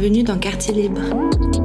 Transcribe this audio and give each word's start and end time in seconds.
Bienvenue 0.00 0.22
dans 0.22 0.38
Quartier 0.38 0.72
Libre, 0.72 1.02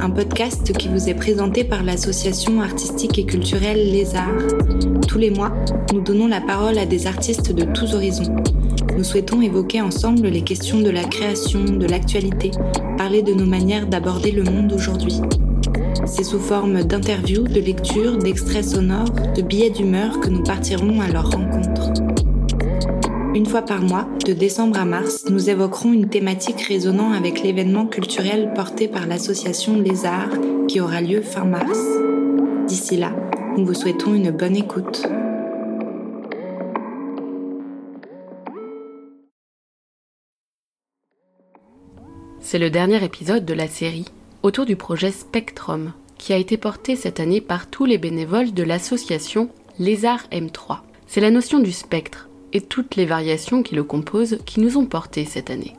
un 0.02 0.10
podcast 0.10 0.74
qui 0.74 0.90
vous 0.90 1.08
est 1.08 1.14
présenté 1.14 1.64
par 1.64 1.84
l'association 1.84 2.60
artistique 2.60 3.18
et 3.18 3.26
culturelle 3.26 3.78
Les 3.94 4.14
Arts. 4.14 4.58
Tous 5.08 5.18
les 5.18 5.30
mois, 5.30 5.54
nous 5.94 6.02
donnons 6.02 6.28
la 6.28 6.42
parole 6.42 6.78
à 6.78 6.86
des 6.86 7.08
artistes 7.08 7.54
de 7.54 7.64
tous 7.64 7.94
horizons. 7.94 8.36
Nous 8.98 9.06
souhaitons 9.06 9.42
évoquer 9.42 9.80
ensemble 9.80 10.28
les 10.28 10.42
questions 10.42 10.82
de 10.82 10.90
la 10.90 11.06
création, 11.06 11.64
de 11.64 11.86
l'actualité, 11.86 12.52
parler 12.98 13.22
de 13.22 13.34
nos 13.34 13.46
manières 13.46 13.88
d'aborder 13.88 14.32
le 14.32 14.44
monde 14.44 14.74
aujourd'hui. 14.74 15.22
C'est 16.06 16.26
sous 16.26 16.40
forme 16.40 16.84
d'interviews, 16.84 17.44
de 17.44 17.62
lectures, 17.62 18.18
d'extraits 18.18 18.66
sonores, 18.66 19.14
de 19.34 19.44
billets 19.44 19.70
d'humeur 19.70 20.20
que 20.20 20.28
nous 20.28 20.44
partirons 20.44 21.00
à 21.00 21.08
leur 21.08 21.32
rencontre. 21.32 21.94
Une 23.36 23.46
fois 23.46 23.64
par 23.64 23.82
mois, 23.82 24.08
de 24.26 24.32
décembre 24.32 24.80
à 24.80 24.86
mars, 24.86 25.26
nous 25.30 25.50
évoquerons 25.50 25.92
une 25.92 26.08
thématique 26.08 26.62
résonnant 26.62 27.12
avec 27.12 27.44
l'événement 27.44 27.86
culturel 27.86 28.54
porté 28.56 28.88
par 28.88 29.08
l'association 29.08 29.78
Les 29.78 30.06
Arts 30.06 30.32
qui 30.70 30.80
aura 30.80 31.02
lieu 31.02 31.22
fin 31.22 31.44
mars. 31.44 31.78
D'ici 32.66 32.96
là, 32.96 33.12
nous 33.58 33.66
vous 33.66 33.74
souhaitons 33.74 34.14
une 34.16 34.32
bonne 34.32 34.56
écoute. 34.56 35.06
C'est 42.40 42.60
le 42.60 42.70
dernier 42.70 43.04
épisode 43.04 43.44
de 43.44 43.54
la 43.54 43.68
série 43.68 44.06
autour 44.44 44.66
du 44.66 44.78
projet 44.78 45.12
Spectrum, 45.12 45.92
qui 46.18 46.32
a 46.32 46.38
été 46.38 46.56
porté 46.56 46.96
cette 46.96 47.20
année 47.20 47.42
par 47.42 47.70
tous 47.70 47.84
les 47.84 47.98
bénévoles 47.98 48.54
de 48.54 48.64
l'association 48.64 49.50
Les 49.78 50.06
Arts 50.06 50.30
M3. 50.32 50.78
C'est 51.06 51.20
la 51.20 51.32
notion 51.32 51.60
du 51.60 51.74
spectre, 51.74 52.30
et 52.56 52.62
toutes 52.62 52.96
les 52.96 53.06
variations 53.06 53.64
qui 53.64 53.76
le 53.76 53.84
composent 53.84 54.40
qui 54.46 54.62
nous 54.62 54.78
ont 54.78 54.86
portés 54.86 55.26
cette 55.26 55.50
année. 55.50 55.76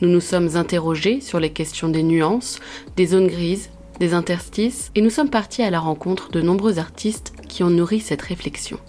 Nous 0.00 0.08
nous 0.08 0.20
sommes 0.20 0.56
interrogés 0.56 1.20
sur 1.20 1.38
les 1.38 1.52
questions 1.52 1.88
des 1.88 2.02
nuances, 2.02 2.58
des 2.96 3.06
zones 3.06 3.28
grises, 3.28 3.70
des 4.00 4.12
interstices, 4.12 4.90
et 4.96 5.02
nous 5.02 5.10
sommes 5.10 5.30
partis 5.30 5.62
à 5.62 5.70
la 5.70 5.78
rencontre 5.78 6.32
de 6.32 6.40
nombreux 6.40 6.80
artistes 6.80 7.32
qui 7.46 7.62
ont 7.62 7.70
nourri 7.70 8.00
cette 8.00 8.22
réflexion. 8.22 8.80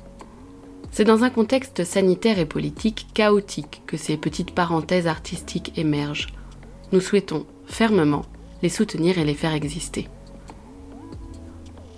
C'est 0.91 1.03
dans 1.03 1.23
un 1.23 1.29
contexte 1.29 1.83
sanitaire 1.83 2.39
et 2.39 2.47
politique 2.47 3.05
chaotique 3.13 3.83
que 3.85 3.97
ces 3.97 4.17
petites 4.17 4.55
parenthèses 4.55 5.05
artistiques 5.05 5.73
émergent. 5.77 6.29
Nous 6.91 7.01
souhaitons 7.01 7.45
fermement 7.67 8.25
les 8.63 8.69
soutenir 8.69 9.19
et 9.19 9.25
les 9.25 9.35
faire 9.35 9.53
exister. 9.53 10.07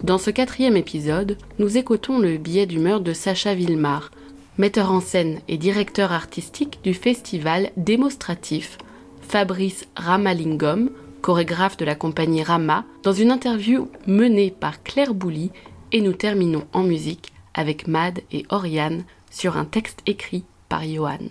Dans 0.04 0.18
ce 0.18 0.32
quatrième 0.32 0.76
épisode, 0.76 1.38
nous 1.60 1.78
écoutons 1.78 2.20
le 2.20 2.36
billet 2.36 2.66
d'humeur 2.66 3.00
de 3.00 3.14
Sacha 3.14 3.56
Villemar, 3.56 4.12
metteur 4.58 4.92
en 4.92 5.02
scène 5.02 5.40
et 5.48 5.58
directeur 5.58 6.12
artistique 6.12 6.80
du 6.84 6.94
festival 6.94 7.72
démonstratif 7.78 8.78
Fabrice 9.22 9.88
Ramalingam, 9.96 10.90
chorégraphe 11.22 11.78
de 11.78 11.86
la 11.86 11.96
compagnie 11.96 12.44
Rama, 12.44 12.86
dans 13.04 13.14
une 13.14 13.32
interview 13.32 13.90
menée 14.06 14.52
par 14.52 14.84
Claire 14.84 15.14
Bouly, 15.14 15.52
et 15.92 16.02
nous 16.02 16.14
terminons 16.14 16.68
en 16.74 16.84
musique 16.84 17.34
avec 17.54 17.88
Mad 17.88 18.22
et 18.32 18.46
Oriane 18.50 19.04
sur 19.32 19.58
un 19.58 19.66
texte 19.66 20.02
écrit 20.06 20.44
par 20.70 20.84
Johan. 20.84 21.30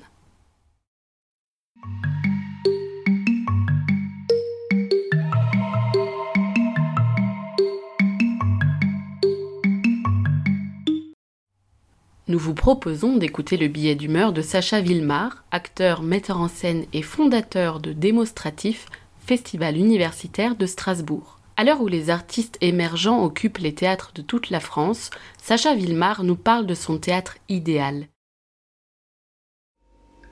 Nous 12.32 12.38
vous 12.38 12.54
proposons 12.54 13.18
d'écouter 13.18 13.58
le 13.58 13.68
billet 13.68 13.94
d'humeur 13.94 14.32
de 14.32 14.40
Sacha 14.40 14.80
Villemar, 14.80 15.44
acteur, 15.50 16.00
metteur 16.00 16.40
en 16.40 16.48
scène 16.48 16.86
et 16.94 17.02
fondateur 17.02 17.78
de 17.78 17.92
Démonstratif, 17.92 18.86
festival 19.18 19.76
universitaire 19.76 20.56
de 20.56 20.64
Strasbourg. 20.64 21.38
À 21.58 21.64
l'heure 21.64 21.82
où 21.82 21.88
les 21.88 22.08
artistes 22.08 22.56
émergents 22.62 23.22
occupent 23.22 23.58
les 23.58 23.74
théâtres 23.74 24.12
de 24.14 24.22
toute 24.22 24.48
la 24.48 24.60
France, 24.60 25.10
Sacha 25.36 25.74
Villemar 25.74 26.24
nous 26.24 26.34
parle 26.34 26.64
de 26.64 26.72
son 26.72 26.96
théâtre 26.96 27.36
idéal. 27.50 28.06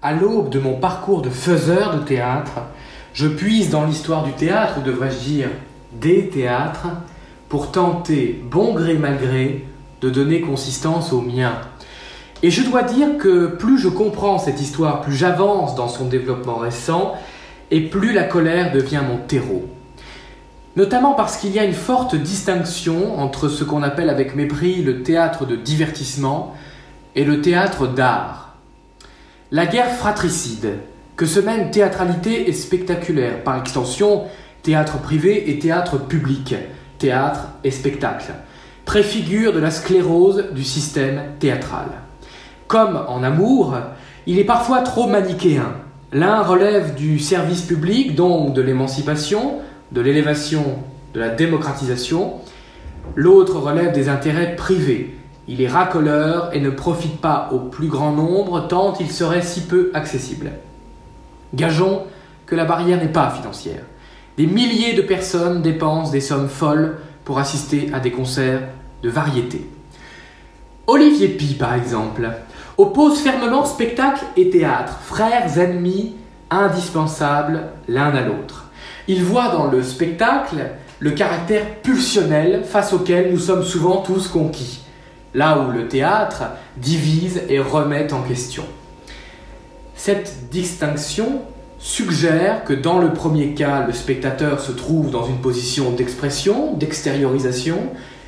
À 0.01 0.15
l'aube 0.15 0.49
de 0.49 0.59
mon 0.59 0.81
parcours 0.81 1.21
de 1.21 1.29
faiseur 1.29 2.01
de 2.01 2.03
théâtre, 2.03 2.63
je 3.13 3.29
puise 3.29 3.69
dans 3.69 3.85
l'histoire 3.85 4.25
du 4.25 4.33
théâtre, 4.33 4.79
ou 4.79 4.83
devrais-je 4.83 5.19
dire 5.19 5.51
des 6.01 6.31
théâtres, 6.31 6.87
pour 7.51 7.71
tenter, 7.71 8.43
bon 8.51 8.73
gré 8.73 8.95
mal 8.95 9.19
gré, 9.19 9.67
de 10.01 10.09
donner 10.09 10.41
consistance 10.41 11.13
au 11.13 11.21
mien. 11.21 11.61
Et 12.43 12.51
je 12.51 12.63
dois 12.63 12.83
dire 12.83 13.19
que 13.19 13.47
plus 13.47 13.79
je 13.79 13.89
comprends 13.89 14.39
cette 14.39 14.61
histoire, 14.61 15.03
plus 15.03 15.15
j'avance 15.15 15.75
dans 15.75 15.89
son 15.89 16.07
développement 16.07 16.57
récent, 16.57 17.15
et 17.71 17.83
plus 17.83 18.13
la 18.13 18.25
colère 18.25 18.73
devient 18.73 19.03
mon 19.07 19.19
terreau. 19.19 19.69
Notamment 20.77 21.15
parce 21.15 21.37
qu'il 21.37 21.53
y 21.53 21.59
a 21.59 21.65
une 21.65 21.75
forte 21.75 22.15
distinction 22.15 23.19
entre 23.19 23.49
ce 23.49 23.65
qu'on 23.65 23.83
appelle 23.83 24.09
avec 24.09 24.35
mépris 24.35 24.83
le 24.83 25.03
théâtre 25.03 25.45
de 25.45 25.57
divertissement 25.57 26.55
et 27.15 27.25
le 27.25 27.43
théâtre 27.43 27.87
d'art. 27.87 28.57
La 29.51 29.67
guerre 29.67 29.91
fratricide, 29.91 30.79
que 31.17 31.27
se 31.27 31.41
mènent 31.41 31.71
théâtralité 31.71 32.49
et 32.49 32.53
spectaculaire, 32.55 33.43
par 33.45 33.59
extension 33.59 34.25
théâtre 34.63 34.99
privé 34.99 35.51
et 35.51 35.59
théâtre 35.59 35.99
public, 35.99 36.55
théâtre 36.99 37.49
et 37.65 37.71
spectacle, 37.71 38.33
préfigure 38.87 39.53
de 39.53 39.59
la 39.59 39.71
sclérose 39.71 40.47
du 40.53 40.65
système 40.65 41.21
théâtral. 41.39 41.89
Comme 42.71 43.03
en 43.09 43.25
amour, 43.25 43.75
il 44.29 44.39
est 44.39 44.45
parfois 44.45 44.83
trop 44.83 45.09
manichéen. 45.09 45.73
L'un 46.13 46.41
relève 46.41 46.95
du 46.95 47.19
service 47.19 47.63
public, 47.63 48.15
donc 48.15 48.55
de 48.55 48.63
l'émancipation, 48.63 49.57
de 49.91 50.01
l'élévation, 50.01 50.79
de 51.13 51.19
la 51.19 51.31
démocratisation. 51.31 52.35
L'autre 53.17 53.59
relève 53.59 53.93
des 53.93 54.09
intérêts 54.09 54.55
privés. 54.55 55.19
Il 55.49 55.61
est 55.61 55.67
racoleur 55.67 56.51
et 56.53 56.61
ne 56.61 56.71
profite 56.71 57.21
pas 57.21 57.49
au 57.53 57.59
plus 57.59 57.89
grand 57.89 58.13
nombre 58.13 58.69
tant 58.69 58.95
il 59.01 59.11
serait 59.11 59.43
si 59.43 59.63
peu 59.63 59.91
accessible. 59.93 60.53
Gageons 61.55 62.03
que 62.47 62.55
la 62.55 62.67
barrière 62.67 63.01
n'est 63.01 63.09
pas 63.09 63.31
financière. 63.31 63.83
Des 64.37 64.47
milliers 64.47 64.95
de 64.95 65.03
personnes 65.03 65.61
dépensent 65.61 66.13
des 66.13 66.21
sommes 66.21 66.49
folles 66.49 66.99
pour 67.25 67.41
assister 67.41 67.91
à 67.93 67.99
des 67.99 68.13
concerts 68.13 68.63
de 69.03 69.11
variété. 69.11 69.69
Olivier 70.87 71.29
Pi, 71.29 71.55
par 71.55 71.75
exemple, 71.75 72.31
oppose 72.81 73.21
fermement 73.21 73.65
spectacle 73.65 74.25
et 74.37 74.51
théâtre, 74.51 74.99
frères 75.03 75.59
ennemis 75.59 76.17
indispensables 76.51 77.65
l'un 77.89 78.15
à 78.15 78.23
l'autre. 78.23 78.67
Il 79.07 79.23
voit 79.23 79.49
dans 79.49 79.67
le 79.67 79.83
spectacle 79.83 80.57
le 80.99 81.11
caractère 81.13 81.67
pulsionnel 81.83 82.63
face 82.65 82.93
auquel 82.93 83.33
nous 83.33 83.39
sommes 83.39 83.65
souvent 83.65 83.99
tous 83.99 84.29
conquis, 84.29 84.83
là 85.35 85.59
où 85.59 85.71
le 85.71 85.89
théâtre 85.89 86.45
divise 86.77 87.43
et 87.49 87.59
remet 87.59 88.13
en 88.13 88.23
question. 88.23 88.65
Cette 89.95 90.49
distinction 90.51 91.43
suggère 91.79 92.65
que 92.65 92.73
dans 92.73 92.99
le 92.99 93.13
premier 93.13 93.55
cas, 93.55 93.87
le 93.87 93.93
spectateur 93.93 94.61
se 94.61 94.73
trouve 94.73 95.11
dans 95.11 95.27
une 95.27 95.39
position 95.39 95.91
d'expression, 95.91 96.75
d'extériorisation, 96.75 97.79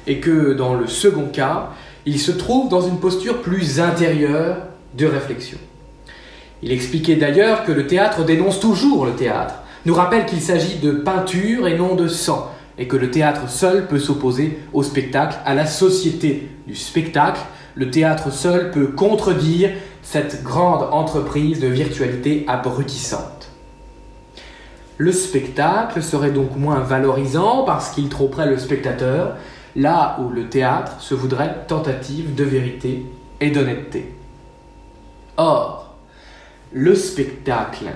et 0.06 0.20
que 0.20 0.52
dans 0.52 0.74
le 0.74 0.86
second 0.86 1.26
cas, 1.26 1.70
il 2.06 2.18
se 2.18 2.32
trouve 2.32 2.68
dans 2.68 2.80
une 2.80 2.98
posture 2.98 3.42
plus 3.42 3.80
intérieure 3.80 4.56
de 4.96 5.06
réflexion. 5.06 5.58
Il 6.62 6.72
expliquait 6.72 7.16
d'ailleurs 7.16 7.64
que 7.64 7.72
le 7.72 7.86
théâtre 7.86 8.24
dénonce 8.24 8.60
toujours 8.60 9.06
le 9.06 9.12
théâtre, 9.12 9.54
nous 9.84 9.94
rappelle 9.94 10.26
qu'il 10.26 10.40
s'agit 10.40 10.78
de 10.78 10.92
peinture 10.92 11.66
et 11.66 11.76
non 11.76 11.94
de 11.94 12.08
sang, 12.08 12.50
et 12.78 12.86
que 12.86 12.96
le 12.96 13.10
théâtre 13.10 13.48
seul 13.48 13.86
peut 13.86 13.98
s'opposer 13.98 14.58
au 14.72 14.82
spectacle, 14.82 15.36
à 15.44 15.54
la 15.54 15.66
société 15.66 16.48
du 16.66 16.76
spectacle. 16.76 17.40
Le 17.74 17.90
théâtre 17.90 18.32
seul 18.32 18.70
peut 18.70 18.88
contredire 18.88 19.70
cette 20.02 20.42
grande 20.42 20.88
entreprise 20.92 21.60
de 21.60 21.68
virtualité 21.68 22.44
abrutissante. 22.48 23.48
Le 24.98 25.10
spectacle 25.10 26.02
serait 26.02 26.30
donc 26.30 26.56
moins 26.56 26.80
valorisant 26.80 27.64
parce 27.64 27.90
qu'il 27.90 28.08
tromperait 28.08 28.48
le 28.48 28.58
spectateur, 28.58 29.36
là 29.76 30.18
où 30.20 30.28
le 30.28 30.48
théâtre 30.48 31.00
se 31.00 31.14
voudrait 31.14 31.64
tentative 31.66 32.34
de 32.34 32.44
vérité 32.44 33.06
et 33.40 33.50
d'honnêteté. 33.50 34.14
Or, 35.36 35.94
le 36.72 36.94
spectacle, 36.94 37.86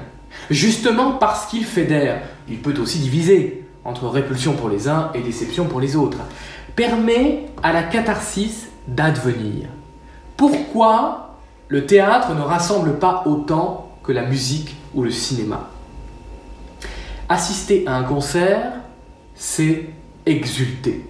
justement 0.51 1.13
parce 1.13 1.47
qu'il 1.47 1.65
fédère, 1.65 2.23
il 2.49 2.61
peut 2.61 2.79
aussi 2.81 2.99
diviser 2.99 3.67
entre 3.85 4.09
répulsion 4.09 4.55
pour 4.55 4.69
les 4.69 4.89
uns 4.89 5.11
et 5.15 5.21
déception 5.21 5.67
pour 5.67 5.81
les 5.81 5.97
autres, 5.97 6.19
permet 6.75 7.47
à 7.63 7.73
la 7.73 7.83
catharsis 7.83 8.67
d'advenir. 8.89 9.69
Pourquoi 10.37 11.37
le 11.69 11.87
théâtre 11.87 12.35
ne 12.35 12.41
rassemble 12.41 12.99
pas 12.99 13.23
autant 13.27 13.93
que 14.03 14.13
la 14.13 14.25
musique 14.25 14.77
ou 14.95 15.03
le 15.03 15.11
cinéma? 15.11 15.71
Assister 17.29 17.85
à 17.87 17.97
un 17.97 18.03
concert, 18.03 18.73
c'est 19.35 19.87
exulter 20.27 21.05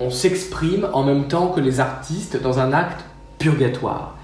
on 0.00 0.10
s'exprime 0.10 0.88
en 0.92 1.02
même 1.02 1.28
temps 1.28 1.48
que 1.48 1.60
les 1.60 1.80
artistes 1.80 2.40
dans 2.40 2.58
un 2.58 2.72
acte 2.72 3.04
purgatoire. 3.38 4.16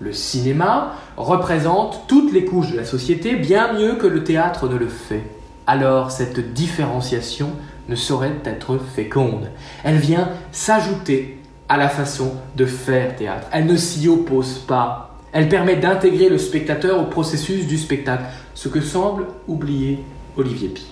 Le 0.00 0.12
cinéma 0.12 0.94
représente 1.16 2.04
toutes 2.06 2.32
les 2.32 2.44
couches 2.44 2.70
de 2.70 2.76
la 2.76 2.84
société 2.84 3.34
bien 3.34 3.72
mieux 3.72 3.96
que 3.96 4.06
le 4.06 4.22
théâtre 4.22 4.68
ne 4.68 4.76
le 4.76 4.88
fait. 4.88 5.24
alors 5.66 6.10
cette 6.10 6.54
différenciation 6.54 7.50
ne 7.88 7.96
saurait 7.96 8.36
être 8.44 8.78
féconde. 8.78 9.50
Elle 9.84 9.98
vient 9.98 10.30
s'ajouter 10.52 11.38
à 11.68 11.76
la 11.76 11.88
façon 11.88 12.32
de 12.56 12.64
faire 12.64 13.16
théâtre. 13.16 13.48
Elle 13.52 13.66
ne 13.66 13.76
s'y 13.76 14.08
oppose 14.08 14.58
pas. 14.60 15.16
Elle 15.32 15.48
permet 15.48 15.76
d'intégrer 15.76 16.28
le 16.28 16.38
spectateur 16.38 17.00
au 17.00 17.04
processus 17.04 17.66
du 17.66 17.76
spectacle, 17.76 18.24
ce 18.54 18.68
que 18.68 18.80
semble 18.80 19.26
oublier 19.46 20.02
Olivier 20.36 20.68
Pi. 20.68 20.86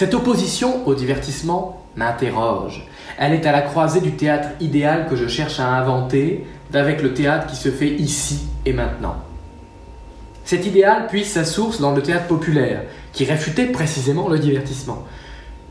Cette 0.00 0.14
opposition 0.14 0.88
au 0.88 0.94
divertissement 0.94 1.82
m'interroge. 1.94 2.86
Elle 3.18 3.34
est 3.34 3.44
à 3.44 3.52
la 3.52 3.60
croisée 3.60 4.00
du 4.00 4.12
théâtre 4.12 4.48
idéal 4.58 5.06
que 5.10 5.14
je 5.14 5.28
cherche 5.28 5.60
à 5.60 5.68
inventer 5.68 6.46
d'avec 6.70 7.02
le 7.02 7.12
théâtre 7.12 7.48
qui 7.48 7.56
se 7.56 7.68
fait 7.68 7.90
ici 7.90 8.46
et 8.64 8.72
maintenant. 8.72 9.16
Cet 10.46 10.64
idéal 10.64 11.06
puise 11.08 11.30
sa 11.30 11.44
source 11.44 11.82
dans 11.82 11.92
le 11.92 12.00
théâtre 12.00 12.28
populaire, 12.28 12.84
qui 13.12 13.26
réfutait 13.26 13.66
précisément 13.66 14.30
le 14.30 14.38
divertissement. 14.38 15.04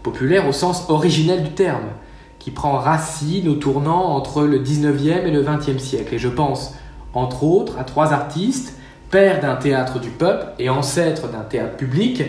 Populaire 0.03 0.47
au 0.47 0.51
sens 0.51 0.85
originel 0.89 1.41
du 1.41 1.49
terme, 1.49 1.89
qui 2.37 2.51
prend 2.51 2.73
racine 2.73 3.49
au 3.49 3.55
tournant 3.55 4.15
entre 4.15 4.43
le 4.43 4.59
19e 4.59 5.25
et 5.25 5.31
le 5.31 5.43
20e 5.43 5.79
siècle. 5.79 6.13
Et 6.13 6.19
je 6.19 6.29
pense, 6.29 6.75
entre 7.15 7.43
autres, 7.45 7.79
à 7.79 7.83
trois 7.83 8.13
artistes, 8.13 8.77
père 9.09 9.39
d'un 9.39 9.55
théâtre 9.55 9.99
du 9.99 10.11
peuple 10.11 10.45
et 10.59 10.69
ancêtre 10.69 11.29
d'un 11.29 11.41
théâtre 11.41 11.77
public, 11.77 12.21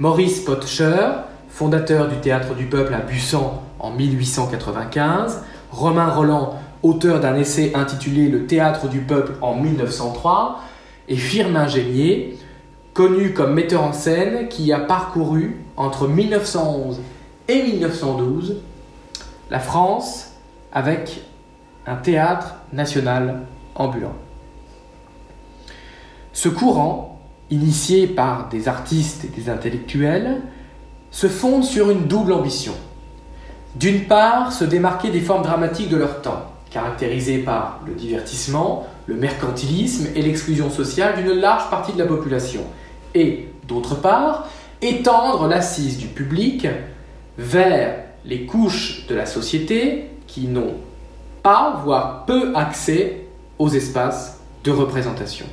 Maurice 0.00 0.40
Potcher, 0.40 1.12
fondateur 1.54 2.08
du 2.08 2.16
théâtre 2.16 2.56
du 2.56 2.66
peuple 2.66 2.92
à 2.94 2.98
Bussan 2.98 3.62
en 3.78 3.92
1895, 3.92 5.44
Romain 5.70 6.08
Roland, 6.08 6.58
auteur 6.82 7.20
d'un 7.20 7.36
essai 7.36 7.70
intitulé 7.76 8.28
Le 8.28 8.46
théâtre 8.46 8.88
du 8.88 8.98
peuple 8.98 9.34
en 9.40 9.54
1903, 9.54 10.60
et 11.06 11.14
Firmin 11.14 11.68
Gémier, 11.68 12.36
connu 12.92 13.32
comme 13.34 13.54
metteur 13.54 13.84
en 13.84 13.92
scène 13.92 14.48
qui 14.48 14.72
a 14.72 14.80
parcouru 14.80 15.60
entre 15.76 16.08
1911 16.08 17.00
et 17.46 17.62
1912 17.62 18.56
la 19.48 19.60
France 19.60 20.32
avec 20.72 21.22
un 21.86 21.94
théâtre 21.94 22.56
national 22.72 23.42
ambulant. 23.76 24.14
Ce 26.32 26.48
courant, 26.48 27.20
initié 27.50 28.08
par 28.08 28.48
des 28.48 28.66
artistes 28.66 29.24
et 29.24 29.28
des 29.28 29.48
intellectuels, 29.48 30.42
se 31.14 31.28
fonde 31.28 31.62
sur 31.62 31.90
une 31.90 32.08
double 32.08 32.32
ambition. 32.32 32.74
D'une 33.76 34.06
part, 34.06 34.52
se 34.52 34.64
démarquer 34.64 35.10
des 35.10 35.20
formes 35.20 35.44
dramatiques 35.44 35.88
de 35.88 35.96
leur 35.96 36.22
temps, 36.22 36.50
caractérisées 36.72 37.38
par 37.38 37.78
le 37.86 37.94
divertissement, 37.94 38.88
le 39.06 39.14
mercantilisme 39.14 40.08
et 40.16 40.22
l'exclusion 40.22 40.70
sociale 40.70 41.14
d'une 41.14 41.30
large 41.34 41.70
partie 41.70 41.92
de 41.92 42.00
la 42.00 42.06
population. 42.06 42.62
Et, 43.14 43.48
d'autre 43.68 43.94
part, 43.94 44.48
étendre 44.82 45.46
l'assise 45.46 45.98
du 45.98 46.08
public 46.08 46.66
vers 47.38 47.94
les 48.24 48.44
couches 48.44 49.06
de 49.06 49.14
la 49.14 49.26
société 49.26 50.10
qui 50.26 50.48
n'ont 50.48 50.74
pas, 51.44 51.80
voire 51.84 52.24
peu 52.26 52.56
accès 52.56 53.28
aux 53.60 53.68
espaces 53.68 54.40
de 54.64 54.72
représentation. 54.72 55.46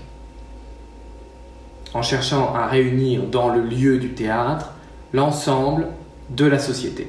En 1.94 2.02
cherchant 2.02 2.56
à 2.56 2.66
réunir 2.66 3.28
dans 3.28 3.50
le 3.50 3.62
lieu 3.62 4.00
du 4.00 4.14
théâtre 4.14 4.72
l'ensemble 5.14 5.88
de 6.30 6.46
la 6.46 6.60
société. 6.60 7.08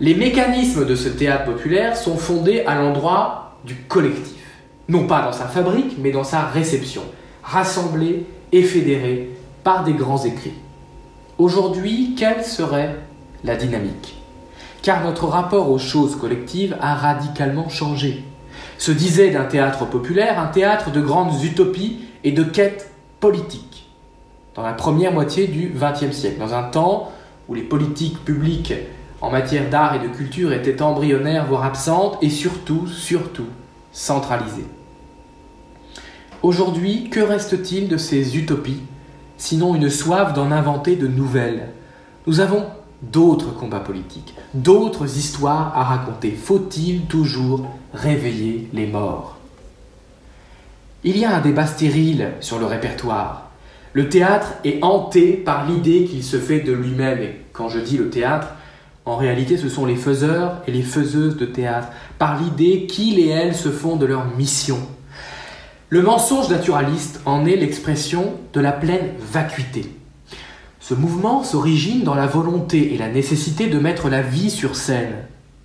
Les 0.00 0.14
mécanismes 0.14 0.86
de 0.86 0.96
ce 0.96 1.08
théâtre 1.08 1.44
populaire 1.44 1.96
sont 1.96 2.16
fondés 2.16 2.64
à 2.66 2.74
l'endroit 2.74 3.56
du 3.64 3.76
collectif, 3.76 4.42
non 4.88 5.06
pas 5.06 5.22
dans 5.22 5.32
sa 5.32 5.46
fabrique, 5.46 5.96
mais 5.98 6.10
dans 6.10 6.24
sa 6.24 6.44
réception, 6.46 7.02
rassemblé 7.42 8.26
et 8.52 8.62
fédéré 8.62 9.30
par 9.62 9.84
des 9.84 9.92
grands 9.92 10.24
écrits. 10.24 10.54
Aujourd'hui, 11.38 12.14
quelle 12.18 12.44
serait 12.44 12.96
la 13.44 13.56
dynamique? 13.56 14.16
Car 14.82 15.02
notre 15.04 15.26
rapport 15.26 15.70
aux 15.70 15.78
choses 15.78 16.16
collectives 16.16 16.76
a 16.80 16.94
radicalement 16.94 17.68
changé. 17.68 18.24
Se 18.78 18.92
disait 18.92 19.30
d'un 19.30 19.44
théâtre 19.44 19.86
populaire 19.86 20.38
un 20.38 20.46
théâtre 20.46 20.90
de 20.90 21.00
grandes 21.00 21.42
utopies 21.42 22.00
et 22.22 22.32
de 22.32 22.42
quêtes 22.42 22.90
politiques. 23.20 23.83
Dans 24.54 24.62
la 24.62 24.72
première 24.72 25.12
moitié 25.12 25.48
du 25.48 25.72
XXe 25.74 26.16
siècle, 26.16 26.38
dans 26.38 26.54
un 26.54 26.62
temps 26.62 27.12
où 27.48 27.54
les 27.54 27.62
politiques 27.62 28.24
publiques 28.24 28.74
en 29.20 29.30
matière 29.30 29.68
d'art 29.68 29.94
et 29.94 30.06
de 30.06 30.12
culture 30.12 30.52
étaient 30.52 30.82
embryonnaires, 30.82 31.46
voire 31.46 31.64
absentes, 31.64 32.18
et 32.22 32.30
surtout, 32.30 32.86
surtout, 32.86 33.46
centralisées. 33.92 34.66
Aujourd'hui, 36.42 37.08
que 37.08 37.20
reste-t-il 37.20 37.88
de 37.88 37.96
ces 37.96 38.36
utopies, 38.36 38.82
sinon 39.38 39.74
une 39.74 39.90
soif 39.90 40.34
d'en 40.34 40.52
inventer 40.52 40.94
de 40.94 41.08
nouvelles? 41.08 41.70
Nous 42.26 42.40
avons 42.40 42.66
d'autres 43.02 43.54
combats 43.54 43.80
politiques, 43.80 44.34
d'autres 44.52 45.16
histoires 45.16 45.76
à 45.76 45.84
raconter. 45.84 46.30
Faut-il 46.32 47.02
toujours 47.06 47.66
réveiller 47.92 48.68
les 48.72 48.86
morts? 48.86 49.38
Il 51.02 51.18
y 51.18 51.24
a 51.24 51.34
un 51.34 51.40
débat 51.40 51.66
stérile 51.66 52.32
sur 52.40 52.58
le 52.58 52.66
répertoire. 52.66 53.43
Le 53.94 54.08
théâtre 54.08 54.54
est 54.64 54.82
hanté 54.82 55.34
par 55.34 55.68
l'idée 55.68 56.04
qu'il 56.04 56.24
se 56.24 56.38
fait 56.38 56.58
de 56.58 56.72
lui-même. 56.72 57.22
Et 57.22 57.40
quand 57.52 57.68
je 57.68 57.78
dis 57.78 57.96
le 57.96 58.10
théâtre, 58.10 58.48
en 59.04 59.14
réalité 59.14 59.56
ce 59.56 59.68
sont 59.68 59.86
les 59.86 59.94
faiseurs 59.94 60.62
et 60.66 60.72
les 60.72 60.82
faiseuses 60.82 61.36
de 61.36 61.46
théâtre, 61.46 61.88
par 62.18 62.42
l'idée 62.42 62.86
qu'ils 62.86 63.20
et 63.20 63.28
elles 63.28 63.54
se 63.54 63.68
font 63.68 63.94
de 63.94 64.04
leur 64.04 64.26
mission. 64.36 64.78
Le 65.90 66.02
mensonge 66.02 66.48
naturaliste 66.48 67.20
en 67.24 67.46
est 67.46 67.54
l'expression 67.54 68.34
de 68.52 68.60
la 68.60 68.72
pleine 68.72 69.12
vacuité. 69.20 69.86
Ce 70.80 70.94
mouvement 70.94 71.44
s'origine 71.44 72.02
dans 72.02 72.16
la 72.16 72.26
volonté 72.26 72.94
et 72.94 72.98
la 72.98 73.08
nécessité 73.08 73.68
de 73.68 73.78
mettre 73.78 74.08
la 74.08 74.22
vie 74.22 74.50
sur 74.50 74.74
scène, 74.74 75.14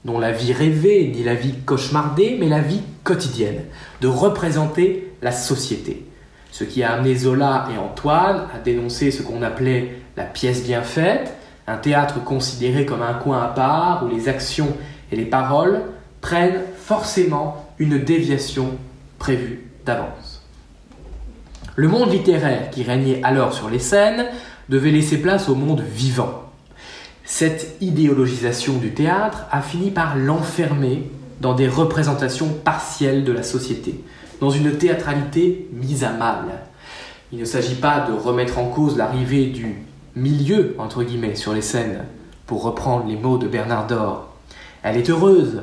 non 0.06 0.20
la 0.20 0.32
vie 0.32 0.54
rêvée 0.54 1.12
ni 1.16 1.24
la 1.24 1.34
vie 1.34 1.56
cauchemardée, 1.66 2.38
mais 2.40 2.48
la 2.48 2.62
vie 2.62 2.82
quotidienne, 3.04 3.64
de 4.02 4.08
représenter 4.08 5.12
la 5.24 5.32
société. 5.32 6.06
Ce 6.52 6.64
qui 6.64 6.84
a 6.84 6.94
amené 6.94 7.16
Zola 7.16 7.68
et 7.74 7.78
Antoine 7.78 8.48
à 8.54 8.60
dénoncer 8.60 9.12
ce 9.12 9.22
qu'on 9.22 9.42
appelait 9.42 10.02
la 10.18 10.24
pièce 10.24 10.64
bien 10.64 10.82
faite, 10.82 11.34
un 11.68 11.78
théâtre 11.78 12.24
considéré 12.24 12.86
comme 12.86 13.02
un 13.02 13.14
coin 13.14 13.44
à 13.44 13.48
part 13.48 14.04
où 14.04 14.10
les 14.10 14.28
actions 14.28 14.76
et 15.12 15.16
les 15.16 15.26
paroles 15.26 15.82
prennent 16.22 16.62
forcément 16.78 17.70
une 17.78 18.00
déviation 18.04 18.72
prévue 19.20 19.70
d'avance. 19.86 20.44
Le 21.76 21.88
monde 21.88 22.12
littéraire 22.12 22.72
qui 22.72 22.84
régnait 22.84 23.22
alors 23.24 23.54
sur 23.54 23.70
les 23.70 23.80
scènes 23.80 24.26
devait 24.68 24.92
laisser 24.92 25.22
place 25.22 25.48
au 25.48 25.56
monde 25.56 25.82
vivant. 25.82 26.44
Cette 27.24 27.78
idéologisation 27.80 28.78
du 28.78 28.92
théâtre 28.92 29.46
a 29.52 29.62
fini 29.62 29.92
par 29.92 30.18
l'enfermer 30.18 31.10
dans 31.40 31.54
des 31.54 31.68
représentations 31.68 32.50
partielles 32.50 33.24
de 33.24 33.32
la 33.32 33.44
société, 33.44 34.04
dans 34.40 34.50
une 34.50 34.78
théâtralité 34.78 35.68
mise 35.74 36.04
à 36.04 36.12
mal. 36.12 36.46
Il 37.32 37.40
ne 37.40 37.46
s'agit 37.46 37.76
pas 37.76 38.08
de 38.10 38.14
remettre 38.14 38.58
en 38.58 38.68
cause 38.68 38.98
l'arrivée 38.98 39.48
du 39.48 39.84
milieu, 40.16 40.76
entre 40.80 41.04
guillemets, 41.04 41.36
sur 41.36 41.54
les 41.54 41.62
scènes, 41.62 42.06
pour 42.46 42.64
reprendre 42.64 43.06
les 43.08 43.16
mots 43.16 43.38
de 43.38 43.48
Bernard 43.48 43.88
Dor. 43.88 44.30
Elle 44.82 44.98
est 44.98 45.10
heureuse, 45.10 45.62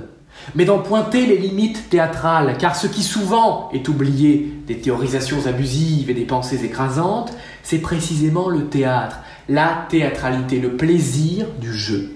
mais 0.54 0.64
d'en 0.64 0.78
pointer 0.78 1.26
les 1.26 1.38
limites 1.38 1.88
théâtrales, 1.90 2.56
car 2.59 2.76
ce 2.76 2.87
qui 2.87 3.02
souvent 3.02 3.71
est 3.73 3.88
oublié 3.88 4.52
des 4.66 4.78
théorisations 4.78 5.47
abusives 5.47 6.11
et 6.11 6.14
des 6.14 6.25
pensées 6.25 6.64
écrasantes, 6.64 7.33
c'est 7.62 7.78
précisément 7.78 8.49
le 8.49 8.66
théâtre, 8.66 9.18
la 9.49 9.87
théâtralité, 9.88 10.61
le 10.61 10.76
plaisir 10.76 11.47
du 11.61 11.73
jeu. 11.73 12.14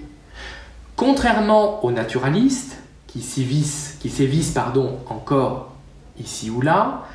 Contrairement 0.95 1.83
aux 1.83 1.91
naturalistes, 1.91 2.77
qui 3.07 3.21
sévissent, 3.21 3.97
qui 3.99 4.09
sévissent 4.09 4.51
pardon, 4.51 4.97
encore 5.09 5.70
ici 6.19 6.49
ou 6.49 6.61
là, 6.61 7.05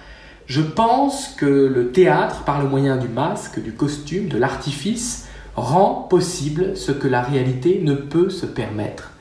je 0.46 0.62
pense 0.62 1.28
que 1.36 1.46
le 1.46 1.90
théâtre, 1.90 2.44
par 2.44 2.62
le 2.62 2.68
moyen 2.68 2.96
du 2.96 3.08
masque, 3.08 3.60
du 3.62 3.72
costume, 3.72 4.28
de 4.28 4.38
l'artifice, 4.38 5.26
rend 5.56 6.06
possible 6.08 6.76
ce 6.76 6.92
que 6.92 7.08
la 7.08 7.20
réalité 7.20 7.80
ne 7.82 7.94
peut 7.94 8.30
se 8.30 8.46
permettre. 8.46 9.12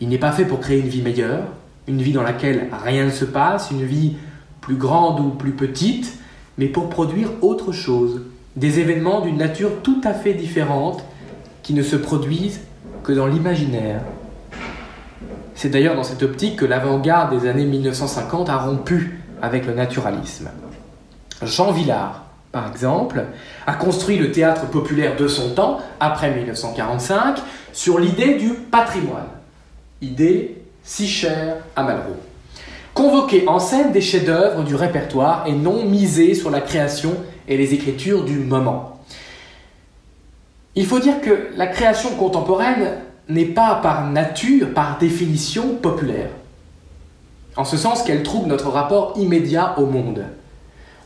Il 0.00 0.08
n'est 0.08 0.18
pas 0.18 0.32
fait 0.32 0.44
pour 0.44 0.60
créer 0.60 0.80
une 0.80 0.88
vie 0.88 1.02
meilleure, 1.02 1.44
une 1.88 2.00
vie 2.00 2.12
dans 2.12 2.22
laquelle 2.22 2.68
rien 2.84 3.06
ne 3.06 3.10
se 3.10 3.24
passe, 3.24 3.70
une 3.70 3.84
vie 3.84 4.16
plus 4.60 4.76
grande 4.76 5.20
ou 5.20 5.30
plus 5.30 5.52
petite, 5.52 6.18
mais 6.58 6.66
pour 6.66 6.88
produire 6.88 7.30
autre 7.40 7.72
chose, 7.72 8.22
des 8.54 8.78
événements 8.78 9.22
d'une 9.22 9.38
nature 9.38 9.82
tout 9.82 10.00
à 10.04 10.12
fait 10.12 10.34
différente 10.34 11.02
qui 11.62 11.74
ne 11.74 11.82
se 11.82 11.96
produisent 11.96 12.60
que 13.02 13.12
dans 13.12 13.26
l'imaginaire. 13.26 14.02
C'est 15.54 15.68
d'ailleurs 15.68 15.96
dans 15.96 16.04
cette 16.04 16.22
optique 16.22 16.56
que 16.56 16.64
l'avant-garde 16.64 17.38
des 17.38 17.48
années 17.48 17.64
1950 17.64 18.48
a 18.48 18.58
rompu 18.58 19.20
avec 19.40 19.66
le 19.66 19.74
naturalisme. 19.74 20.50
Jean 21.42 21.72
Villard, 21.72 22.24
par 22.52 22.68
exemple, 22.68 23.24
a 23.66 23.74
construit 23.74 24.18
le 24.18 24.30
théâtre 24.30 24.66
populaire 24.66 25.16
de 25.16 25.26
son 25.26 25.50
temps, 25.50 25.80
après 26.00 26.34
1945, 26.34 27.38
sur 27.72 27.98
l'idée 27.98 28.34
du 28.34 28.50
patrimoine, 28.50 29.28
idée 30.00 30.62
si 30.82 31.08
chère 31.08 31.56
à 31.76 31.82
Malraux. 31.82 32.20
Convoquer 32.94 33.48
en 33.48 33.58
scène 33.58 33.92
des 33.92 34.02
chefs-d'œuvre 34.02 34.64
du 34.64 34.74
répertoire 34.74 35.44
et 35.46 35.52
non 35.52 35.84
miser 35.84 36.34
sur 36.34 36.50
la 36.50 36.60
création 36.60 37.14
et 37.48 37.56
les 37.56 37.72
écritures 37.72 38.24
du 38.24 38.38
moment. 38.38 39.00
Il 40.74 40.86
faut 40.86 40.98
dire 40.98 41.20
que 41.20 41.48
la 41.56 41.66
création 41.66 42.10
contemporaine 42.16 42.98
n'est 43.32 43.44
pas 43.44 43.76
par 43.76 44.10
nature, 44.10 44.72
par 44.74 44.98
définition, 44.98 45.76
populaire. 45.80 46.30
En 47.56 47.64
ce 47.64 47.76
sens 47.76 48.02
qu'elle 48.02 48.22
trouble 48.22 48.48
notre 48.48 48.68
rapport 48.68 49.14
immédiat 49.16 49.78
au 49.78 49.86
monde. 49.86 50.24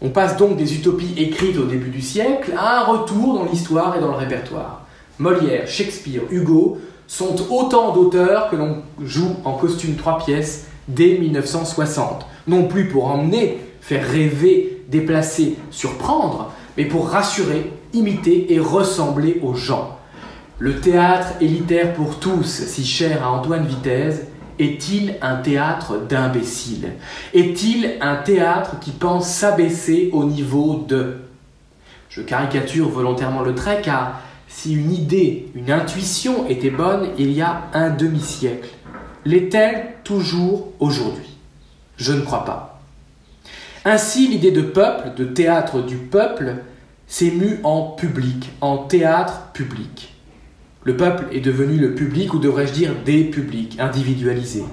On 0.03 0.11
passe 0.11 0.37
donc 0.37 0.57
des 0.57 0.75
utopies 0.75 1.15
écrites 1.17 1.57
au 1.57 1.65
début 1.65 1.89
du 1.89 2.03
siècle 2.03 2.53
à 2.57 2.81
un 2.81 2.85
retour 2.85 3.35
dans 3.35 3.45
l'histoire 3.45 3.97
et 3.97 4.01
dans 4.01 4.09
le 4.09 4.17
répertoire. 4.17 4.83
Molière, 5.19 5.67
Shakespeare, 5.67 6.23
Hugo 6.31 6.79
sont 7.07 7.37
autant 7.51 7.95
d'auteurs 7.95 8.51
que 8.51 8.57
l'on 8.57 8.83
joue 9.03 9.37
en 9.45 9.53
costume 9.53 9.97
trois 9.97 10.19
pièces 10.19 10.67
dès 10.89 11.19
1960. 11.19 12.27
Non 12.47 12.65
plus 12.65 12.89
pour 12.89 13.07
emmener, 13.07 13.59
faire 13.81 14.07
rêver, 14.07 14.85
déplacer, 14.89 15.57
surprendre, 15.71 16.53
mais 16.77 16.85
pour 16.85 17.09
rassurer, 17.09 17.73
imiter 17.93 18.53
et 18.53 18.61
ressembler 18.61 19.41
aux 19.43 19.55
gens. 19.55 19.99
Le 20.59 20.81
théâtre 20.81 21.35
élitaire 21.43 21.93
pour 21.93 22.19
tous, 22.19 22.47
si 22.47 22.83
cher 22.83 23.23
à 23.23 23.31
Antoine 23.31 23.67
Vitesse, 23.67 24.23
est-il 24.59 25.17
un 25.21 25.37
théâtre 25.37 25.99
d'imbéciles 26.09 26.93
Est-il 27.35 27.99
un 28.01 28.17
théâtre 28.17 28.81
qui 28.81 28.93
pense 28.93 29.29
s'abaisser 29.29 30.09
au 30.15 30.25
niveau 30.25 30.83
de 30.89 31.19
Je 32.09 32.23
caricature 32.23 32.89
volontairement 32.89 33.43
le 33.43 33.55
trait 33.55 33.83
car 33.85 34.23
si 34.49 34.73
une 34.73 34.93
idée, 34.93 35.51
une 35.55 35.71
intuition 35.71 36.49
était 36.49 36.71
bonne 36.71 37.11
il 37.19 37.33
y 37.33 37.43
a 37.43 37.65
un 37.75 37.91
demi-siècle, 37.91 38.71
l'est-elle 39.27 39.89
toujours 40.05 40.73
aujourd'hui? 40.81 41.37
Je 41.99 42.15
ne 42.15 42.23
crois 42.23 42.47
pas. 42.47 42.81
Ainsi, 43.85 44.27
l'idée 44.29 44.53
de 44.53 44.63
peuple, 44.63 45.11
de 45.19 45.27
théâtre 45.27 45.83
du 45.83 45.97
peuple, 45.97 46.55
s'est 47.07 47.31
mue 47.31 47.61
en 47.63 47.83
public, 47.91 48.53
en 48.63 48.79
théâtre 48.79 49.51
public. 49.53 50.16
Le 50.87 50.97
peuple 50.97 51.25
est 51.33 51.41
devenu 51.41 51.79
le 51.79 51.97
public, 51.97 52.33
ou 52.33 52.39
devrais-je 52.39 52.73
dire 52.73 52.93
des 53.05 53.25
publics, 53.25 53.77
individualisés. 53.81 54.65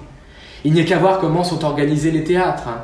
Il 0.64 0.74
n'y 0.74 0.82
a 0.82 0.84
qu'à 0.84 1.00
voir 1.00 1.18
comment 1.18 1.44
sont 1.44 1.66
organisés 1.66 2.12
les 2.12 2.24
théâtres. 2.24 2.68
Hein. 2.68 2.84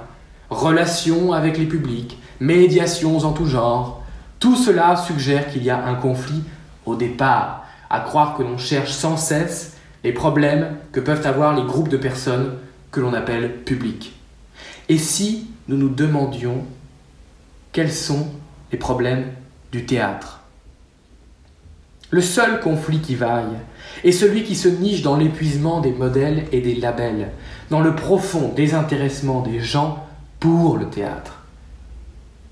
Relations 0.49 1.31
avec 1.31 1.59
les 1.59 1.67
publics, 1.67 2.17
médiations 2.39 3.19
en 3.19 3.31
tout 3.31 3.45
genre. 3.45 4.03
Tout 4.39 4.55
cela 4.55 4.95
suggère 4.95 5.47
qu'il 5.47 5.63
y 5.63 5.69
a 5.69 5.85
un 5.85 5.93
conflit 5.93 6.41
au 6.87 6.95
départ, 6.95 7.65
à 7.91 7.99
croire 7.99 8.35
que 8.35 8.41
l'on 8.41 8.57
cherche 8.57 8.93
sans 8.93 9.15
cesse 9.15 9.77
les 10.03 10.11
problèmes 10.11 10.77
que 10.91 10.99
peuvent 10.99 11.27
avoir 11.27 11.55
les 11.55 11.67
groupes 11.67 11.89
de 11.89 11.97
personnes 11.97 12.55
que 12.89 12.99
l'on 12.99 13.13
appelle 13.13 13.57
publics. 13.63 14.19
Et 14.89 14.97
si 14.97 15.51
nous 15.67 15.77
nous 15.77 15.89
demandions 15.89 16.65
quels 17.73 17.91
sont 17.91 18.25
les 18.71 18.79
problèmes 18.79 19.27
du 19.71 19.85
théâtre? 19.85 20.38
Le 22.11 22.21
seul 22.21 22.59
conflit 22.59 22.99
qui 22.99 23.15
vaille 23.15 23.57
est 24.03 24.11
celui 24.11 24.43
qui 24.43 24.55
se 24.55 24.67
niche 24.67 25.01
dans 25.01 25.15
l'épuisement 25.15 25.79
des 25.79 25.91
modèles 25.91 26.45
et 26.51 26.61
des 26.61 26.75
labels, 26.75 27.31
dans 27.69 27.81
le 27.81 27.95
profond 27.95 28.51
désintéressement 28.55 29.41
des 29.41 29.59
gens 29.59 30.07
pour 30.39 30.77
le 30.77 30.89
théâtre. 30.89 31.43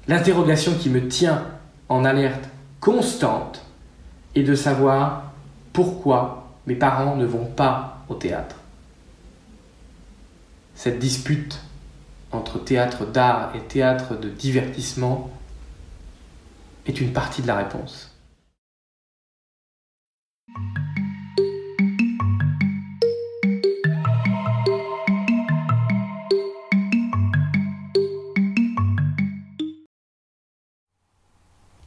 L'interrogation 0.08 0.74
qui 0.74 0.90
me 0.90 1.08
tient 1.08 1.46
en 1.90 2.06
alerte 2.06 2.50
constante 2.80 3.66
est 4.36 4.44
de 4.44 4.56
savoir 4.56 5.32
pourquoi 5.74 6.54
mes 6.68 6.76
parents 6.76 7.16
ne 7.16 7.26
vont 7.26 7.46
pas 7.46 8.06
au 8.10 8.16
théâtre. 8.16 8.58
Cette 10.76 11.00
dispute 11.00 11.60
entre 12.32 12.64
théâtre 12.64 13.06
d'art 13.06 13.52
et 13.56 13.60
théâtre 13.62 14.16
de 14.16 14.30
divertissement 14.30 15.32
est 16.86 17.02
une 17.02 17.14
partie 17.14 17.42
de 17.42 17.48
la 17.48 17.56
réponse. 17.56 18.07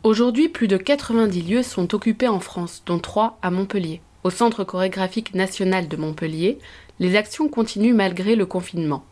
Aujourd'hui, 0.02 0.48
plus 0.48 0.66
de 0.66 0.78
90 0.78 1.42
lieux 1.42 1.62
sont 1.62 1.94
occupés 1.94 2.26
en 2.26 2.40
France, 2.40 2.82
dont 2.86 2.98
3 2.98 3.38
à 3.42 3.50
Montpellier. 3.50 4.00
Au 4.24 4.30
Centre 4.30 4.64
chorégraphique 4.64 5.34
national 5.34 5.88
de 5.88 5.96
Montpellier, 5.96 6.58
les 7.00 7.16
actions 7.16 7.48
continuent 7.48 7.94
malgré 7.94 8.34
le 8.34 8.46
confinement. 8.46 9.04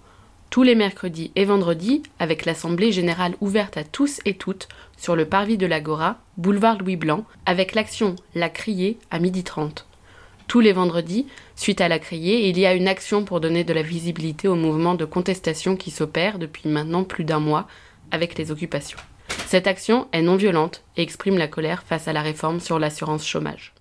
Tous 0.51 0.63
les 0.63 0.75
mercredis 0.75 1.31
et 1.37 1.45
vendredis, 1.45 2.03
avec 2.19 2.47
l'Assemblée 2.47 2.91
générale 2.91 3.35
ouverte 3.43 3.77
à 3.77 3.85
tous 3.85 4.21
et 4.25 4.35
toutes 4.35 4.69
sur 4.97 5.15
le 5.15 5.27
parvis 5.27 5.59
de 5.59 5.67
l'Agora, 5.67 6.17
boulevard 6.39 6.79
Louis 6.79 6.97
Blanc, 6.97 7.27
avec 7.45 7.75
l'action 7.75 8.17
La 8.35 8.49
Criée 8.49 8.99
à 9.11 9.21
12h30. 9.21 9.85
Tous 10.47 10.61
les 10.61 10.73
vendredis, 10.73 11.27
suite 11.55 11.83
à 11.83 11.89
La 11.89 11.99
Criée, 11.99 12.49
il 12.49 12.59
y 12.59 12.65
a 12.65 12.73
une 12.73 12.89
action 12.89 13.27
pour 13.27 13.41
donner 13.41 13.63
de 13.63 13.75
la 13.75 13.83
visibilité 13.83 14.49
au 14.49 14.55
mouvement 14.55 14.95
de 14.95 15.05
contestation 15.05 15.77
qui 15.77 15.91
s'opère 15.91 16.39
depuis 16.39 16.71
maintenant 16.71 17.05
plus 17.05 17.25
d'un 17.25 17.41
mois 17.41 17.69
avec 18.11 18.39
les 18.39 18.51
occupations. 18.51 18.99
Cette 19.47 19.67
action 19.67 20.09
est 20.13 20.23
non 20.23 20.37
violente 20.37 20.83
et 20.97 21.03
exprime 21.03 21.37
la 21.37 21.49
colère 21.49 21.83
face 21.83 22.09
à 22.09 22.15
la 22.15 22.23
réforme 22.23 22.61
sur 22.61 22.79
l'assurance 22.79 23.27
chômage. 23.27 23.75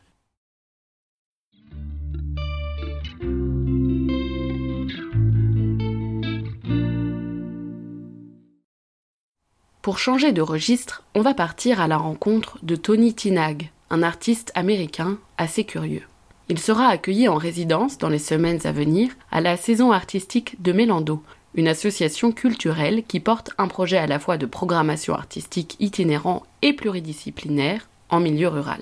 Pour 9.87 9.99
changer 9.99 10.33
de 10.33 10.41
registre, 10.41 11.03
on 11.15 11.21
va 11.21 11.33
partir 11.33 11.79
à 11.79 11.87
la 11.87 11.95
rencontre 11.95 12.59
de 12.61 12.75
Tony 12.75 13.13
Tinag, 13.13 13.71
un 13.89 14.03
artiste 14.03 14.51
américain 14.53 15.17
assez 15.37 15.63
curieux. 15.63 16.03
Il 16.49 16.59
sera 16.59 16.87
accueilli 16.87 17.29
en 17.29 17.37
résidence 17.37 17.97
dans 17.97 18.09
les 18.09 18.19
semaines 18.19 18.59
à 18.65 18.73
venir 18.73 19.11
à 19.31 19.39
la 19.39 19.55
saison 19.55 19.93
artistique 19.93 20.61
de 20.61 20.73
Mélando, 20.73 21.23
une 21.55 21.69
association 21.69 22.33
culturelle 22.33 23.03
qui 23.07 23.21
porte 23.21 23.51
un 23.57 23.69
projet 23.69 23.95
à 23.95 24.07
la 24.07 24.19
fois 24.19 24.35
de 24.35 24.45
programmation 24.45 25.13
artistique 25.13 25.77
itinérant 25.79 26.43
et 26.61 26.73
pluridisciplinaire 26.73 27.87
en 28.09 28.19
milieu 28.19 28.49
rural. 28.49 28.81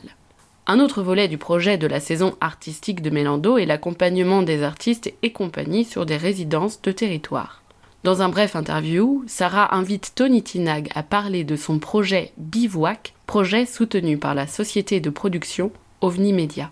Un 0.66 0.80
autre 0.80 1.04
volet 1.04 1.28
du 1.28 1.38
projet 1.38 1.78
de 1.78 1.86
la 1.86 2.00
saison 2.00 2.36
artistique 2.42 3.04
de 3.04 3.12
Mélando 3.12 3.60
est 3.60 3.68
l'accompagnement 3.68 4.42
des 4.42 4.64
artistes 4.64 5.14
et 5.22 5.32
compagnies 5.32 5.86
sur 5.86 6.08
des 6.08 6.18
résidences 6.18 6.82
de 6.82 6.92
territoire. 6.92 7.62
Dans 8.06 8.22
un 8.22 8.30
bref 8.30 8.56
interview, 8.56 9.24
Sarah 9.26 9.74
invite 9.76 10.14
Tony 10.14 10.44
Tinag 10.44 10.92
à 10.94 11.02
parler 11.02 11.44
de 11.44 11.56
son 11.56 11.80
projet 11.80 12.34
Bivouac, 12.38 13.16
projet 13.26 13.66
soutenu 13.66 14.20
par 14.20 14.36
la 14.36 14.46
société 14.46 15.00
de 15.00 15.10
production 15.10 15.72
OVNI 16.02 16.32
Media. 16.32 16.70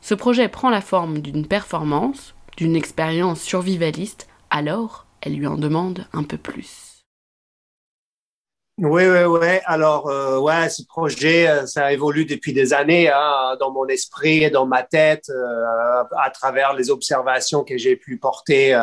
Ce 0.00 0.12
projet 0.12 0.48
prend 0.48 0.70
la 0.70 0.80
forme 0.80 1.20
d'une 1.20 1.46
performance, 1.46 2.34
d'une 2.56 2.74
expérience 2.74 3.40
survivaliste, 3.40 4.26
alors 4.50 5.06
elle 5.20 5.36
lui 5.36 5.46
en 5.46 5.54
demande 5.56 6.08
un 6.12 6.24
peu 6.24 6.36
plus. 6.36 7.04
Oui, 8.78 9.04
oui, 9.06 9.22
oui. 9.22 9.58
Alors, 9.66 10.08
euh, 10.08 10.68
ce 10.68 10.82
projet, 10.84 11.48
euh, 11.48 11.64
ça 11.64 11.92
évolue 11.92 12.24
depuis 12.24 12.52
des 12.52 12.72
années 12.72 13.08
hein, 13.08 13.56
dans 13.60 13.70
mon 13.70 13.86
esprit 13.86 14.42
et 14.42 14.50
dans 14.50 14.66
ma 14.66 14.82
tête, 14.82 15.30
euh, 15.30 16.02
à 16.18 16.30
travers 16.30 16.72
les 16.72 16.90
observations 16.90 17.62
que 17.62 17.78
j'ai 17.78 17.94
pu 17.94 18.18
porter 18.18 18.74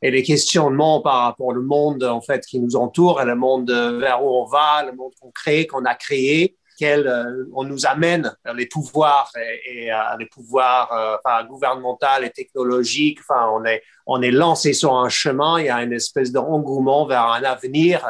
et 0.00 0.10
les 0.10 0.22
questionnements 0.22 1.00
par 1.00 1.22
rapport 1.22 1.48
au 1.48 1.60
monde 1.60 2.04
en 2.04 2.20
fait 2.20 2.44
qui 2.46 2.60
nous 2.60 2.76
entoure, 2.76 3.20
et 3.20 3.24
le 3.24 3.34
monde 3.34 3.70
vers 3.70 4.24
où 4.24 4.28
on 4.28 4.44
va, 4.44 4.84
le 4.84 4.92
monde 4.92 5.12
qu'on 5.20 5.30
crée, 5.30 5.66
qu'on 5.66 5.84
a 5.84 5.94
créé 5.94 6.56
euh, 6.82 7.44
on 7.54 7.64
nous 7.64 7.86
amène 7.86 8.32
les 8.54 8.66
pouvoirs 8.66 9.30
et, 9.66 9.92
euh, 9.92 9.96
les 10.18 10.26
pouvoirs 10.26 10.92
euh, 10.92 11.44
gouvernementaux 11.44 12.22
et 12.22 12.30
technologiques. 12.30 13.18
Enfin, 13.20 13.50
on 13.52 13.64
est, 13.64 13.82
on 14.06 14.22
est 14.22 14.30
lancé 14.30 14.72
sur 14.72 14.94
un 14.94 15.08
chemin. 15.08 15.58
Il 15.60 15.66
y 15.66 15.70
a 15.70 15.82
une 15.82 15.92
espèce 15.92 16.30
d'engouement 16.30 17.06
vers 17.06 17.24
un 17.24 17.42
avenir 17.42 18.06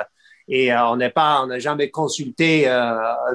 et 0.49 0.75
on 0.75 0.97
n'est 0.97 1.11
pas, 1.11 1.43
on 1.43 1.47
n'a 1.47 1.59
jamais 1.59 1.91
consulté 1.91 2.67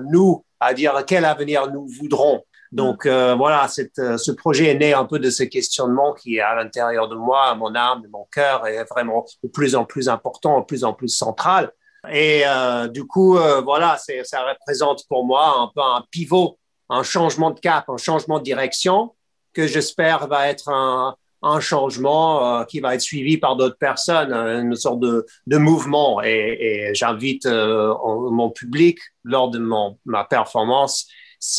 nous 0.10 0.43
à 0.60 0.74
dire 0.74 1.03
quel 1.05 1.25
avenir 1.25 1.72
nous 1.72 1.88
voudrons. 1.88 2.43
Donc 2.74 3.06
voilà, 3.06 3.68
ce 3.68 4.32
projet 4.32 4.65
est 4.72 4.75
né 4.75 4.94
un 4.94 5.06
peu 5.06 5.20
de 5.20 5.30
ce 5.30 5.44
questionnement 5.44 6.13
qui 6.13 6.38
est 6.38 6.42
à 6.42 6.56
l'intérieur 6.56 7.08
de 7.08 7.15
moi, 7.15 7.53
mon 7.56 7.74
âme, 7.75 8.01
mon 8.12 8.27
cœur, 8.32 8.68
est 8.68 8.84
vraiment 8.89 9.25
de 9.44 9.48
plus 9.48 9.75
en 9.75 9.86
plus 9.86 10.10
important, 10.10 10.60
de 10.60 10.65
plus 10.65 10.84
en 10.84 10.94
plus 10.94 11.10
central. 11.10 11.72
Et 12.12 12.44
euh, 12.46 12.88
du 12.88 13.06
coup, 13.06 13.38
euh, 13.38 13.62
voilà, 13.62 13.98
ça 13.98 14.44
représente 14.44 15.08
pour 15.08 15.25
moi 15.25 15.56
un 15.58 15.72
peu 15.74 15.82
un 15.82 16.03
pivot, 16.12 16.58
un 16.89 17.03
changement 17.03 17.51
de 17.51 17.60
cap, 17.60 17.86
un 17.88 17.98
changement 17.98 18.39
de 18.39 18.44
direction 18.44 19.13
que 19.53 19.68
j'espère 19.68 20.27
va 20.27 20.50
être 20.50 20.68
un, 20.70 21.15
un 21.44 21.60
changement 21.60 22.60
euh, 22.60 22.63
qui 22.65 22.82
va 22.82 22.96
être 22.96 23.01
suivi 23.01 23.38
par 23.38 23.56
d'autres 23.56 23.77
personnes, 23.77 24.34
une 24.34 24.75
sorte 24.75 25.00
de, 25.00 25.25
de 25.48 25.58
mouvement. 25.58 26.22
Et, 26.22 26.89
et 26.89 26.96
j'invite 26.96 27.46
euh, 27.46 27.94
mon 28.32 28.50
public 28.50 29.00
lors 29.24 29.50
de 29.50 29.60
mon, 29.60 29.98
ma 30.06 30.25
performance 30.25 31.08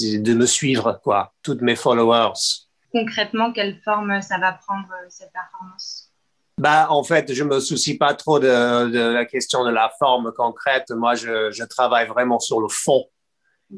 de 0.01 0.35
me 0.35 0.47
suivre, 0.47 1.01
quoi, 1.03 1.33
toutes 1.43 1.61
mes 1.61 1.77
followers. 1.77 2.67
Concrètement, 2.93 3.53
quelle 3.53 3.81
forme 3.83 4.23
ça 4.23 4.39
va 4.39 4.53
prendre 4.53 4.89
cette 5.09 5.33
performance? 5.33 6.11
Bah, 6.57 6.87
en 6.91 7.03
fait, 7.03 7.33
je 7.35 7.43
me 7.43 7.59
soucie 7.59 7.99
pas 7.99 8.15
trop 8.15 8.39
de, 8.39 8.89
de, 8.89 8.99
la 8.99 9.25
question 9.25 9.65
de 9.65 9.71
la 9.71 9.91
forme 9.99 10.33
concrète. 10.33 10.91
Moi, 10.91 11.17
je, 11.17 11.51
je 11.51 11.65
travaille 11.65 12.07
vraiment 12.07 12.39
sur 12.39 12.61
le 12.61 12.69
fond. 12.69 13.05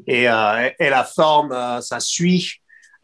Et, 0.05 0.29
euh, 0.29 0.69
et 0.79 0.89
la 0.89 1.03
forme, 1.03 1.51
euh, 1.51 1.81
ça 1.81 1.99
suit. 1.99 2.51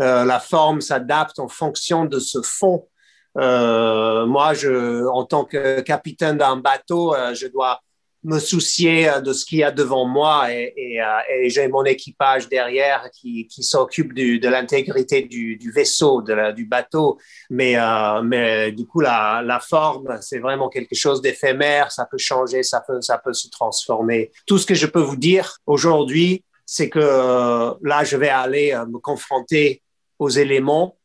Euh, 0.01 0.25
la 0.25 0.39
forme 0.39 0.81
s'adapte 0.81 1.39
en 1.39 1.47
fonction 1.47 2.05
de 2.05 2.19
ce 2.19 2.41
fond. 2.41 2.87
moi, 3.35 4.53
je, 4.53 5.07
en 5.07 5.25
tant 5.25 5.45
que 5.45 5.81
capitaine 5.81 6.37
d'un 6.37 6.57
bateau, 6.57 7.15
je 7.33 7.47
dois 7.47 7.81
me 8.23 8.39
soucier 8.39 9.09
euh, 9.09 9.21
de 9.21 9.33
ce 9.33 9.45
qu'il 9.45 9.59
y 9.59 9.63
a 9.63 9.71
devant 9.71 10.05
moi 10.05 10.51
et, 10.53 10.73
et, 10.75 11.01
euh, 11.01 11.05
et 11.29 11.49
j'ai 11.49 11.67
mon 11.67 11.83
équipage 11.83 12.47
derrière 12.47 13.09
qui, 13.11 13.47
qui 13.47 13.63
s'occupe 13.63 14.13
de 14.13 14.47
l'intégrité 14.47 15.23
du, 15.23 15.57
du, 15.57 15.71
vaisseau, 15.71 16.21
de 16.21 16.51
du 16.53 16.65
bateau. 16.65 17.17
Mais, 17.49 17.77
euh, 17.77 18.21
mais 18.21 18.71
du 18.71 18.85
coup, 18.85 18.99
la, 18.99 19.41
la 19.43 19.59
forme, 19.59 20.17
c'est 20.21 20.39
vraiment 20.39 20.69
quelque 20.69 20.95
chose 20.95 21.21
d'éphémère. 21.21 21.91
Ça 21.91 22.07
peut 22.09 22.17
changer, 22.17 22.63
ça 22.63 22.81
peut, 22.85 23.01
ça 23.01 23.17
peut 23.17 23.33
se 23.33 23.49
transformer. 23.49 24.31
Tout 24.47 24.57
ce 24.57 24.65
que 24.65 24.75
je 24.75 24.87
peux 24.87 25.01
vous 25.01 25.17
dire 25.17 25.57
aujourd'hui, 25.65 26.43
c'est 26.65 26.89
que 26.89 26.99
là, 26.99 28.03
je 28.03 28.17
vais 28.17 28.29
aller 28.29 28.73
me 28.87 28.99
confronter 28.99 29.81
aux 30.17 30.29
éléments 30.29 30.95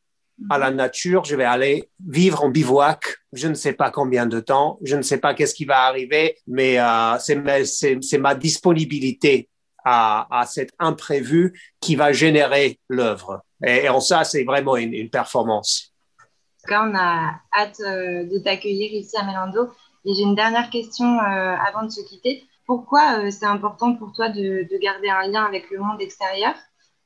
à 0.51 0.59
la 0.59 0.71
nature, 0.71 1.25
je 1.25 1.37
vais 1.37 1.45
aller 1.45 1.89
vivre 2.07 2.45
en 2.45 2.49
bivouac. 2.49 3.05
Je 3.33 3.49
ne 3.49 3.55
sais 3.55 3.73
pas 3.73 3.91
combien 3.91 4.27
de 4.27 4.41
temps, 4.41 4.79
je 4.83 4.97
ne 4.97 5.03
sais 5.03 5.19
pas 5.19 5.35
qu'est-ce 5.35 5.55
qui 5.55 5.65
va 5.65 5.83
arriver, 5.83 6.37
mais 6.47 6.79
euh, 6.79 7.19
c'est 7.19 8.19
ma, 8.19 8.35
disponibilité 8.35 9.49
à, 9.85 10.45
cet 10.47 10.71
imprévu 10.79 11.59
qui 11.81 11.97
va 11.97 12.13
générer 12.13 12.79
l'œuvre. 12.89 13.43
Et, 13.65 13.89
en 13.89 14.01
ça, 14.01 14.25
c'est 14.25 14.45
vraiment 14.45 14.77
une, 14.77 15.09
performance. 15.11 15.95
on 16.71 16.95
a 16.95 17.41
hâte 17.57 17.81
euh, 17.81 18.25
de 18.25 18.39
t'accueillir 18.39 18.93
ici 18.93 19.17
à 19.17 19.25
Melando. 19.25 19.71
Et 20.05 20.15
j'ai 20.15 20.23
une 20.23 20.35
dernière 20.35 20.71
question 20.71 21.19
euh, 21.19 21.57
avant 21.57 21.85
de 21.85 21.91
se 21.91 22.01
quitter. 22.07 22.45
Pourquoi 22.67 23.31
c'est 23.31 23.47
important 23.47 23.95
pour 23.95 24.13
toi 24.13 24.29
de, 24.29 24.67
de 24.71 24.79
garder 24.79 25.09
un 25.09 25.27
lien 25.29 25.45
avec 25.45 25.71
le 25.71 25.79
monde 25.79 26.01
extérieur? 26.03 26.55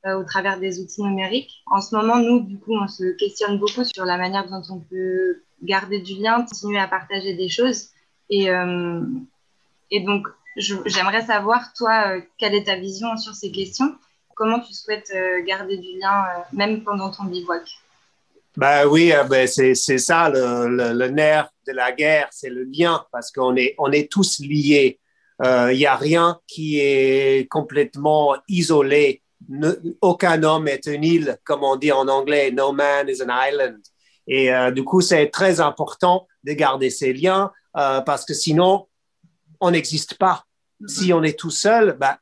Au 0.05 0.25
travers 0.25 0.59
des 0.59 0.81
outils 0.81 1.03
numériques. 1.03 1.63
En 1.67 1.81
ce 1.81 1.95
moment, 1.95 2.17
nous, 2.19 2.41
du 2.41 2.59
coup, 2.59 2.75
on 2.75 2.89
se 2.89 3.17
questionne 3.17 3.59
beaucoup 3.59 3.85
sur 3.85 4.05
la 4.05 4.17
manière 4.17 4.49
dont 4.49 4.63
on 4.71 4.81
peut 4.81 5.43
garder 5.63 6.01
du 6.01 6.15
lien, 6.15 6.45
continuer 6.45 6.81
à 6.81 6.89
partager 6.89 7.35
des 7.35 7.49
choses. 7.49 7.91
Et, 8.29 8.51
euh, 8.51 9.01
donc, 10.05 10.27
j'aimerais 10.57 11.23
savoir, 11.23 11.73
toi, 11.75 12.05
euh, 12.09 12.21
quelle 12.37 12.55
est 12.55 12.65
ta 12.65 12.77
vision 12.77 13.17
sur 13.17 13.35
ces 13.35 13.53
questions? 13.53 13.95
Comment 14.35 14.61
tu 14.61 14.73
souhaites 14.73 15.13
garder 15.47 15.77
du 15.77 15.99
lien, 15.99 16.25
même 16.53 16.83
pendant 16.83 17.11
ton 17.11 17.25
bivouac? 17.25 17.63
Ben 18.57 18.87
oui, 18.87 19.13
ben 19.29 19.47
c'est 19.47 19.75
ça 19.75 20.31
le, 20.31 20.93
le, 20.95 21.09
nerf 21.09 21.49
de 21.67 21.73
la 21.73 21.93
guerre, 21.93 22.29
c'est 22.33 22.49
le 22.49 22.65
lien, 22.65 23.05
parce 23.13 23.31
qu'on 23.31 23.55
est, 23.57 23.75
on 23.79 23.93
est 23.93 24.11
tous 24.11 24.41
liés. 24.41 24.99
Il 25.45 25.77
n'y 25.77 25.87
a 25.87 25.97
rien 25.97 26.41
qui 26.49 26.81
est 26.81 27.47
complètement 27.51 28.35
isolé 28.49 29.22
aucun 30.01 30.43
homme 30.43 30.69
est 30.69 30.87
une 30.87 31.05
île, 31.05 31.39
comme 31.45 31.65
on 31.65 31.77
dit 31.77 31.93
en 31.93 32.09
anglais, 32.09 32.51
no 32.51 32.73
man 32.73 33.09
is 33.09 33.23
an 33.23 33.29
island. 33.31 33.81
Et 34.27 34.53
euh, 34.53 34.71
du 34.71 34.85
coup, 34.85 35.01
c'est 35.01 35.29
très 35.29 35.61
important 35.61 36.27
de 36.45 36.53
garder 36.53 36.91
ces 36.91 37.13
liens 37.13 37.53
euh, 37.77 38.01
parce 38.01 38.25
que 38.25 38.35
sinon, 38.35 38.87
on 39.61 39.71
n'existe 39.71 40.15
pas. 40.15 40.45
Si 40.87 41.13
on 41.13 41.23
est 41.23 41.39
tout 41.39 41.51
seul, 41.51 41.97
bah, 41.99 42.19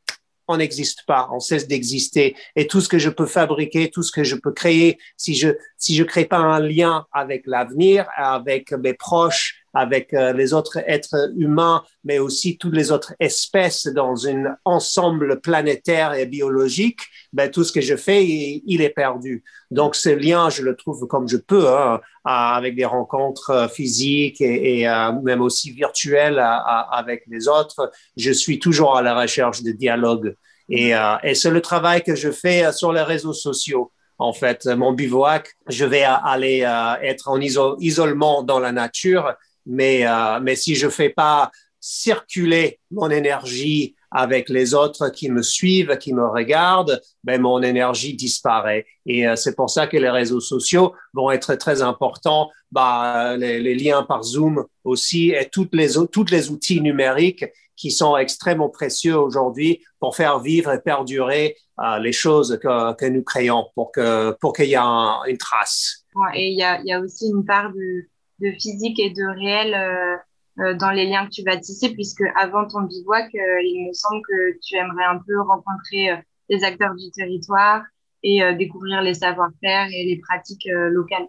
on 0.47 0.57
n'existe 0.57 1.05
pas, 1.07 1.29
on 1.33 1.41
cesse 1.41 1.67
d'exister. 1.67 2.37
Et 2.57 2.67
tout 2.67 2.81
ce 2.81 2.89
que 2.89 2.99
je 2.99 3.09
peux 3.09 3.27
fabriquer, 3.27 3.91
tout 3.91 4.03
ce 4.03 4.13
que 4.13 4.25
je 4.25 4.37
peux 4.37 4.53
créer, 4.53 4.99
si 5.17 5.35
je 5.35 5.51
si 5.81 5.97
je 5.97 6.05
crée 6.05 6.27
pas 6.27 6.37
un 6.37 6.61
lien 6.61 7.07
avec 7.11 7.47
l'avenir, 7.47 8.07
avec 8.15 8.71
mes 8.73 8.93
proches, 8.93 9.65
avec 9.73 10.13
euh, 10.13 10.35
les 10.35 10.53
autres 10.53 10.79
êtres 10.87 11.33
humains, 11.39 11.83
mais 12.05 12.19
aussi 12.19 12.59
toutes 12.59 12.75
les 12.75 12.93
autres 12.93 13.15
espèces 13.19 13.87
dans 13.87 14.29
un 14.29 14.57
ensemble 14.67 15.41
planétaire 15.41 16.13
et 16.13 16.27
biologique, 16.27 17.01
ben, 17.33 17.51
tout 17.51 17.65
ce 17.65 17.73
que 17.73 17.81
je 17.81 17.97
fais, 17.97 18.27
il, 18.27 18.83
est 18.83 18.91
perdu. 18.91 19.43
Donc, 19.71 19.95
ce 19.95 20.11
lien, 20.11 20.51
je 20.51 20.63
le 20.63 20.77
trouve 20.77 21.07
comme 21.07 21.29
je 21.29 21.39
peux, 21.39 21.69
hein, 21.69 22.01
avec 22.25 22.77
des 22.77 22.85
rencontres 22.85 23.51
euh, 23.51 23.69
physiques 23.69 24.43
et, 24.43 24.87
euh, 24.87 25.13
même 25.23 25.41
aussi 25.41 25.71
virtuelles 25.71 26.43
avec 26.91 27.25
les 27.29 27.49
autres. 27.49 27.91
Je 28.19 28.33
suis 28.33 28.59
toujours 28.59 28.99
à 28.99 29.03
la 29.03 29.19
recherche 29.19 29.63
de 29.63 29.73
dialogue. 29.73 30.37
Et 30.69 30.93
c'est 31.35 31.51
le 31.51 31.61
travail 31.61 32.05
que 32.05 32.15
je 32.15 32.31
fais 32.31 32.71
sur 32.71 32.93
les 32.93 33.03
réseaux 33.03 33.33
sociaux 33.33 33.91
en 34.21 34.33
fait, 34.33 34.67
mon 34.67 34.93
bivouac, 34.93 35.55
je 35.69 35.85
vais 35.85 36.05
aller 36.05 36.61
être 37.03 37.29
en 37.29 37.41
isolement 37.41 38.43
dans 38.43 38.61
la 38.61 38.71
nature 38.71 39.35
mais, 39.67 40.07
euh, 40.07 40.41
mais 40.41 40.57
si 40.57 40.75
je 40.75 40.89
fais 40.89 41.11
pas 41.11 41.51
circuler 41.79 42.79
mon 42.91 43.09
énergie 43.11 43.95
avec 44.11 44.49
les 44.49 44.75
autres 44.75 45.09
qui 45.11 45.31
me 45.31 45.41
suivent, 45.41 45.97
qui 45.99 46.13
me 46.13 46.27
regardent, 46.27 47.01
ben 47.23 47.41
mon 47.41 47.63
énergie 47.63 48.15
disparaît. 48.15 48.85
Et 49.07 49.27
euh, 49.27 49.37
c'est 49.37 49.55
pour 49.55 49.71
ça 49.71 49.87
que 49.87 49.97
les 49.97 50.11
réseaux 50.11 50.41
sociaux 50.41 50.95
vont 51.15 51.31
être 51.31 51.55
très 51.55 51.81
importants. 51.81 52.51
Bah, 52.73 53.37
les, 53.37 53.61
les 53.61 53.75
liens 53.75 54.03
par 54.03 54.25
Zoom 54.25 54.65
aussi 54.85 55.31
et 55.31 55.49
toutes 55.51 55.75
les 55.75 55.95
toutes 56.11 56.31
les 56.31 56.51
outils 56.51 56.81
numériques 56.81 57.45
qui 57.81 57.91
sont 57.91 58.17
extrêmement 58.19 58.69
précieux 58.69 59.17
aujourd'hui 59.17 59.83
pour 60.01 60.15
faire 60.15 60.39
vivre 60.39 60.71
et 60.71 60.81
perdurer 60.81 61.57
euh, 61.81 61.99
les 61.99 62.13
choses 62.13 62.59
que, 62.63 62.95
que 62.95 63.07
nous 63.07 63.23
créons 63.23 63.69
pour 63.75 63.91
que 63.91 64.33
pour 64.33 64.53
qu'il 64.53 64.67
y 64.67 64.75
ait 64.75 65.31
une 65.31 65.39
trace. 65.39 66.05
et 66.35 66.49
il 66.49 66.59
y 66.59 66.63
a, 66.63 66.81
y 66.83 66.93
a 66.93 67.01
aussi 67.01 67.31
une 67.31 67.45
part 67.45 67.73
de 67.73 68.07
de 68.41 68.51
physique 68.53 68.99
et 68.99 69.11
de 69.11 69.27
réel 69.39 69.75
euh, 69.75 70.17
euh, 70.63 70.75
dans 70.75 70.91
les 70.91 71.07
liens 71.07 71.27
que 71.27 71.31
tu 71.31 71.43
vas 71.43 71.59
tisser, 71.59 71.91
puisque 71.93 72.25
avant 72.37 72.67
ton 72.67 72.83
bivouac, 72.83 73.29
il 73.33 73.87
me 73.89 73.93
semble 73.93 74.23
que 74.27 74.59
tu 74.63 74.77
aimerais 74.77 75.05
un 75.05 75.19
peu 75.27 75.41
rencontrer 75.43 76.09
les 76.49 76.65
acteurs 76.65 76.95
du 76.95 77.11
territoire 77.11 77.83
et 78.23 78.41
découvrir 78.55 79.03
les 79.03 79.15
savoir-faire 79.15 79.89
et 79.93 80.05
les 80.05 80.19
pratiques 80.19 80.69
locales. 80.71 81.29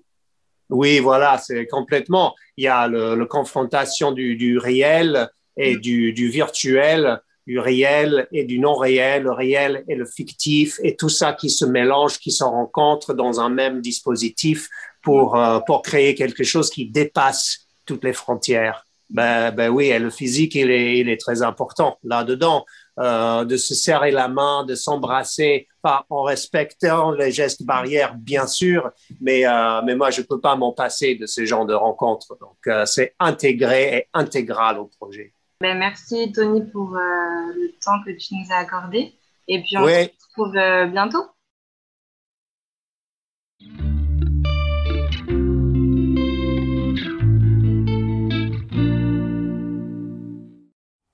Oui, 0.70 1.00
voilà, 1.00 1.38
c'est 1.38 1.68
complètement. 1.68 2.34
Il 2.56 2.64
y 2.64 2.70
a 2.70 2.88
le, 2.88 3.26
confrontation 3.26 4.14
du, 4.14 4.38
du, 4.38 4.58
réel 4.58 5.30
et 5.58 5.76
mm. 5.76 5.80
du, 5.80 6.14
du, 6.14 6.30
virtuel, 6.30 7.22
du 7.48 7.60
réel 7.60 8.28
et 8.32 8.44
du 8.44 8.60
non 8.60 8.76
réel, 8.76 9.24
le 9.24 9.32
réel 9.32 9.84
et 9.88 9.96
le 9.96 10.06
fictif, 10.06 10.80
et 10.84 10.96
tout 10.96 11.10
ça 11.10 11.34
qui 11.34 11.50
se 11.50 11.66
mélange, 11.66 12.20
qui 12.20 12.32
se 12.32 12.44
rencontre 12.44 13.14
dans 13.14 13.40
un 13.40 13.50
même 13.50 13.82
dispositif 13.82 14.70
pour, 15.02 15.36
euh, 15.36 15.60
pour 15.60 15.82
créer 15.82 16.16
quelque 16.16 16.44
chose 16.44 16.70
qui 16.70 16.86
dépasse 16.90 17.68
toutes 17.86 18.04
les 18.04 18.14
frontières. 18.14 18.86
Ben, 19.10 19.52
ben 19.52 19.70
oui, 19.70 19.88
et 19.88 20.00
le 20.00 20.10
physique, 20.10 20.56
il 20.56 20.72
est, 20.72 21.00
il 21.00 21.10
est 21.10 21.20
très 21.20 21.42
important 21.42 21.98
là-dedans. 22.04 22.66
Euh, 23.00 23.46
de 23.46 23.56
se 23.56 23.74
serrer 23.74 24.12
la 24.12 24.28
main, 24.28 24.66
de 24.66 24.76
s'embrasser, 24.76 25.68
pas 25.82 26.06
en 26.10 26.24
respectant 26.24 27.12
les 27.12 27.32
gestes 27.32 27.64
barrières, 27.64 28.16
bien 28.16 28.46
sûr, 28.46 28.92
mais, 29.22 29.46
euh, 29.46 29.82
mais 29.86 29.96
moi, 29.96 30.12
je 30.12 30.22
peux 30.22 30.40
pas 30.40 30.56
m'en 30.56 30.74
passer 30.74 31.16
de 31.16 31.26
ce 31.26 31.46
genre 31.46 31.66
de 31.66 31.74
rencontres. 31.74 32.38
Donc, 32.40 32.58
euh, 32.68 32.86
c'est 32.86 33.16
intégré 33.18 33.96
et 33.96 34.08
intégral 34.14 34.78
au 34.78 34.86
projet. 34.86 35.34
Ben, 35.62 35.78
merci, 35.78 36.32
Tony, 36.32 36.66
pour 36.72 36.96
euh, 36.96 37.00
le 37.00 37.72
temps 37.80 38.02
que 38.04 38.10
tu 38.10 38.34
nous 38.34 38.52
as 38.52 38.58
accordé. 38.58 39.14
Et 39.48 39.62
puis, 39.62 39.78
on 39.78 39.86
se 39.86 40.10
retrouve 40.34 40.92
bientôt. 40.92 41.24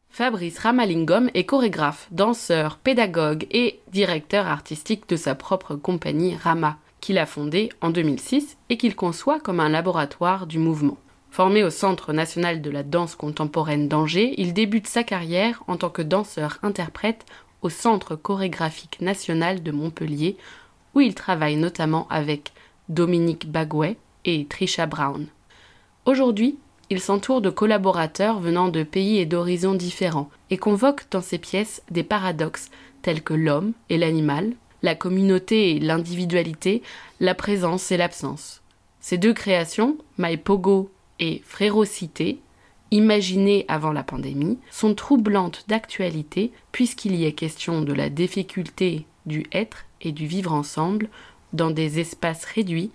Fabrice 0.10 0.60
Ramalingom 0.60 1.28
est 1.34 1.44
chorégraphe, 1.44 2.08
danseur, 2.12 2.78
pédagogue 2.78 3.48
et 3.52 3.82
directeur 3.92 4.48
artistique 4.48 5.10
de 5.10 5.18
sa 5.18 5.36
propre 5.36 5.76
compagnie 5.76 6.38
Rama, 6.38 6.78
qu'il 7.02 7.18
a 7.18 7.26
fondée 7.26 7.70
en 7.82 7.90
2006 7.90 8.58
et 8.70 8.78
qu'il 8.78 8.96
conçoit 8.96 9.42
comme 9.42 9.60
un 9.60 9.70
laboratoire 9.70 10.48
du 10.48 10.58
mouvement. 10.58 10.98
Formé 11.38 11.64
au 11.64 11.70
Centre 11.70 12.14
national 12.14 12.64
de 12.64 12.72
la 12.72 12.82
danse 12.82 13.14
contemporaine 13.14 13.88
d'Angers, 13.88 14.34
il 14.38 14.56
débute 14.56 14.88
sa 14.88 15.04
carrière 15.04 15.64
en 15.68 15.78
tant 15.78 15.92
que 15.92 16.02
danseur-interprète 16.02 17.28
au 17.62 17.70
Centre 17.70 18.16
chorégraphique 18.16 19.00
national 19.02 19.62
de 19.62 19.70
Montpellier, 19.70 20.36
où 20.96 21.02
il 21.02 21.14
travaille 21.14 21.56
notamment 21.56 22.08
avec 22.10 22.54
Dominique 22.90 23.52
Bagouet 23.52 23.98
et 24.26 24.48
Trisha 24.48 24.88
Brown. 24.88 25.28
Aujourd'hui, 26.06 26.58
il 26.90 27.00
s'entoure 27.00 27.42
de 27.42 27.52
collaborateurs 27.52 28.40
venant 28.40 28.70
de 28.70 28.82
pays 28.82 29.20
et 29.20 29.28
d'horizons 29.28 29.76
différents 29.76 30.32
et 30.50 30.58
convoque 30.58 31.04
dans 31.12 31.22
ses 31.22 31.38
pièces 31.38 31.84
des 31.92 32.02
paradoxes 32.02 32.72
tels 33.04 33.22
que 33.22 33.36
l'homme 33.36 33.74
et 33.90 34.00
l'animal, 34.00 34.54
la 34.82 34.96
communauté 34.96 35.76
et 35.76 35.80
l'individualité, 35.80 36.82
la 37.20 37.36
présence 37.36 37.92
et 37.92 37.98
l'absence. 37.98 38.64
Ces 39.02 39.20
deux 39.20 39.34
créations, 39.34 40.00
My 40.18 40.36
Pogo 40.36 40.90
et 41.20 41.42
Frérocité, 41.46 42.40
imaginées 42.92 43.66
avant 43.68 43.92
la 43.92 44.04
pandémie, 44.04 44.60
sont 44.72 44.96
troublantes 44.96 45.66
d'actualité 45.68 46.52
puisqu'il 46.72 47.16
y 47.16 47.26
est 47.26 47.34
question 47.34 47.82
de 47.82 47.94
la 47.94 48.10
difficulté 48.10 49.06
du 49.26 49.46
être 49.52 49.86
et 50.02 50.12
du 50.12 50.26
vivre 50.26 50.54
ensemble 50.54 51.10
dans 51.54 51.72
des 51.72 52.00
espaces 52.00 52.46
réduits 52.46 52.92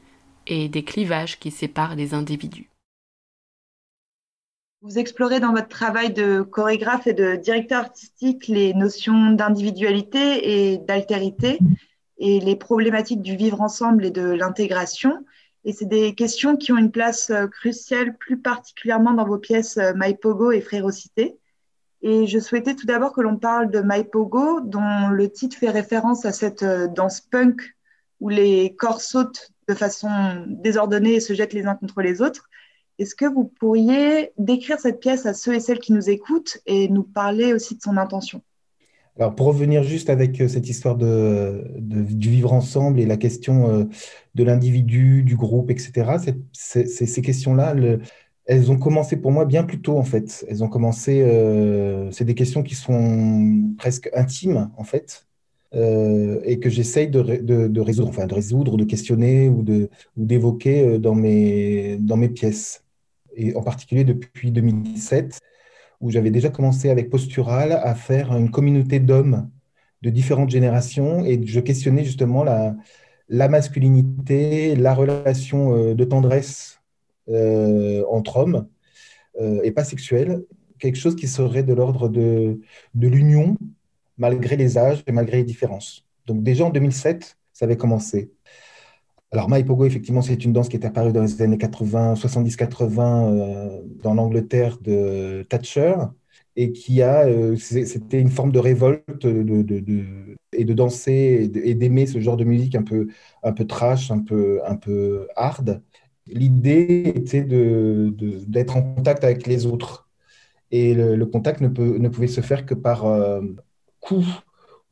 et 0.46 0.68
des 0.68 0.82
clivages 0.82 1.38
qui 1.38 1.50
séparent 1.50 1.94
les 1.94 2.14
individus. 2.14 2.68
Vous 4.82 4.98
explorez 4.98 5.38
dans 5.38 5.52
votre 5.52 5.68
travail 5.68 6.12
de 6.12 6.42
chorégraphe 6.42 7.06
et 7.06 7.12
de 7.12 7.36
directeur 7.36 7.82
artistique 7.84 8.48
les 8.48 8.74
notions 8.74 9.30
d'individualité 9.30 10.72
et 10.72 10.78
d'altérité 10.78 11.60
et 12.18 12.40
les 12.40 12.56
problématiques 12.56 13.22
du 13.22 13.36
vivre 13.36 13.60
ensemble 13.60 14.04
et 14.04 14.10
de 14.10 14.22
l'intégration. 14.22 15.24
Et 15.64 15.72
c'est 15.72 15.86
des 15.86 16.14
questions 16.14 16.56
qui 16.56 16.72
ont 16.72 16.78
une 16.78 16.90
place 16.90 17.30
euh, 17.30 17.46
cruciale, 17.46 18.16
plus 18.16 18.36
particulièrement 18.36 19.12
dans 19.12 19.26
vos 19.26 19.38
pièces 19.38 19.78
euh, 19.78 19.92
Pogo 20.20 20.50
et 20.50 20.60
Frérocité. 20.60 21.38
Et 22.02 22.26
je 22.26 22.40
souhaitais 22.40 22.74
tout 22.74 22.86
d'abord 22.86 23.12
que 23.12 23.20
l'on 23.20 23.36
parle 23.36 23.70
de 23.70 23.80
Pogo, 24.02 24.60
dont 24.60 25.08
le 25.08 25.30
titre 25.30 25.56
fait 25.56 25.70
référence 25.70 26.24
à 26.24 26.32
cette 26.32 26.64
euh, 26.64 26.88
danse 26.88 27.20
punk 27.20 27.62
où 28.20 28.28
les 28.28 28.74
corps 28.74 29.00
sautent 29.00 29.52
de 29.68 29.74
façon 29.74 30.44
désordonnée 30.48 31.14
et 31.14 31.20
se 31.20 31.32
jettent 31.32 31.52
les 31.52 31.66
uns 31.66 31.76
contre 31.76 32.02
les 32.02 32.22
autres. 32.22 32.48
Est-ce 32.98 33.14
que 33.14 33.24
vous 33.24 33.44
pourriez 33.44 34.32
décrire 34.38 34.78
cette 34.80 35.00
pièce 35.00 35.26
à 35.26 35.34
ceux 35.34 35.54
et 35.54 35.60
celles 35.60 35.78
qui 35.78 35.92
nous 35.92 36.10
écoutent 36.10 36.58
et 36.66 36.88
nous 36.88 37.04
parler 37.04 37.52
aussi 37.52 37.76
de 37.76 37.82
son 37.82 37.96
intention? 37.96 38.42
Alors, 39.18 39.34
pour 39.34 39.46
revenir 39.48 39.82
juste 39.82 40.08
avec 40.08 40.40
euh, 40.40 40.48
cette 40.48 40.68
histoire 40.68 40.96
de, 40.96 41.64
du 41.78 42.30
vivre 42.30 42.52
ensemble 42.52 42.98
et 42.98 43.04
la 43.04 43.18
question 43.18 43.68
euh, 43.70 43.84
de 44.34 44.42
l'individu, 44.44 45.22
du 45.22 45.36
groupe, 45.36 45.70
etc., 45.70 46.16
ces 46.52 47.22
questions-là, 47.22 47.74
elles 48.46 48.72
ont 48.72 48.78
commencé 48.78 49.16
pour 49.18 49.30
moi 49.30 49.44
bien 49.44 49.64
plus 49.64 49.82
tôt, 49.82 49.98
en 49.98 50.02
fait. 50.02 50.46
Elles 50.48 50.64
ont 50.64 50.68
commencé, 50.68 51.20
euh, 51.22 52.10
c'est 52.10 52.24
des 52.24 52.34
questions 52.34 52.62
qui 52.62 52.74
sont 52.74 53.74
presque 53.76 54.08
intimes, 54.14 54.70
en 54.78 54.84
fait, 54.84 55.26
et 55.74 56.58
que 56.60 56.68
j'essaye 56.68 57.08
de, 57.08 57.22
de, 57.22 57.80
résoudre, 57.80 58.08
enfin, 58.08 58.26
de 58.26 58.34
résoudre, 58.34 58.76
de 58.76 58.84
questionner 58.84 59.48
ou 59.48 59.64
d'évoquer 60.16 60.98
dans, 60.98 61.14
mes, 61.14 61.96
dans 61.98 62.16
mes 62.16 62.28
pièces. 62.28 62.84
Et 63.34 63.54
en 63.56 63.62
particulier 63.62 64.04
depuis 64.04 64.50
2017 64.50 65.40
où 66.02 66.10
j'avais 66.10 66.30
déjà 66.30 66.50
commencé 66.50 66.90
avec 66.90 67.08
Postural 67.08 67.72
à 67.72 67.94
faire 67.94 68.36
une 68.36 68.50
communauté 68.50 69.00
d'hommes 69.00 69.48
de 70.02 70.10
différentes 70.10 70.50
générations 70.50 71.24
et 71.24 71.40
je 71.46 71.60
questionnais 71.60 72.04
justement 72.04 72.44
la, 72.44 73.48
masculinité, 73.48 74.74
la 74.74 74.94
relation 74.94 75.74
euh, 75.74 75.94
de 75.94 76.04
tendresse 76.04 76.80
euh, 77.28 78.04
entre 78.10 78.38
hommes 78.38 78.66
euh, 79.40 79.60
et 79.62 79.70
pas 79.70 79.84
sexuelle, 79.84 80.44
quelque 80.80 80.98
chose 80.98 81.14
qui 81.14 81.28
serait 81.28 81.62
de 81.62 81.72
l'ordre 81.72 82.08
de, 82.08 82.60
de 82.94 83.08
l'union 83.08 83.56
malgré 84.18 84.56
les 84.56 84.76
âges 84.76 85.04
et 85.06 85.12
malgré 85.12 85.38
les 85.38 85.44
différences. 85.44 86.04
Donc 86.26 86.42
déjà 86.42 86.64
en 86.64 86.70
2007, 86.70 87.38
ça 87.52 87.64
avait 87.64 87.76
commencé. 87.76 88.32
Alors, 89.32 89.48
Maipogo, 89.48 89.86
effectivement, 89.86 90.20
c'est 90.20 90.44
une 90.44 90.52
danse 90.52 90.68
qui 90.68 90.76
est 90.76 90.84
apparue 90.84 91.12
dans 91.12 91.22
les 91.22 91.40
années 91.42 91.56
80, 91.56 92.14
70-80 92.14 93.00
euh, 93.00 93.82
dans 94.02 94.12
l'Angleterre 94.14 94.78
de 94.82 95.42
Thatcher 95.48 95.94
et 96.54 96.72
qui 96.72 97.00
a, 97.02 97.26
euh, 97.26 97.56
c'était 97.56 98.20
une 98.20 98.28
forme 98.28 98.52
de 98.52 98.58
révolte 98.58 99.26
de, 99.26 100.36
et 100.52 100.64
de 100.64 100.74
danser 100.74 101.50
et 101.54 101.74
d'aimer 101.74 102.06
ce 102.06 102.20
genre 102.20 102.36
de 102.36 102.44
musique 102.44 102.74
un 102.74 102.82
peu, 102.82 103.08
un 103.42 103.52
peu 103.52 103.66
trash, 103.66 104.10
un 104.10 104.18
peu, 104.20 104.60
un 104.66 104.76
peu 104.76 105.26
hard. 105.36 105.82
L'idée 106.26 107.12
était 107.16 107.42
d'être 107.42 108.76
en 108.76 108.82
contact 108.82 109.24
avec 109.24 109.46
les 109.46 109.66
autres. 109.66 110.10
Et 110.70 110.94
le, 110.94 111.26
contact 111.26 111.60
ne, 111.60 111.68
pouvait 112.08 112.26
se 112.28 112.40
faire 112.42 112.66
que 112.66 112.74
par 112.74 113.06
euh, 113.06 113.42
coup 114.00 114.24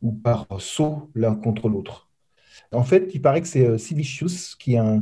ou 0.02 0.12
par 0.12 0.46
saut 0.60 1.10
l'un 1.14 1.34
contre 1.34 1.68
l'autre. 1.68 2.09
En 2.72 2.84
fait, 2.84 3.10
il 3.14 3.22
paraît 3.22 3.40
que 3.40 3.48
c'est 3.48 3.66
euh, 3.66 3.78
Sivicius 3.78 4.54
qui 4.54 4.74
est 4.74 4.78
euh, 4.80 5.00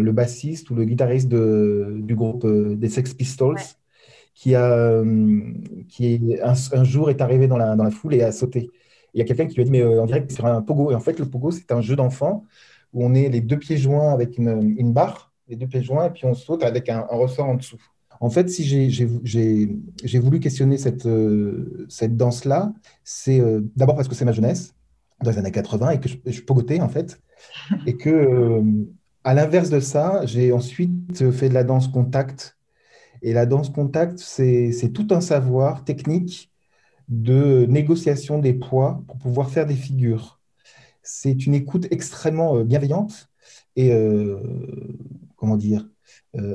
le 0.00 0.12
bassiste 0.12 0.70
ou 0.70 0.74
le 0.74 0.84
guitariste 0.84 1.28
du 1.28 2.14
groupe 2.14 2.44
euh, 2.44 2.76
des 2.76 2.88
Sex 2.88 3.12
Pistols, 3.14 3.58
qui, 4.34 4.54
a, 4.54 5.02
qui 5.88 6.36
un, 6.42 6.84
jour 6.84 7.10
est 7.10 7.20
arrivé 7.20 7.48
dans 7.48 7.56
la, 7.56 7.74
dans 7.74 7.84
la 7.84 7.90
foule 7.90 8.14
et 8.14 8.22
a 8.22 8.32
sauté. 8.32 8.70
Il 9.12 9.18
y 9.18 9.22
a 9.22 9.24
quelqu'un 9.24 9.46
qui 9.46 9.56
lui 9.56 9.62
a 9.62 9.64
dit, 9.64 9.70
mais 9.70 9.84
on 9.84 10.06
dirait 10.06 10.24
que 10.24 10.32
c'est 10.32 10.44
un 10.44 10.62
pogo. 10.62 10.92
Et 10.92 10.94
en 10.94 11.00
fait, 11.00 11.18
le 11.18 11.26
pogo, 11.26 11.50
c'est 11.50 11.72
un 11.72 11.80
jeu 11.80 11.96
d'enfant 11.96 12.44
où 12.92 13.04
on 13.04 13.14
est 13.14 13.28
les 13.28 13.40
deux 13.40 13.58
pieds 13.58 13.76
joints 13.76 14.12
avec 14.12 14.38
une, 14.38 14.92
barre, 14.92 15.32
les 15.48 15.56
deux 15.56 15.66
pieds 15.66 15.82
joints, 15.82 16.06
et 16.06 16.10
puis 16.10 16.24
on 16.24 16.34
saute 16.34 16.62
avec 16.62 16.88
un, 16.88 17.00
ressort 17.10 17.48
en 17.48 17.54
dessous. 17.54 17.78
En 18.20 18.30
fait, 18.30 18.48
si 18.48 18.64
j'ai 18.64 20.18
voulu 20.20 20.40
questionner 20.40 20.78
cette, 20.78 21.08
cette 21.88 22.16
danse-là, 22.16 22.72
c'est 23.02 23.42
d'abord 23.76 23.96
parce 23.96 24.08
que 24.08 24.14
c'est 24.14 24.24
ma 24.24 24.32
jeunesse, 24.32 24.72
dans 25.22 25.30
les 25.30 25.38
années 25.38 25.50
80 25.52 25.90
et 25.90 26.00
que 26.00 26.08
je, 26.08 26.16
je 26.26 26.40
pogotais 26.42 26.80
en 26.80 26.88
fait. 26.88 27.20
Et 27.86 27.96
que, 27.96 28.10
euh, 28.10 28.62
à 29.24 29.34
l'inverse 29.34 29.70
de 29.70 29.80
ça, 29.80 30.24
j'ai 30.26 30.52
ensuite 30.52 31.30
fait 31.32 31.48
de 31.48 31.54
la 31.54 31.64
danse 31.64 31.88
contact. 31.88 32.56
Et 33.22 33.32
la 33.32 33.46
danse 33.46 33.70
contact, 33.70 34.18
c'est 34.18 34.92
tout 34.94 35.08
un 35.10 35.20
savoir 35.20 35.84
technique 35.84 36.52
de 37.08 37.66
négociation 37.68 38.38
des 38.38 38.54
poids 38.54 39.02
pour 39.06 39.18
pouvoir 39.18 39.50
faire 39.50 39.66
des 39.66 39.74
figures. 39.74 40.40
C'est 41.02 41.46
une 41.46 41.54
écoute 41.54 41.86
extrêmement 41.90 42.56
euh, 42.56 42.64
bienveillante 42.64 43.28
et, 43.76 43.92
euh, 43.92 44.38
comment 45.36 45.56
dire, 45.56 45.88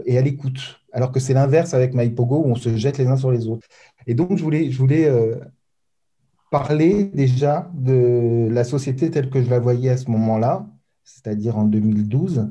et 0.06 0.18
à 0.18 0.22
l'écoute. 0.22 0.80
Alors 0.94 1.12
que 1.12 1.20
c'est 1.20 1.34
l'inverse 1.34 1.74
avec 1.74 1.94
Maipogo 1.94 2.38
où 2.38 2.46
on 2.46 2.56
se 2.56 2.78
jette 2.78 2.98
les 2.98 3.08
uns 3.08 3.18
sur 3.18 3.32
les 3.32 3.48
autres. 3.48 3.68
Et 4.08 4.14
donc, 4.14 4.38
je 4.38 4.44
voulais, 4.44 4.72
je 4.72 4.78
voulais 4.78 5.10
parler 6.54 7.06
déjà 7.06 7.72
de 7.74 8.48
la 8.52 8.64
société 8.64 9.10
telle 9.10 9.32
que 9.32 9.42
je 9.42 9.50
la 9.50 9.58
voyais 9.58 9.90
à 9.90 9.98
ce 9.98 10.12
moment-là, 10.12 10.68
c'est-à-dire 11.04 11.58
en 11.58 11.64
2012, 11.64 12.48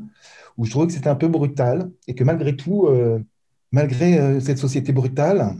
où 0.59 0.65
je 0.65 0.71
trouvais 0.73 0.89
que 0.89 0.93
c'était 0.93 1.09
un 1.09 1.15
peu 1.15 1.29
brutal 1.29 1.89
et 2.09 2.17
que 2.17 2.25
malgré 2.25 2.57
tout, 2.57 2.87
euh, 2.89 3.21
malgré 3.71 4.19
euh, 4.19 4.41
cette 4.41 4.59
société 4.59 4.93
brutale, 4.93 5.55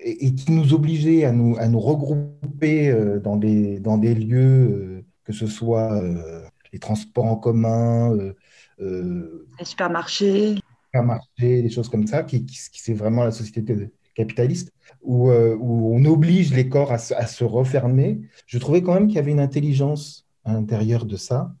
et, 0.00 0.34
qui 0.34 0.50
nous 0.50 0.74
obligeait 0.74 1.24
à 1.24 1.30
nous, 1.30 1.56
à 1.58 1.68
nous 1.68 1.78
regrouper 1.78 2.90
euh, 2.90 3.20
dans, 3.20 3.36
des, 3.36 3.78
dans 3.78 3.98
des 3.98 4.16
lieux, 4.16 5.04
que 5.22 5.32
ce 5.32 5.46
soit 5.46 6.02
les 6.72 6.80
transports 6.80 7.26
en 7.26 7.36
commun, 7.36 8.16
les 8.80 9.64
supermarchés. 9.64 10.56
supermarchés, 10.86 11.62
des 11.62 11.70
choses 11.70 11.88
comme 11.88 12.08
ça, 12.08 12.24
qui, 12.24 12.44
qui, 12.44 12.58
qui 12.72 12.80
c'est 12.82 12.94
vraiment 12.94 13.22
la 13.22 13.30
société 13.30 13.92
capitaliste, 14.16 14.72
où, 15.02 15.30
euh, 15.30 15.56
où, 15.58 15.94
on 15.96 16.04
oblige 16.04 16.52
les 16.54 16.68
corps 16.68 16.92
à, 16.92 16.98
se 16.98 17.44
refermer, 17.44 18.20
je 18.46 18.58
trouvais 18.58 18.82
quand 18.82 18.94
même 18.94 19.06
qu'il 19.06 19.16
y 19.16 19.20
avait 19.20 19.30
une 19.30 19.40
intelligence 19.40 20.26
à 20.44 20.52
l'intérieur 20.52 21.04
de 21.04 21.16
ça, 21.16 21.54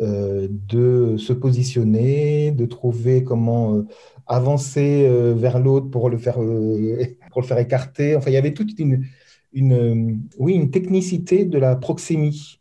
euh, 0.00 0.48
de 0.50 1.16
se 1.16 1.32
positionner, 1.32 2.50
de 2.52 2.66
trouver 2.66 3.24
comment 3.24 3.76
euh, 3.76 3.86
avancer 4.26 5.08
vers 5.36 5.58
l'autre 5.58 5.88
pour, 5.88 6.10
le 6.10 6.18
faire, 6.18 6.34
pour 7.30 7.40
le 7.40 7.46
faire 7.46 7.58
écarter. 7.58 8.16
Enfin, 8.16 8.30
il 8.30 8.34
y 8.34 8.38
avait 8.38 8.54
toute 8.54 8.78
une, 8.78 9.06
une, 9.52 10.20
oui, 10.38 10.54
une 10.54 10.70
technicité 10.70 11.44
de 11.44 11.58
la 11.58 11.76
proxémie 11.76 12.60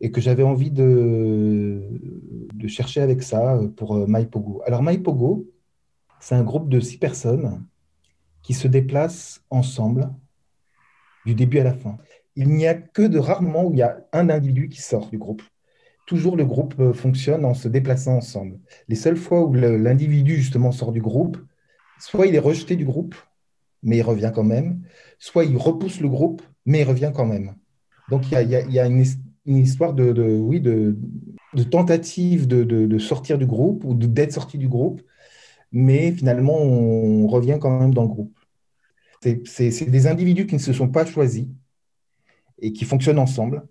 et 0.00 0.10
que 0.10 0.20
j'avais 0.20 0.44
envie 0.44 0.70
de, 0.70 1.82
de 2.54 2.68
chercher 2.68 3.00
avec 3.00 3.22
ça 3.22 3.60
pour 3.76 3.96
MyPogo. 4.08 4.62
Alors 4.64 4.82
MyPogo, 4.82 5.46
c'est 6.20 6.36
un 6.36 6.44
groupe 6.44 6.68
de 6.68 6.80
six 6.80 6.98
personnes 6.98 7.62
qui 8.48 8.54
se 8.54 8.66
déplacent 8.66 9.42
ensemble 9.50 10.08
du 11.26 11.34
début 11.34 11.58
à 11.58 11.64
la 11.64 11.74
fin. 11.74 11.98
Il 12.34 12.48
n'y 12.48 12.66
a 12.66 12.72
que 12.72 13.02
de 13.02 13.18
rarement 13.18 13.66
où 13.66 13.74
il 13.74 13.80
y 13.80 13.82
a 13.82 13.98
un 14.14 14.30
individu 14.30 14.70
qui 14.70 14.80
sort 14.80 15.10
du 15.10 15.18
groupe. 15.18 15.42
Toujours 16.06 16.34
le 16.34 16.46
groupe 16.46 16.74
euh, 16.80 16.94
fonctionne 16.94 17.44
en 17.44 17.52
se 17.52 17.68
déplaçant 17.68 18.16
ensemble. 18.16 18.58
Les 18.88 18.96
seules 18.96 19.18
fois 19.18 19.44
où 19.44 19.52
l'individu 19.52 20.36
justement 20.36 20.72
sort 20.72 20.92
du 20.92 21.02
groupe, 21.02 21.36
soit 21.98 22.26
il 22.26 22.34
est 22.34 22.38
rejeté 22.38 22.74
du 22.74 22.86
groupe, 22.86 23.14
mais 23.82 23.98
il 23.98 24.02
revient 24.02 24.32
quand 24.34 24.44
même, 24.44 24.80
soit 25.18 25.44
il 25.44 25.58
repousse 25.58 26.00
le 26.00 26.08
groupe, 26.08 26.40
mais 26.64 26.80
il 26.80 26.84
revient 26.84 27.12
quand 27.14 27.26
même. 27.26 27.54
Donc 28.08 28.22
il 28.32 28.48
y 28.48 28.78
a, 28.78 28.86
une, 28.86 29.04
histoire 29.44 29.92
de, 29.92 30.38
oui, 30.38 30.62
de, 30.62 30.96
tentative 31.70 32.48
de, 32.48 32.98
sortir 32.98 33.36
du 33.36 33.44
groupe 33.44 33.84
ou 33.84 33.92
d'être 33.92 34.32
sorti 34.32 34.56
du 34.56 34.68
groupe, 34.68 35.02
mais 35.70 36.12
finalement 36.12 36.56
on 36.56 37.26
revient 37.26 37.58
quand 37.60 37.78
même 37.78 37.92
dans 37.92 38.04
le 38.04 38.08
groupe. 38.08 38.32
C'est 39.22 39.90
des 39.90 40.06
individus 40.06 40.46
qui 40.46 40.54
ne 40.54 40.60
se 40.60 40.72
sont 40.72 40.88
pas 40.88 41.04
choisis 41.04 41.46
et 42.60 42.72
qui 42.72 42.84
fonctionnent 42.84 43.18
ensemble 43.18 43.66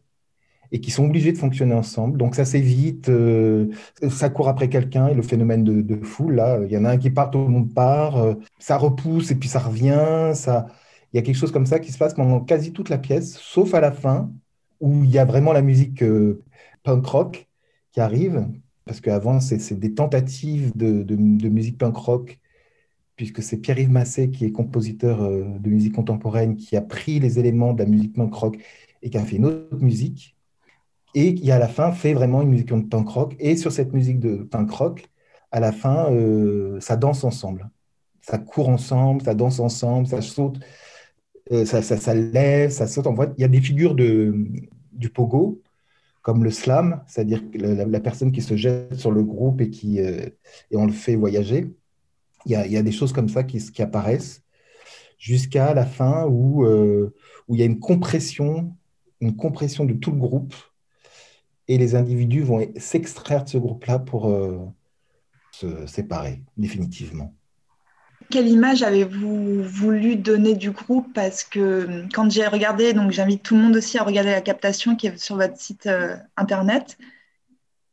et 0.71 0.79
qui 0.81 0.91
sont 0.91 1.05
obligés 1.05 1.31
de 1.31 1.37
fonctionner 1.37 1.73
ensemble. 1.73 2.17
Donc 2.17 2.35
ça 2.35 2.45
s'évite, 2.45 3.09
euh, 3.09 3.67
ça 4.09 4.29
court 4.29 4.49
après 4.49 4.69
quelqu'un 4.69 5.07
et 5.07 5.13
le 5.13 5.21
phénomène 5.21 5.63
de, 5.63 6.03
foule, 6.03 6.35
là, 6.35 6.59
il 6.63 6.71
y 6.71 6.77
en 6.77 6.85
a 6.85 6.91
un 6.91 6.97
qui 6.97 7.09
part, 7.09 7.31
tout 7.31 7.39
le 7.39 7.47
monde 7.47 7.73
part, 7.73 8.17
euh, 8.17 8.35
ça 8.59 8.77
repousse 8.77 9.31
et 9.31 9.35
puis 9.35 9.49
ça 9.49 9.59
revient. 9.59 10.31
Ça... 10.33 10.67
Il 11.13 11.17
y 11.17 11.19
a 11.19 11.21
quelque 11.21 11.37
chose 11.37 11.51
comme 11.51 11.65
ça 11.65 11.79
qui 11.79 11.91
se 11.91 11.97
passe 11.97 12.13
pendant 12.13 12.41
quasi 12.41 12.73
toute 12.73 12.89
la 12.89 12.97
pièce, 12.97 13.37
sauf 13.37 13.73
à 13.73 13.79
la 13.79 13.91
fin 13.91 14.29
où 14.79 15.03
il 15.03 15.09
y 15.09 15.17
a 15.17 15.25
vraiment 15.25 15.53
la 15.53 15.61
musique 15.61 16.03
euh, 16.03 16.43
punk 16.83 17.05
rock 17.05 17.47
qui 17.91 18.01
arrive, 18.01 18.47
parce 18.85 19.01
qu'avant 19.01 19.39
c'est 19.39 19.79
des 19.79 19.93
tentatives 19.93 20.75
de, 20.75 21.03
de, 21.03 21.49
musique 21.49 21.77
punk 21.77 21.95
rock 21.95 22.39
puisque 23.17 23.43
c'est 23.43 23.57
Pierre-Yves 23.57 23.91
Massé, 23.91 24.29
qui 24.29 24.45
est 24.45 24.51
compositeur 24.51 25.23
euh, 25.23 25.43
de 25.59 25.69
musique 25.69 25.93
contemporaine, 25.93 26.55
qui 26.55 26.77
a 26.77 26.81
pris 26.81 27.19
les 27.19 27.39
éléments 27.39 27.73
de 27.73 27.79
la 27.83 27.89
musique 27.89 28.13
punk 28.13 28.33
rock 28.33 28.57
et 29.01 29.09
qui 29.09 29.17
a 29.17 29.25
fait 29.25 29.37
une 29.37 29.45
autre 29.45 29.81
musique, 29.81 30.37
et 31.15 31.35
qui 31.35 31.51
à 31.51 31.59
la 31.59 31.67
fin 31.67 31.91
fait 31.91 32.13
vraiment 32.13 32.43
une 32.43 32.49
musique 32.49 32.69
punk 32.89 33.09
rock. 33.09 33.35
Et 33.39 33.57
sur 33.57 33.71
cette 33.71 33.91
musique 33.93 34.19
de 34.19 34.43
punk 34.43 34.71
rock, 34.71 35.09
à 35.51 35.59
la 35.59 35.71
fin, 35.71 36.11
euh, 36.11 36.79
ça 36.79 36.95
danse 36.95 37.23
ensemble. 37.23 37.69
ça 38.21 38.37
court 38.37 38.69
ensemble, 38.69 39.21
ça 39.23 39.33
danse 39.33 39.59
ensemble, 39.59 40.07
ça 40.07 40.21
saute, 40.21 40.59
euh, 41.51 41.65
ça, 41.65 41.81
ça, 41.81 42.13
lève, 42.13 42.69
ça 42.71 42.87
saute. 42.87 43.07
En 43.07 43.15
fait, 43.15 43.31
il 43.37 43.41
y 43.41 43.45
a 43.45 43.47
des 43.47 43.61
figures 43.61 43.95
de, 43.95 44.35
du 44.93 45.09
pogo, 45.09 45.61
comme 46.21 46.43
le 46.43 46.51
slam, 46.51 47.01
c'est-à-dire 47.07 47.41
la, 47.55 47.99
personne 48.01 48.31
qui 48.31 48.41
se 48.41 48.55
jette 48.57 48.95
sur 48.95 49.11
le 49.11 49.23
groupe 49.23 49.61
et, 49.61 49.69
qui, 49.69 49.99
et 49.99 50.35
on 50.73 50.85
le 50.85 50.91
fait 50.91 51.15
voyager. 51.15 51.71
Il 52.47 52.71
y 52.71 52.77
a, 52.77 52.81
des 52.83 52.91
choses 52.91 53.13
comme 53.13 53.29
ça 53.29 53.43
qui, 53.43 53.81
apparaissent 53.81 54.41
jusqu'à 55.19 55.73
la 55.73 55.85
fin 55.85 56.25
où, 56.25 56.65
où 56.65 57.55
il 57.55 57.59
y 57.59 57.61
a 57.61 57.65
une 57.65 57.79
compression, 57.79 58.73
une 59.19 59.35
compression 59.35 59.85
de 59.85 59.93
tout 59.93 60.11
le 60.11 60.17
groupe 60.17 60.53
et 61.67 61.77
les 61.77 61.95
individus 61.95 62.41
vont 62.41 62.65
s'extraire 62.77 63.43
de 63.43 63.49
ce 63.49 63.57
groupe-là 63.57 63.99
pour 63.99 64.29
euh, 64.29 64.59
se 65.51 65.85
séparer 65.85 66.41
définitivement. 66.57 67.33
Quelle 68.29 68.47
image 68.47 68.83
avez-vous 68.83 69.63
voulu 69.63 70.15
donner 70.15 70.55
du 70.55 70.71
groupe? 70.71 71.07
Parce 71.13 71.43
que 71.43 72.05
quand 72.13 72.29
j'ai 72.29 72.47
regardé, 72.47 72.93
donc 72.93 73.11
j'invite 73.11 73.43
tout 73.43 73.55
le 73.55 73.61
monde 73.61 73.75
aussi 73.75 73.97
à 73.97 74.03
regarder 74.03 74.31
la 74.31 74.41
captation 74.41 74.95
qui 74.95 75.07
est 75.07 75.17
sur 75.17 75.37
votre 75.37 75.57
site 75.57 75.87
euh, 75.87 76.15
internet, 76.35 76.97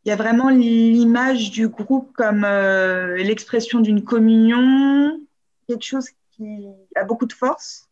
il 0.05 0.11
y 0.11 0.13
a 0.13 0.17
vraiment 0.17 0.51
l'image 0.51 1.51
du 1.51 1.69
groupe 1.69 2.13
comme 2.15 2.45
euh, 2.45 3.17
l'expression 3.17 3.81
d'une 3.81 4.05
communion, 4.05 5.19
quelque 5.67 5.85
chose 5.85 6.09
qui 6.31 6.67
a 6.95 7.05
beaucoup 7.05 7.27
de 7.27 7.33
force, 7.33 7.89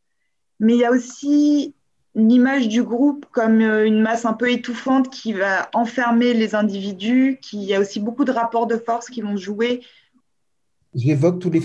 mais 0.61 0.75
il 0.75 0.81
y 0.81 0.85
a 0.85 0.91
aussi 0.91 1.75
l'image 2.15 2.69
du 2.69 2.83
groupe 2.83 3.27
comme 3.33 3.63
euh, 3.63 3.87
une 3.87 4.01
masse 4.01 4.27
un 4.27 4.35
peu 4.35 4.51
étouffante 4.51 5.09
qui 5.09 5.33
va 5.33 5.71
enfermer 5.73 6.35
les 6.35 6.55
individus, 6.55 7.39
qui 7.41 7.65
y 7.65 7.75
a 7.75 7.81
aussi 7.81 8.01
beaucoup 8.01 8.25
de 8.25 8.33
rapports 8.33 8.67
de 8.67 8.77
force 8.77 9.09
qui 9.09 9.23
vont 9.23 9.37
jouer. 9.39 9.81
J'évoque 10.95 11.39
tous 11.39 11.51
les, 11.51 11.61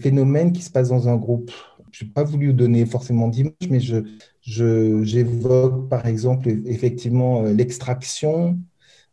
phénomènes 0.00 0.52
qui 0.52 0.62
se 0.62 0.70
passent 0.70 0.88
dans 0.88 1.08
un 1.08 1.16
groupe. 1.16 1.50
Je 1.90 2.04
n'ai 2.04 2.10
pas 2.10 2.24
voulu 2.24 2.54
donner 2.54 2.86
forcément 2.86 3.28
d'image, 3.28 3.52
mais 3.68 3.80
j'évoque 3.80 4.08
je, 4.40 5.04
j'évoque 5.04 5.90
par 5.90 6.06
exemple 6.06 6.48
effectivement 6.64 7.44
euh, 7.44 7.52
l'extraction, 7.52 8.58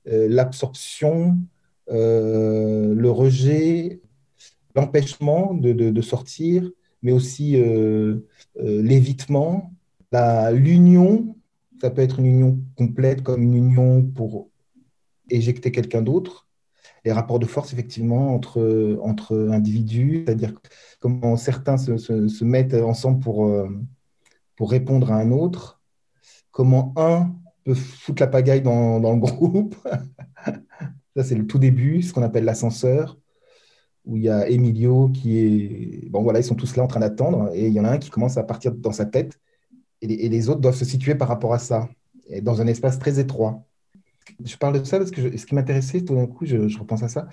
l'absorption, 0.05 1.37
le 1.87 3.09
rejet, 3.09 4.01
l'empêchement 4.75 5.53
de, 5.53 5.73
de, 5.73 6.01
sortir, 6.01 6.69
mais 7.01 7.11
aussi 7.11 7.55
l'évitement, 8.55 9.73
L'union, 10.11 11.35
ça 11.81 11.89
peut 11.89 12.01
être 12.01 12.19
une 12.19 12.25
union 12.25 12.59
complète 12.75 13.21
comme 13.21 13.43
une 13.43 13.53
union 13.53 14.03
pour 14.03 14.49
éjecter 15.29 15.71
quelqu'un 15.71 16.01
d'autre. 16.01 16.47
Les 17.05 17.11
rapports 17.11 17.39
de 17.39 17.45
force, 17.45 17.71
effectivement, 17.71 18.33
entre, 18.33 18.99
entre 19.03 19.49
individus, 19.51 20.23
c'est-à-dire 20.25 20.53
comment 20.99 21.37
certains 21.37 21.77
se, 21.77 21.97
se, 21.97 22.43
mettent 22.43 22.73
ensemble 22.73 23.19
pour, 23.19 23.45
euh, 23.45 23.69
pour 24.55 24.71
répondre 24.71 25.11
à 25.11 25.15
un 25.15 25.31
autre, 25.31 25.81
comment 26.51 26.93
un 26.97 27.33
foutre 27.73 28.21
la 28.21 28.27
pagaille 28.27 28.61
dans, 28.61 28.99
dans 28.99 29.13
le 29.13 29.19
groupe. 29.19 29.75
Ça, 31.15 31.23
c'est 31.23 31.35
le 31.35 31.47
tout 31.47 31.59
début, 31.59 32.01
ce 32.01 32.13
qu'on 32.13 32.23
appelle 32.23 32.45
l'ascenseur, 32.45 33.17
où 34.05 34.15
il 34.17 34.23
y 34.23 34.29
a 34.29 34.47
Emilio 34.49 35.09
qui 35.09 35.39
est... 35.39 36.09
Bon, 36.09 36.21
voilà, 36.21 36.39
ils 36.39 36.43
sont 36.43 36.55
tous 36.55 36.75
là 36.75 36.83
en 36.83 36.87
train 36.87 36.99
d'attendre, 36.99 37.49
et 37.53 37.67
il 37.67 37.73
y 37.73 37.79
en 37.79 37.85
a 37.85 37.91
un 37.91 37.97
qui 37.97 38.09
commence 38.09 38.37
à 38.37 38.43
partir 38.43 38.73
dans 38.73 38.91
sa 38.91 39.05
tête 39.05 39.39
et 40.01 40.29
les, 40.29 40.49
autres 40.49 40.61
doivent 40.61 40.75
se 40.75 40.85
situer 40.85 41.15
par 41.15 41.27
rapport 41.27 41.53
à 41.53 41.59
ça, 41.59 41.89
dans 42.41 42.61
un 42.61 42.67
espace 42.67 42.99
très 42.99 43.19
étroit. 43.19 43.65
Je 44.43 44.55
parle 44.55 44.79
de 44.79 44.85
ça 44.85 44.97
parce 44.97 45.11
que 45.11 45.35
ce 45.35 45.45
qui 45.45 45.55
m'intéressait, 45.55 46.01
tout 46.01 46.15
d'un 46.15 46.27
coup, 46.27 46.45
je, 46.45 46.77
repense 46.77 47.03
à 47.03 47.09
ça, 47.09 47.27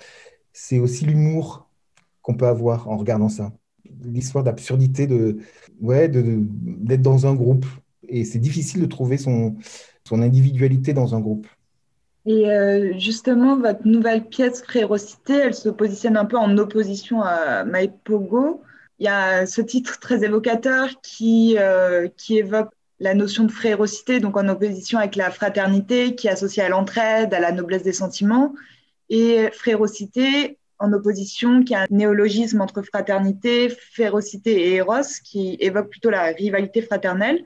c'est 0.51 0.79
aussi 0.79 1.05
l'humour 1.05 1.69
qu'on 2.21 2.35
peut 2.35 2.47
avoir 2.47 2.89
en 2.89 2.97
regardant 2.97 3.29
ça. 3.29 3.53
L'histoire 4.01 4.43
d'absurdité 4.43 5.07
de, 5.07 5.37
ouais, 5.79 6.09
d'être 6.09 7.01
dans 7.01 7.25
un 7.25 7.35
groupe. 7.35 7.65
Et 8.09 8.25
c'est 8.25 8.39
difficile 8.39 8.81
de 8.81 8.85
trouver 8.85 9.17
son, 9.17 9.55
son 10.07 10.21
individualité 10.21 10.93
dans 10.93 11.15
un 11.15 11.19
groupe. 11.19 11.47
Et 12.25 12.49
euh, 12.49 12.97
justement, 12.97 13.57
votre 13.57 13.87
nouvelle 13.87 14.25
pièce 14.25 14.61
Frérocité, 14.61 15.33
elle 15.33 15.53
se 15.53 15.69
positionne 15.69 16.17
un 16.17 16.25
peu 16.25 16.37
en 16.37 16.57
opposition 16.57 17.21
à 17.21 17.63
Pogo. 18.03 18.61
Il 18.99 19.05
y 19.05 19.09
a 19.09 19.45
ce 19.45 19.61
titre 19.61 19.99
très 19.99 20.25
évocateur 20.25 20.89
qui, 21.01 21.55
euh, 21.57 22.09
qui 22.17 22.37
évoque 22.37 22.69
la 22.99 23.13
notion 23.13 23.43
de 23.43 23.51
frérocité, 23.51 24.19
donc 24.19 24.35
en 24.35 24.47
opposition 24.49 24.97
avec 24.99 25.15
la 25.15 25.29
fraternité, 25.29 26.15
qui 26.15 26.27
est 26.27 26.31
associée 26.31 26.63
à 26.63 26.69
l'entraide, 26.69 27.33
à 27.33 27.39
la 27.39 27.51
noblesse 27.51 27.83
des 27.83 27.93
sentiments, 27.93 28.53
et 29.09 29.49
frérocité 29.53 30.57
en 30.79 30.91
opposition, 30.93 31.63
qui 31.63 31.73
est 31.73 31.77
un 31.77 31.85
néologisme 31.91 32.59
entre 32.59 32.81
fraternité, 32.81 33.69
férocité 33.69 34.51
et 34.51 34.73
éros, 34.75 35.07
qui 35.23 35.57
évoque 35.59 35.89
plutôt 35.89 36.09
la 36.09 36.25
rivalité 36.25 36.81
fraternelle. 36.81 37.43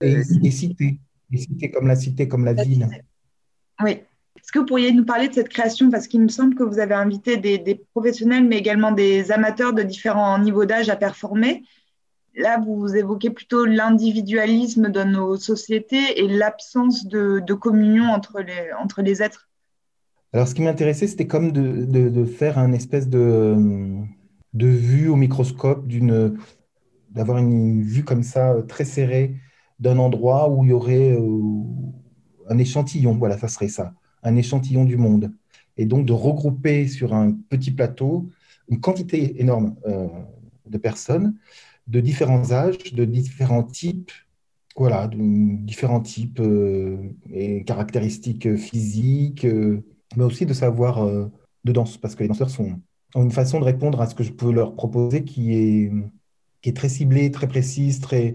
Et, 0.00 0.22
et 0.42 0.50
cité, 0.50 1.00
et 1.32 1.38
cité 1.38 1.70
comme 1.70 1.86
la 1.86 1.96
cité, 1.96 2.28
comme 2.28 2.44
la, 2.44 2.52
ville. 2.52 2.88
Oui, 3.82 4.00
est-ce 4.36 4.52
que 4.52 4.58
vous 4.58 4.66
pourriez 4.66 4.92
nous 4.92 5.04
parler 5.04 5.28
de 5.28 5.34
cette 5.34 5.48
création? 5.48 5.90
Parce 5.90 6.06
qu'il 6.06 6.20
me 6.20 6.28
semble 6.28 6.54
que 6.54 6.62
vous 6.62 6.78
avez 6.78 6.94
invité 6.94 7.36
des, 7.36 7.80
professionnels, 7.92 8.44
mais 8.46 8.58
également 8.58 8.92
des 8.92 9.32
amateurs 9.32 9.72
de 9.72 9.82
différents 9.82 10.38
niveaux 10.38 10.64
d'âge 10.64 10.88
à 10.88 10.96
performer. 10.96 11.64
Là, 12.36 12.60
vous 12.64 12.94
évoquez 12.94 13.30
plutôt 13.30 13.64
l'individualisme 13.64 14.90
de 14.90 15.02
nos 15.02 15.36
sociétés 15.36 16.20
et 16.20 16.28
l'absence 16.28 17.06
de, 17.06 17.54
communion 17.54 18.04
entre 18.04 18.40
les, 18.40 18.72
entre 18.78 19.02
les 19.02 19.22
êtres. 19.22 19.48
Alors, 20.32 20.46
ce 20.46 20.54
qui 20.54 20.62
m'intéressait, 20.62 21.06
c'était 21.06 21.26
comme 21.26 21.50
de, 21.50 22.24
faire 22.24 22.58
un 22.58 22.72
espèce 22.72 23.08
de, 23.08 23.56
de 24.52 24.66
vue 24.66 25.08
au 25.08 25.16
microscope, 25.16 25.86
d'avoir 27.10 27.38
une 27.38 27.82
vue 27.82 28.04
comme 28.04 28.22
ça, 28.22 28.54
très 28.68 28.84
serrée, 28.84 29.34
d'un 29.78 29.98
endroit 29.98 30.50
où 30.50 30.64
il 30.64 30.70
y 30.70 30.72
aurait 30.72 31.12
euh, 31.12 31.62
un 32.48 32.58
échantillon. 32.58 33.16
Voilà, 33.16 33.38
ça 33.38 33.48
serait 33.48 33.68
ça 33.68 33.92
un 34.22 34.36
échantillon 34.36 34.84
du 34.84 34.96
monde. 34.96 35.32
Et 35.76 35.86
donc 35.86 36.06
de 36.06 36.12
regrouper 36.12 36.88
sur 36.88 37.14
un 37.14 37.32
petit 37.48 37.70
plateau 37.70 38.28
une 38.68 38.80
quantité 38.80 39.40
énorme 39.40 39.76
euh, 39.86 40.08
de 40.68 40.78
personnes 40.78 41.36
de 41.86 42.00
différents 42.00 42.50
âges, 42.50 42.78
de 42.92 43.04
différents 43.04 43.62
types, 43.62 44.10
voilà, 44.76 45.06
de 45.06 45.16
différents 45.64 46.00
types 46.00 46.40
euh, 46.40 46.96
et 47.32 47.62
caractéristiques 47.62 48.56
physiques, 48.56 49.46
mais 50.16 50.24
aussi 50.24 50.46
de 50.46 50.52
savoir 50.52 51.06
de 51.06 51.72
danse, 51.72 51.96
parce 51.96 52.16
que 52.16 52.24
les 52.24 52.28
danseurs 52.28 52.50
sont, 52.50 52.80
ont 53.14 53.22
une 53.22 53.30
façon 53.30 53.60
de 53.60 53.64
répondre 53.64 54.00
à 54.00 54.06
ce 54.06 54.16
que 54.16 54.24
je 54.24 54.32
peux 54.32 54.50
leur 54.50 54.74
proposer 54.74 55.22
qui 55.22 55.54
est, 55.54 55.92
qui 56.66 56.70
est 56.70 56.76
très 56.76 56.88
ciblée, 56.88 57.30
très 57.30 57.46
précise, 57.46 58.00
très... 58.00 58.34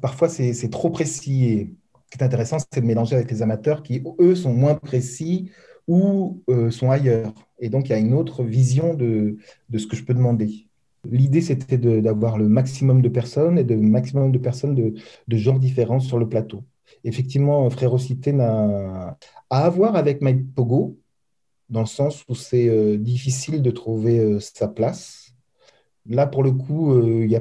Parfois, 0.00 0.28
c'est 0.28 0.70
trop 0.70 0.90
précis. 0.90 1.44
Et 1.44 1.74
ce 2.10 2.16
qui 2.16 2.18
est 2.18 2.24
intéressant, 2.24 2.56
c'est 2.58 2.80
de 2.80 2.86
mélanger 2.86 3.14
avec 3.14 3.30
les 3.30 3.40
amateurs 3.40 3.84
qui, 3.84 4.02
eux, 4.18 4.34
sont 4.34 4.52
moins 4.52 4.74
précis 4.74 5.52
ou 5.86 6.42
euh, 6.50 6.72
sont 6.72 6.90
ailleurs. 6.90 7.32
Et 7.60 7.68
donc, 7.68 7.88
il 7.88 7.92
y 7.92 7.94
a 7.94 7.98
une 7.98 8.14
autre 8.14 8.42
vision 8.42 8.94
de, 8.94 9.36
de 9.68 9.78
ce 9.78 9.86
que 9.86 9.94
je 9.94 10.02
peux 10.02 10.12
demander. 10.12 10.66
L'idée, 11.08 11.40
c'était 11.40 11.78
d'avoir 11.78 12.36
le 12.36 12.48
maximum 12.48 13.00
de 13.00 13.08
personnes 13.08 13.58
et 13.60 13.64
de 13.64 13.76
maximum 13.76 14.32
de 14.32 14.38
personnes 14.38 14.74
de, 14.74 14.94
de 15.28 15.36
genres 15.36 15.60
différents 15.60 16.00
sur 16.00 16.18
le 16.18 16.28
plateau. 16.28 16.64
Effectivement, 17.04 17.70
Frérocité 17.70 18.32
n'a 18.32 19.16
à 19.50 19.64
avoir 19.64 19.94
avec 19.94 20.20
Mike 20.20 20.52
Pogo, 20.52 20.98
dans 21.68 21.82
le 21.82 21.86
sens 21.86 22.24
où 22.28 22.34
c'est 22.34 22.68
euh, 22.68 22.98
difficile 22.98 23.62
de 23.62 23.70
trouver 23.70 24.18
euh, 24.18 24.40
sa 24.40 24.66
place 24.66 25.27
Là, 26.06 26.26
pour 26.26 26.42
le 26.42 26.52
coup, 26.52 26.98
il 27.02 27.26
n'y 27.26 27.36
a, 27.36 27.40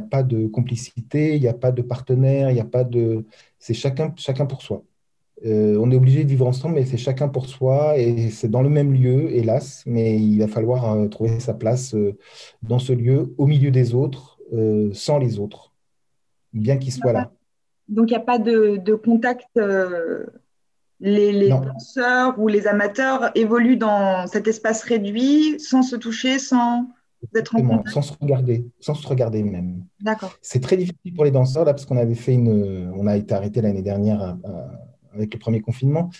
pas 0.00 0.22
de 0.22 0.46
complicité, 0.46 1.36
il 1.36 1.40
n'y 1.40 1.48
a 1.48 1.54
pas 1.54 1.70
de 1.70 1.82
partenaire, 1.82 2.50
il 2.50 2.54
n'y 2.54 2.60
a 2.60 2.64
pas 2.64 2.84
de... 2.84 3.24
C'est 3.58 3.74
chacun, 3.74 4.10
pour 4.46 4.62
soi. 4.62 4.82
Euh, 5.44 5.76
on 5.80 5.90
est 5.92 5.96
obligé 5.96 6.24
de 6.24 6.28
vivre 6.28 6.46
ensemble, 6.46 6.74
mais 6.74 6.84
c'est 6.84 6.96
chacun 6.96 7.28
pour 7.28 7.46
soi 7.46 7.96
et 7.96 8.30
c'est 8.30 8.48
dans 8.48 8.62
le 8.62 8.68
même 8.68 8.92
lieu, 8.92 9.30
hélas, 9.30 9.84
mais 9.86 10.18
il 10.18 10.40
va 10.40 10.48
falloir 10.48 10.92
euh, 10.92 11.06
trouver 11.06 11.38
sa 11.38 11.54
place 11.54 11.94
euh, 11.94 12.18
dans 12.62 12.80
ce 12.80 12.92
lieu, 12.92 13.32
au 13.38 13.46
milieu 13.46 13.70
des 13.70 13.94
autres, 13.94 14.38
sans 14.92 15.18
les 15.18 15.38
autres, 15.38 15.74
bien 16.54 16.78
qu'ils 16.78 16.92
soient 16.92 17.12
là. 17.12 17.30
Donc, 17.86 18.10
il 18.10 18.14
n'y 18.14 18.16
a 18.16 18.20
pas 18.20 18.38
de 18.38 18.94
contact 18.94 19.58
les, 21.00 21.32
les 21.32 21.48
danseurs 21.48 22.38
ou 22.38 22.48
les 22.48 22.66
amateurs 22.66 23.30
évoluent 23.34 23.76
dans 23.76 24.26
cet 24.26 24.48
espace 24.48 24.82
réduit 24.82 25.58
sans 25.60 25.82
se 25.82 25.96
toucher, 25.96 26.38
sans 26.38 26.88
être 27.36 27.56
en 27.56 27.62
contact. 27.62 27.88
Sans 27.90 28.02
se 28.02 28.12
regarder, 28.20 28.66
sans 28.80 28.94
se 28.94 29.06
regarder 29.06 29.42
même. 29.42 29.84
D'accord. 30.00 30.36
C'est 30.42 30.60
très 30.60 30.76
difficile 30.76 31.14
pour 31.14 31.24
les 31.24 31.30
danseurs 31.30 31.64
là 31.64 31.72
parce 31.72 31.86
qu'on 31.86 31.96
avait 31.96 32.14
fait 32.14 32.34
une, 32.34 32.92
on 32.94 33.06
a 33.06 33.16
été 33.16 33.34
arrêté 33.34 33.60
l'année 33.60 33.82
dernière 33.82 34.22
euh, 34.22 34.32
euh, 34.44 34.66
avec 35.14 35.32
le 35.32 35.38
premier 35.38 35.60
confinement, 35.60 36.10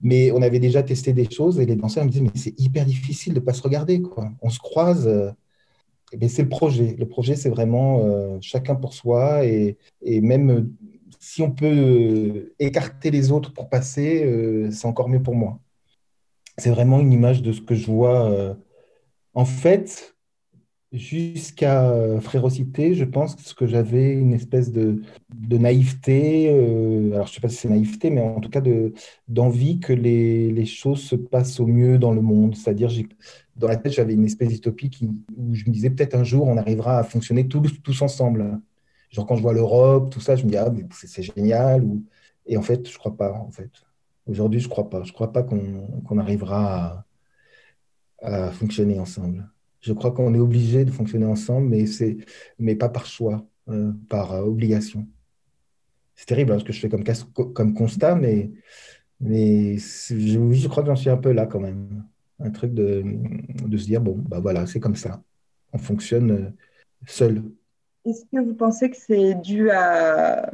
mais 0.00 0.32
on 0.32 0.42
avait 0.42 0.58
déjà 0.58 0.82
testé 0.82 1.12
des 1.12 1.28
choses 1.28 1.58
et 1.60 1.66
les 1.66 1.76
danseurs 1.76 2.04
me 2.04 2.10
disaient 2.10 2.24
mais 2.24 2.30
c'est 2.34 2.58
hyper 2.58 2.84
difficile 2.84 3.34
de 3.34 3.40
pas 3.40 3.52
se 3.52 3.62
regarder 3.62 4.00
quoi. 4.00 4.30
On 4.42 4.50
se 4.50 4.58
croise. 4.58 5.06
Euh, 5.08 5.30
et 6.20 6.28
c'est 6.28 6.42
le 6.42 6.48
projet. 6.48 6.94
Le 6.96 7.08
projet, 7.08 7.34
c'est 7.34 7.48
vraiment 7.48 8.38
chacun 8.40 8.76
pour 8.76 8.94
soi 8.94 9.44
et, 9.44 9.76
et 10.00 10.20
même 10.20 10.70
si 11.24 11.40
on 11.40 11.50
peut 11.50 11.64
euh, 11.66 12.54
écarter 12.58 13.10
les 13.10 13.32
autres 13.32 13.54
pour 13.54 13.70
passer, 13.70 14.24
euh, 14.24 14.70
c'est 14.70 14.86
encore 14.86 15.08
mieux 15.08 15.22
pour 15.22 15.34
moi. 15.34 15.58
C'est 16.58 16.68
vraiment 16.68 17.00
une 17.00 17.12
image 17.12 17.40
de 17.42 17.52
ce 17.52 17.62
que 17.62 17.74
je 17.74 17.86
vois. 17.86 18.30
Euh. 18.30 18.54
En 19.34 19.46
fait, 19.46 20.10
Jusqu'à 20.92 22.20
Frérocité, 22.20 22.94
je 22.94 23.02
pense 23.02 23.52
que 23.52 23.66
j'avais 23.66 24.12
une 24.12 24.32
espèce 24.32 24.70
de, 24.70 25.02
naïveté, 25.50 26.48
alors 27.12 27.26
je 27.26 27.32
ne 27.32 27.34
sais 27.34 27.40
pas 27.40 27.48
si 27.48 27.56
c'est 27.56 27.68
naïveté, 27.68 28.10
mais 28.10 28.20
en 28.20 28.38
tout 28.38 28.48
cas 28.48 28.62
d'envie 29.26 29.80
que 29.80 29.92
les, 29.92 30.64
choses 30.66 31.00
se 31.00 31.16
passent 31.16 31.58
au 31.58 31.66
mieux 31.66 31.98
dans 31.98 32.12
le 32.12 32.20
monde. 32.20 32.54
C'est-à-dire, 32.54 32.92
dans 33.56 33.66
la 33.66 33.74
tête, 33.74 33.92
j'avais 33.92 34.14
une 34.14 34.24
espèce 34.24 34.50
d'utopie 34.50 34.88
où 35.36 35.52
je 35.52 35.64
me 35.64 35.72
disais 35.72 35.90
peut-être 35.90 36.14
un 36.14 36.22
jour 36.22 36.46
on 36.46 36.56
arrivera 36.56 37.00
à 37.00 37.02
fonctionner 37.02 37.48
tous 37.48 38.00
ensemble. 38.00 38.60
Genre 39.14 39.26
quand 39.26 39.36
je 39.36 39.42
vois 39.42 39.52
l'Europe, 39.52 40.10
tout 40.10 40.20
ça, 40.20 40.34
je 40.34 40.44
me 40.44 40.50
dis 40.50 40.56
ah, 40.56 40.72
c'est 40.90 41.22
génial. 41.22 41.84
Ou... 41.84 42.04
Et 42.46 42.56
en 42.56 42.62
fait, 42.62 42.88
je 42.88 42.94
ne 42.94 42.98
crois 42.98 43.16
pas. 43.16 43.32
En 43.32 43.50
fait. 43.52 43.70
Aujourd'hui, 44.26 44.58
je 44.58 44.66
ne 44.66 44.70
crois 44.70 44.90
pas. 44.90 45.04
Je 45.04 45.10
ne 45.10 45.14
crois 45.14 45.32
pas 45.32 45.44
qu'on 45.44 46.18
arrivera 46.18 47.06
à, 48.20 48.50
fonctionner 48.50 48.98
ensemble. 48.98 49.48
Je 49.80 49.92
crois 49.92 50.10
qu'on 50.10 50.34
est 50.34 50.40
obligé 50.40 50.84
de 50.84 50.90
fonctionner 50.90 51.26
ensemble, 51.26 51.68
mais, 51.68 51.84
mais 52.58 52.74
pas 52.74 52.88
par 52.88 53.06
choix, 53.06 53.46
euh, 53.68 53.92
par 54.08 54.32
euh, 54.32 54.42
obligation. 54.42 55.06
C'est 56.16 56.26
terrible 56.26 56.52
hein, 56.52 56.58
ce 56.58 56.64
que 56.64 56.72
je 56.72 56.80
fais 56.80 56.88
comme, 56.88 57.04
comme 57.52 57.74
constat, 57.74 58.16
mais, 58.16 58.50
mais 59.20 59.76
je, 59.78 60.52
je 60.52 60.68
crois 60.68 60.82
que 60.82 60.88
j'en 60.88 60.96
suis 60.96 61.10
un 61.10 61.18
peu 61.18 61.32
là 61.32 61.46
quand 61.46 61.60
même. 61.60 62.04
Un 62.40 62.50
truc 62.50 62.74
de, 62.74 63.04
de 63.64 63.76
se 63.76 63.84
dire, 63.84 64.00
bon, 64.00 64.16
bah 64.18 64.40
voilà, 64.40 64.66
c'est 64.66 64.80
comme 64.80 64.96
ça. 64.96 65.22
On 65.72 65.78
fonctionne 65.78 66.30
euh, 66.32 66.50
seul. 67.06 67.44
Est-ce 68.04 68.24
que 68.24 68.40
vous 68.40 68.54
pensez 68.54 68.90
que 68.90 68.96
c'est 68.96 69.34
dû 69.34 69.70
à 69.70 70.52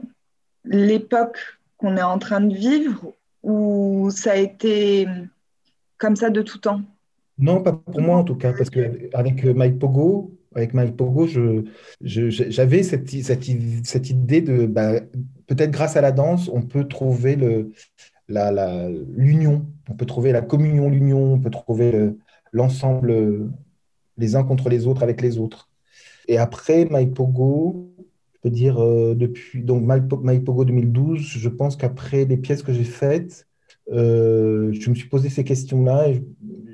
l'époque 0.64 1.38
qu'on 1.78 1.96
est 1.96 2.02
en 2.02 2.18
train 2.18 2.40
de 2.40 2.54
vivre 2.54 3.14
ou 3.42 4.10
ça 4.10 4.32
a 4.32 4.36
été 4.36 5.08
comme 5.98 6.16
ça 6.16 6.30
de 6.30 6.42
tout 6.42 6.58
temps? 6.58 6.82
Non, 7.38 7.62
pas 7.62 7.72
pour 7.72 8.00
moi 8.00 8.18
en 8.18 8.24
tout 8.24 8.36
cas, 8.36 8.52
parce 8.52 8.70
qu'avec 8.70 9.44
Mike 9.44 9.78
Pogo, 9.78 10.38
avec 10.54 10.74
Mike 10.74 10.96
Pogo, 10.96 11.26
j'avais 12.00 12.82
cette, 12.82 13.12
idée 13.12 14.42
de 14.42 14.66
bah, 14.66 15.00
peut-être 15.46 15.70
grâce 15.70 15.96
à 15.96 16.02
la 16.02 16.12
danse, 16.12 16.50
on 16.52 16.62
peut 16.62 16.86
trouver 16.86 17.36
l'union, 18.28 19.66
on 19.88 19.94
peut 19.94 20.06
trouver 20.06 20.32
la 20.32 20.42
communion, 20.42 20.90
l'union, 20.90 21.34
on 21.34 21.40
peut 21.40 21.50
trouver 21.50 22.12
l'ensemble 22.52 23.50
les 24.18 24.36
uns 24.36 24.44
contre 24.44 24.68
les 24.68 24.86
autres 24.86 25.02
avec 25.02 25.22
les 25.22 25.38
autres. 25.38 25.69
Et 26.30 26.38
après 26.38 26.86
Mike 26.86 27.14
Pogo, 27.14 27.92
je 28.34 28.38
peux 28.42 28.50
dire 28.50 28.78
euh, 28.82 29.14
depuis 29.16 29.64
donc 29.64 29.84
Mike 29.84 30.44
Pogo 30.44 30.64
2012, 30.64 31.20
je 31.22 31.48
pense 31.48 31.76
qu'après 31.76 32.24
les 32.24 32.38
pièces 32.38 32.62
que 32.62 32.72
j'ai 32.72 32.84
faites, 32.84 33.48
euh, 33.92 34.72
je 34.72 34.90
me 34.90 34.94
suis 34.94 35.08
posé 35.08 35.28
ces 35.30 35.44
questions-là 35.44 36.08
et 36.10 36.24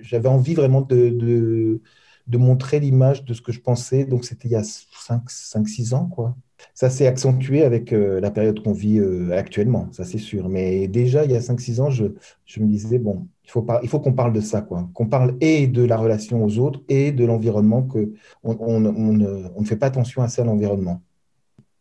j'avais 0.02 0.28
envie 0.28 0.54
vraiment 0.54 0.82
de, 0.82 1.08
de, 1.10 1.80
de 2.26 2.38
montrer 2.38 2.80
l'image 2.80 3.24
de 3.24 3.34
ce 3.34 3.40
que 3.42 3.52
je 3.52 3.60
pensais. 3.60 4.04
Donc, 4.04 4.24
c'était 4.26 4.48
il 4.48 4.52
y 4.52 4.56
a 4.56 4.62
5-6 4.64 5.94
ans, 5.94 6.06
quoi. 6.08 6.36
Ça 6.74 6.90
s'est 6.90 7.06
accentué 7.06 7.62
avec 7.64 7.92
euh, 7.92 8.20
la 8.20 8.30
période 8.30 8.62
qu'on 8.62 8.72
vit 8.72 8.98
euh, 8.98 9.36
actuellement, 9.36 9.88
ça 9.92 10.04
c'est 10.04 10.18
sûr. 10.18 10.48
Mais 10.48 10.88
déjà, 10.88 11.24
il 11.24 11.32
y 11.32 11.36
a 11.36 11.40
5-6 11.40 11.80
ans, 11.80 11.90
je, 11.90 12.04
me 12.04 12.66
disais, 12.66 12.98
bon, 12.98 13.26
il 13.44 13.50
faut, 13.50 13.62
qu'on 14.00 14.12
parle 14.12 14.32
de 14.32 14.40
ça, 14.40 14.60
quoi. 14.60 14.88
Qu'on 14.94 15.06
parle 15.06 15.36
et 15.40 15.66
de 15.66 15.84
la 15.84 15.96
relation 15.96 16.44
aux 16.44 16.58
autres 16.58 16.82
et 16.88 17.12
de 17.12 17.24
l'environnement, 17.24 17.82
qu'on 17.82 18.10
on, 18.42 18.80
ne 18.80 19.64
fait 19.64 19.76
pas 19.76 19.86
attention 19.86 20.22
à 20.22 20.28
ça, 20.28 20.44
l'environnement. 20.44 21.02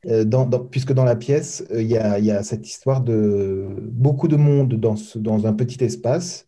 Euh, 0.08 0.24
puisque 0.70 0.94
dans 0.94 1.06
la 1.06 1.16
pièce, 1.16 1.66
il 1.74 1.88
y, 1.88 1.98
a, 1.98 2.44
cette 2.44 2.68
histoire 2.68 3.02
de 3.02 3.68
beaucoup 3.92 4.28
de 4.28 4.36
monde 4.36 4.76
dans 4.76 5.48
un 5.48 5.54
petit 5.54 5.84
espace 5.84 6.48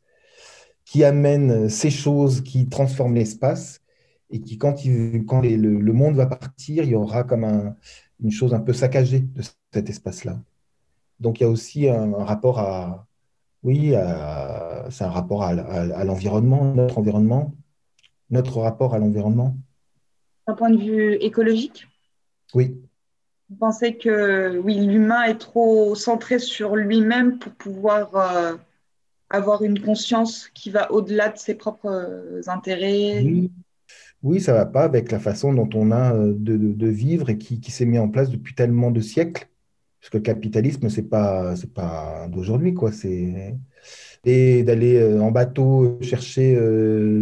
qui 0.86 1.04
amène 1.04 1.68
ces 1.68 1.90
choses 1.90 2.42
qui 2.42 2.68
transforment 2.68 3.16
l'espace 3.16 3.82
et 4.30 4.42
qui, 4.42 4.58
quand, 4.58 4.84
il, 4.86 5.26
quand 5.26 5.42
le, 5.42 5.94
monde 5.94 6.16
va 6.16 6.26
partir, 6.26 6.84
il 6.84 6.90
y 6.90 6.96
aura 6.96 7.24
comme 7.24 7.44
un, 7.44 7.76
une 8.22 8.32
chose 8.32 8.54
un 8.54 8.60
peu 8.60 8.74
saccagée 8.74 9.20
de 9.20 9.42
cet 9.74 9.90
espace-là. 9.90 10.40
Donc 11.20 11.40
il 11.40 11.44
y 11.44 11.46
a 11.46 11.50
aussi 11.50 11.88
un, 11.88 12.14
rapport 12.24 12.60
à, 12.60 13.08
oui, 13.64 13.94
c'est 14.90 15.04
un 15.04 15.10
rapport 15.10 15.44
à, 15.44 15.50
à, 15.50 16.04
l'environnement, 16.04 16.74
notre 16.76 16.98
environnement, 16.98 17.54
notre 18.30 18.60
rapport 18.60 18.94
à 18.94 19.00
l'environnement. 19.00 19.56
D'un 20.48 20.54
point 20.54 20.70
de 20.70 20.78
vue 20.78 21.14
écologique? 21.16 21.88
Oui. 22.54 22.78
Vous 23.50 23.56
pensez 23.56 23.96
que 23.96 24.58
oui, 24.58 24.76
l'humain 24.76 25.24
est 25.24 25.38
trop 25.38 25.96
centré 25.96 26.38
sur 26.38 26.76
lui-même 26.76 27.40
pour 27.40 27.54
pouvoir 27.54 28.16
euh, 28.16 28.56
avoir 29.30 29.64
une 29.64 29.80
conscience 29.80 30.50
qui 30.54 30.70
va 30.70 30.92
au-delà 30.92 31.30
de 31.30 31.38
ses 31.38 31.56
propres 31.56 31.88
euh, 31.88 32.42
intérêts? 32.48 33.22
Oui. 33.24 33.52
Ça 34.40 34.52
ne 34.52 34.58
va 34.58 34.66
pas 34.66 34.84
avec 34.84 35.12
la 35.12 35.20
façon 35.20 35.54
dont 35.54 35.70
on 35.74 35.92
a 35.92 36.14
euh, 36.14 36.34
de, 36.36 36.88
vivre 36.88 37.30
et 37.30 37.38
qui, 37.38 37.72
s'est 37.72 37.86
mis 37.86 38.00
en 38.00 38.10
place 38.10 38.30
depuis 38.30 38.56
tellement 38.56 38.92
de 38.92 39.02
siècles. 39.02 39.48
Parce 40.00 40.10
que 40.10 40.18
le 40.18 40.24
capitalisme, 40.24 40.90
ce 40.90 41.02
n'est 41.02 41.08
pas, 41.08 41.56
pas 41.74 42.28
d'aujourd'hui. 42.30 42.74
quoi. 42.74 42.92
Et 44.26 44.64
d'aller 44.64 44.96
euh, 44.98 45.22
en 45.22 45.32
bateau 45.32 45.98
chercher 46.02 46.58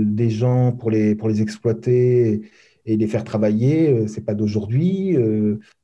des 0.05 0.29
gens 0.29 0.71
pour 0.71 0.91
les, 0.91 1.15
pour 1.15 1.29
les 1.29 1.41
exploiter 1.41 2.41
et 2.85 2.97
les 2.97 3.07
faire 3.07 3.23
travailler, 3.23 4.07
ce 4.07 4.15
n'est 4.15 4.25
pas 4.25 4.35
d'aujourd'hui. 4.35 5.17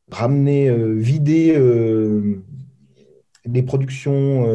ramener, 0.10 0.72
vider 0.96 1.58
les 3.46 3.64
productions 3.64 4.46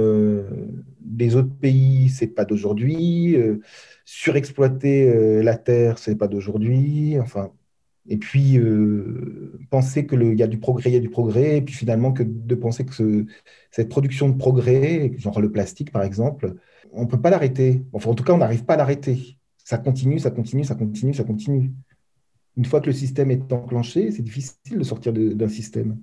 les 1.19 1.37
autres 1.37 1.55
pays, 1.55 2.09
c'est 2.09 2.27
pas 2.29 2.45
d'aujourd'hui. 2.45 3.37
Euh, 3.37 3.61
surexploiter 4.05 5.09
euh, 5.09 5.42
la 5.42 5.57
terre, 5.57 5.99
c'est 5.99 6.16
pas 6.16 6.29
d'aujourd'hui. 6.29 7.19
Enfin, 7.21 7.53
et 8.09 8.19
puis 8.19 8.59
euh, 8.59 9.59
penser 9.71 10.07
qu'il 10.07 10.38
y 10.38 10.42
a 10.42 10.47
du 10.47 10.59
progrès, 10.59 10.90
il 10.90 10.95
y 10.95 10.97
a 10.97 11.01
du 11.01 11.11
progrès, 11.11 11.59
et 11.59 11.62
puis 11.62 11.75
finalement 11.75 12.12
que 12.12 12.23
de 12.23 12.55
penser 12.55 12.85
que 12.85 13.27
cette 13.71 13.88
production 13.88 14.29
de 14.29 14.37
progrès, 14.37 15.12
genre 15.19 15.40
le 15.40 15.51
plastique 15.51 15.92
par 15.92 16.03
exemple, 16.03 16.55
on 16.92 17.07
peut 17.07 17.21
pas 17.21 17.31
l'arrêter. 17.31 17.83
Enfin, 17.92 18.11
en 18.11 18.14
tout 18.14 18.25
cas, 18.25 18.33
on 18.33 18.38
n'arrive 18.38 18.64
pas 18.64 18.75
à 18.75 18.77
l'arrêter. 18.77 19.38
Ça 19.64 19.79
continue, 19.79 20.19
ça 20.21 20.31
continue, 20.31 20.64
ça 20.64 20.77
continue, 20.77 21.14
ça 21.14 21.25
continue. 21.25 21.73
Une 22.57 22.64
fois 22.64 22.81
que 22.81 22.87
le 22.87 22.92
système 22.92 23.31
est 23.31 23.53
enclenché, 23.53 24.11
c'est 24.12 24.23
difficile 24.23 24.79
de 24.79 24.85
sortir 24.85 25.12
d'un 25.12 25.49
système. 25.49 25.99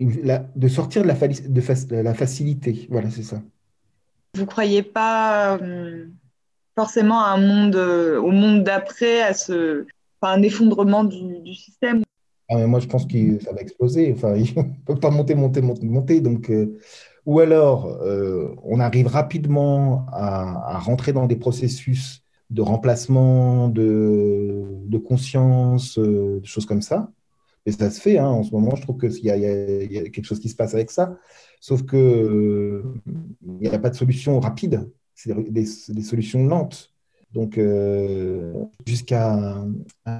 de 0.00 0.68
sortir 0.68 1.02
de 1.02 1.08
la 1.08 2.14
facilité. 2.14 2.86
Voilà, 2.90 3.10
c'est 3.10 3.22
ça. 3.22 3.42
Vous 4.34 4.46
croyez 4.46 4.82
pas 4.82 5.56
euh, 5.58 6.06
forcément 6.76 7.20
à 7.20 7.30
un 7.30 7.38
monde, 7.38 7.76
euh, 7.76 8.20
au 8.20 8.30
monde 8.30 8.62
d'après, 8.62 9.22
à 9.22 9.34
ce, 9.34 9.86
un 10.22 10.42
effondrement 10.42 11.04
du, 11.04 11.54
système? 11.54 12.02
Ah, 12.48 12.56
mais 12.56 12.66
Moi, 12.66 12.80
je 12.80 12.86
pense 12.86 13.06
que 13.06 13.40
ça 13.40 13.52
va 13.52 13.60
exploser. 13.60 14.12
Enfin, 14.14 14.34
il 14.36 14.54
ne 14.56 14.62
peut 14.86 14.98
pas 14.98 15.10
monter, 15.10 15.34
monter, 15.34 15.60
monter, 15.60 15.86
monter. 15.86 16.20
Donc, 16.20 16.50
euh, 16.50 16.78
ou 17.26 17.40
alors, 17.40 17.98
on 18.64 18.80
arrive 18.80 19.06
rapidement 19.06 20.06
à, 20.12 20.78
rentrer 20.78 21.12
dans 21.12 21.26
des 21.26 21.36
processus 21.36 22.22
de 22.48 22.62
remplacement, 22.62 23.68
de, 23.68 24.64
de 24.86 24.96
conscience, 24.96 25.98
de 25.98 26.40
choses 26.44 26.64
comme 26.64 26.80
ça. 26.80 27.10
Et 27.68 27.72
ça 27.72 27.90
se 27.90 28.00
fait, 28.00 28.16
hein. 28.16 28.28
en 28.28 28.42
ce 28.42 28.50
moment, 28.50 28.74
je 28.76 28.80
trouve 28.80 28.96
qu'il 28.96 29.20
y, 29.20 29.26
y, 29.26 29.98
a 29.98 30.08
quelque 30.08 30.24
chose 30.24 30.40
qui 30.40 30.48
se 30.48 30.56
passe 30.56 30.72
avec 30.72 30.90
ça. 30.90 31.18
Sauf 31.60 31.84
qu'il 31.84 32.82
n'y 33.44 33.68
a 33.68 33.78
pas 33.78 33.90
de 33.90 33.94
solution 33.94 34.40
rapide, 34.40 34.90
c'est 35.14 35.34
des, 35.52 35.66
solutions 35.66 36.46
lentes. 36.46 36.94
Donc, 37.34 37.58
euh, 37.58 38.54
jusqu'à 38.86 39.66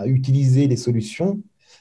utiliser 0.05 0.67
les 0.67 0.77
solutions, 0.77 1.41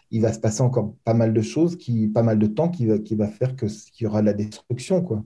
il 0.09 0.21
va 0.21 0.31
se 0.31 0.39
passer 0.39 0.61
encore 0.61 0.95
pas 1.03 1.13
mal 1.13 1.33
de 1.33 1.41
choses, 1.41 1.75
qui, 1.75 2.07
pas 2.07 2.23
mal 2.23 2.39
de 2.39 2.47
temps 2.47 2.69
qui 2.69 2.85
va, 2.85 2.97
qui 2.97 3.15
va 3.15 3.27
faire 3.27 3.53
qu'il 3.57 3.69
y 3.99 4.05
aura 4.05 4.21
de 4.21 4.27
la 4.27 4.33
destruction. 4.33 5.01
Quoi. 5.01 5.21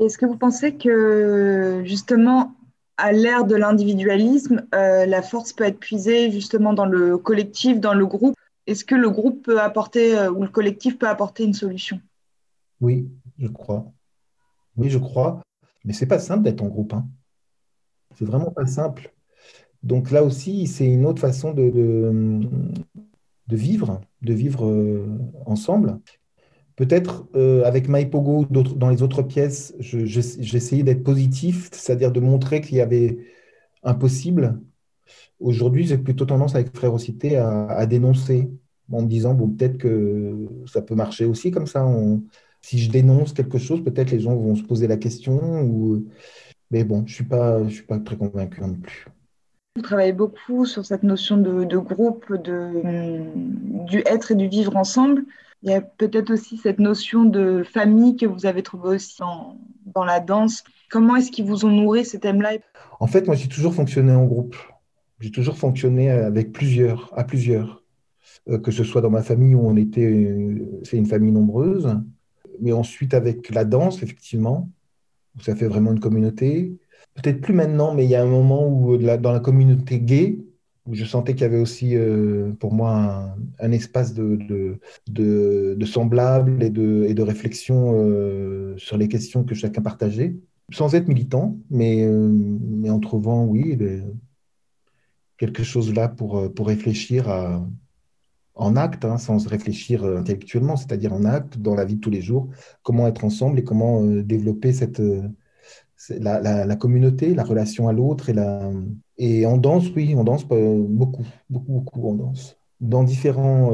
Est-ce 0.00 0.18
que 0.18 0.26
vous 0.26 0.36
pensez 0.36 0.74
que 0.74 1.80
justement, 1.86 2.52
à 2.98 3.12
l'ère 3.12 3.46
de 3.46 3.56
l'individualisme, 3.56 4.66
euh, 4.74 5.06
la 5.06 5.22
force 5.22 5.54
peut 5.54 5.64
être 5.64 5.80
puisée 5.80 6.30
justement 6.30 6.74
dans 6.74 6.84
le 6.84 7.16
collectif, 7.16 7.80
dans 7.80 7.94
le 7.94 8.04
groupe? 8.04 8.34
Est-ce 8.70 8.84
que 8.84 8.94
le 8.94 9.10
groupe 9.10 9.42
peut 9.42 9.60
apporter 9.60 10.28
ou 10.28 10.44
le 10.44 10.48
collectif 10.48 10.96
peut 10.96 11.08
apporter 11.08 11.42
une 11.42 11.54
solution? 11.54 12.00
Oui, 12.80 13.10
je 13.36 13.48
crois. 13.48 13.92
Oui, 14.76 14.90
je 14.90 14.98
crois. 14.98 15.42
Mais 15.84 15.92
c'est 15.92 16.06
pas 16.06 16.20
simple 16.20 16.44
d'être 16.44 16.62
en 16.62 16.68
groupe. 16.68 16.94
Hein. 16.94 17.08
C'est 18.16 18.24
vraiment 18.24 18.52
pas 18.52 18.66
simple. 18.66 19.12
Donc 19.82 20.12
là 20.12 20.22
aussi, 20.22 20.68
c'est 20.68 20.86
une 20.86 21.04
autre 21.04 21.20
façon 21.20 21.52
de, 21.52 21.68
de, 23.48 23.56
vivre, 23.56 24.00
de 24.22 24.34
vivre 24.34 24.66
euh, 24.66 25.18
ensemble. 25.46 25.98
Peut-être 26.76 27.26
euh, 27.34 27.64
avec 27.64 27.88
Maipogo, 27.88 28.44
dans 28.44 28.88
les 28.88 29.02
autres 29.02 29.22
pièces, 29.22 29.74
j'essayais 29.80 30.84
d'être 30.84 31.02
positif, 31.02 31.70
c'est-à-dire 31.72 32.12
de 32.12 32.20
montrer 32.20 32.60
qu'il 32.60 32.76
y 32.76 32.80
avait 32.80 33.18
un 33.82 33.94
possible. 33.94 34.60
Aujourd'hui, 35.40 35.86
j'ai 35.86 35.98
plutôt 35.98 36.24
tendance 36.24 36.54
avec 36.54 36.74
Frérocité 36.76 37.36
à, 37.36 37.66
à 37.66 37.86
dénoncer 37.86 38.50
en 38.92 39.02
me 39.02 39.06
disant, 39.06 39.34
bon, 39.34 39.48
peut-être 39.48 39.78
que 39.78 40.48
ça 40.66 40.82
peut 40.82 40.94
marcher 40.94 41.24
aussi 41.24 41.50
comme 41.50 41.66
ça. 41.66 41.86
On, 41.86 42.22
si 42.60 42.78
je 42.78 42.90
dénonce 42.90 43.32
quelque 43.32 43.58
chose, 43.58 43.82
peut-être 43.82 44.10
les 44.10 44.20
gens 44.20 44.34
vont 44.34 44.54
se 44.54 44.62
poser 44.62 44.86
la 44.86 44.96
question. 44.96 45.62
Ou... 45.62 46.04
Mais 46.70 46.84
bon, 46.84 46.98
je 46.98 47.02
ne 47.12 47.14
suis, 47.14 47.24
pas, 47.24 47.62
je 47.64 47.74
suis 47.74 47.86
pas 47.86 47.98
très 47.98 48.16
convaincu 48.16 48.60
non 48.60 48.74
plus. 48.74 49.06
Vous 49.76 49.82
travaillez 49.82 50.12
beaucoup 50.12 50.66
sur 50.66 50.84
cette 50.84 51.04
notion 51.04 51.36
de, 51.36 51.76
groupe, 51.76 52.32
de, 52.32 53.22
du 53.86 54.02
être 54.04 54.32
et 54.32 54.34
du 54.34 54.48
vivre 54.48 54.76
ensemble. 54.76 55.24
Il 55.62 55.70
y 55.70 55.74
a 55.74 55.80
peut-être 55.80 56.32
aussi 56.32 56.56
cette 56.56 56.80
notion 56.80 57.24
de 57.24 57.62
famille 57.62 58.16
que 58.16 58.26
vous 58.26 58.46
avez 58.46 58.62
trouvée 58.62 58.96
aussi 58.96 59.20
dans 59.94 60.04
la 60.04 60.18
danse. 60.18 60.64
Comment 60.90 61.16
est-ce 61.16 61.30
qu'ils 61.30 61.44
vous 61.44 61.64
ont 61.64 61.70
nourri 61.70 62.04
ces 62.04 62.18
thèmes-là? 62.18 62.54
En 62.98 63.06
fait, 63.06 63.26
moi, 63.26 63.36
j'ai 63.36 63.48
toujours 63.48 63.72
fonctionné 63.74 64.12
en 64.12 64.24
groupe. 64.24 64.56
J'ai 65.20 65.30
toujours 65.30 65.58
fonctionné 65.58 66.10
avec 66.10 66.52
plusieurs, 66.52 67.12
à 67.16 67.24
plusieurs. 67.24 67.80
Euh, 68.48 68.58
que 68.58 68.70
ce 68.70 68.84
soit 68.84 69.02
dans 69.02 69.10
ma 69.10 69.22
famille 69.22 69.54
où 69.54 69.66
on 69.66 69.76
était, 69.76 70.34
c'est 70.82 70.96
une 70.96 71.06
famille 71.06 71.32
nombreuse, 71.32 71.94
mais 72.60 72.72
ensuite 72.72 73.14
avec 73.14 73.50
la 73.50 73.64
danse, 73.64 74.02
effectivement, 74.02 74.70
où 75.36 75.42
ça 75.42 75.54
fait 75.54 75.68
vraiment 75.68 75.92
une 75.92 76.00
communauté. 76.00 76.72
Peut-être 77.14 77.40
plus 77.40 77.54
maintenant, 77.54 77.94
mais 77.94 78.04
il 78.04 78.10
y 78.10 78.14
a 78.14 78.22
un 78.22 78.26
moment 78.26 78.66
où 78.66 78.96
dans 78.96 79.32
la 79.32 79.40
communauté 79.40 80.00
gay, 80.00 80.38
où 80.86 80.94
je 80.94 81.04
sentais 81.04 81.34
qu'il 81.34 81.42
y 81.42 81.44
avait 81.44 81.58
aussi 81.58 81.94
euh, 81.94 82.52
pour 82.58 82.72
moi 82.72 83.36
un, 83.58 83.72
espace 83.72 84.14
de, 84.14 84.78
de, 85.08 85.84
semblables 85.84 86.62
et 86.62 86.70
de, 86.70 87.04
et 87.06 87.22
réflexion 87.22 87.92
euh, 87.94 88.74
sur 88.78 88.96
les 88.96 89.08
questions 89.08 89.44
que 89.44 89.54
chacun 89.54 89.82
partageait, 89.82 90.36
sans 90.72 90.94
être 90.94 91.08
militant, 91.08 91.58
mais, 91.70 92.08
mais 92.08 92.90
en 92.90 93.00
trouvant, 93.00 93.44
oui, 93.44 93.76
quelque 95.40 95.64
chose 95.64 95.92
là 95.92 96.08
pour, 96.08 96.52
pour 96.54 96.68
réfléchir 96.68 97.28
en 98.60 98.76
acte, 98.76 99.04
hein, 99.04 99.16
sans 99.16 99.46
réfléchir 99.46 100.04
euh, 100.04 100.18
intellectuellement, 100.18 100.76
c'est-à-dire 100.76 101.12
en 101.12 101.24
acte, 101.24 101.58
dans 101.58 101.74
la 101.74 101.84
vie 101.84 101.96
de 101.96 102.00
tous 102.00 102.10
les 102.10 102.20
jours, 102.20 102.48
comment 102.82 103.06
être 103.08 103.24
ensemble 103.24 103.58
et 103.58 103.64
comment 103.64 104.02
euh, 104.02 104.22
développer 104.22 104.72
cette, 104.72 105.00
euh, 105.00 105.22
la, 106.10 106.76
communauté, 106.76 107.34
la 107.34 107.42
relation 107.42 107.88
à 107.88 107.92
l'autre. 107.92 108.28
Et, 108.28 108.34
la... 108.34 108.70
et 109.16 109.46
on 109.46 109.56
danse, 109.56 109.88
oui, 109.96 110.14
on 110.14 110.24
danse 110.24 110.46
beaucoup, 110.46 111.26
beaucoup, 111.48 111.72
beaucoup, 111.72 112.08
on 112.08 112.14
danse. 112.14 112.56
Dans 112.80 113.04
différents, 113.04 113.70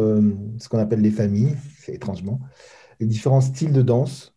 ce 0.59 0.69
qu'on 0.69 0.79
appelle 0.79 1.01
les 1.01 1.13
familles, 1.13 1.55
c'est 1.79 1.95
étrangement, 1.95 2.41
les 2.99 3.07
différents 3.07 3.41
styles 3.41 3.73
de 3.73 3.83
danse. 3.83 4.35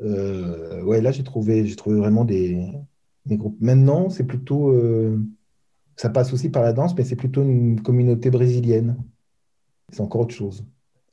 ouais, 0.00 1.02
là, 1.02 1.12
j'ai 1.12 1.24
trouvé, 1.24 1.76
trouvé 1.76 1.96
vraiment 1.96 2.24
des, 2.24 2.72
des 3.26 3.36
groupes. 3.36 3.58
Maintenant, 3.60 4.08
c'est 4.08 4.24
plutôt, 4.24 4.72
ça 5.98 6.08
passe 6.08 6.32
aussi 6.32 6.48
par 6.48 6.62
la 6.62 6.72
danse, 6.72 6.96
mais 6.96 7.04
c'est 7.04 7.16
plutôt 7.16 7.42
une 7.42 7.82
communauté 7.82 8.30
brésilienne 8.30 8.96
c'est 9.90 10.00
encore 10.00 10.22
autre 10.22 10.34
chose. 10.34 10.64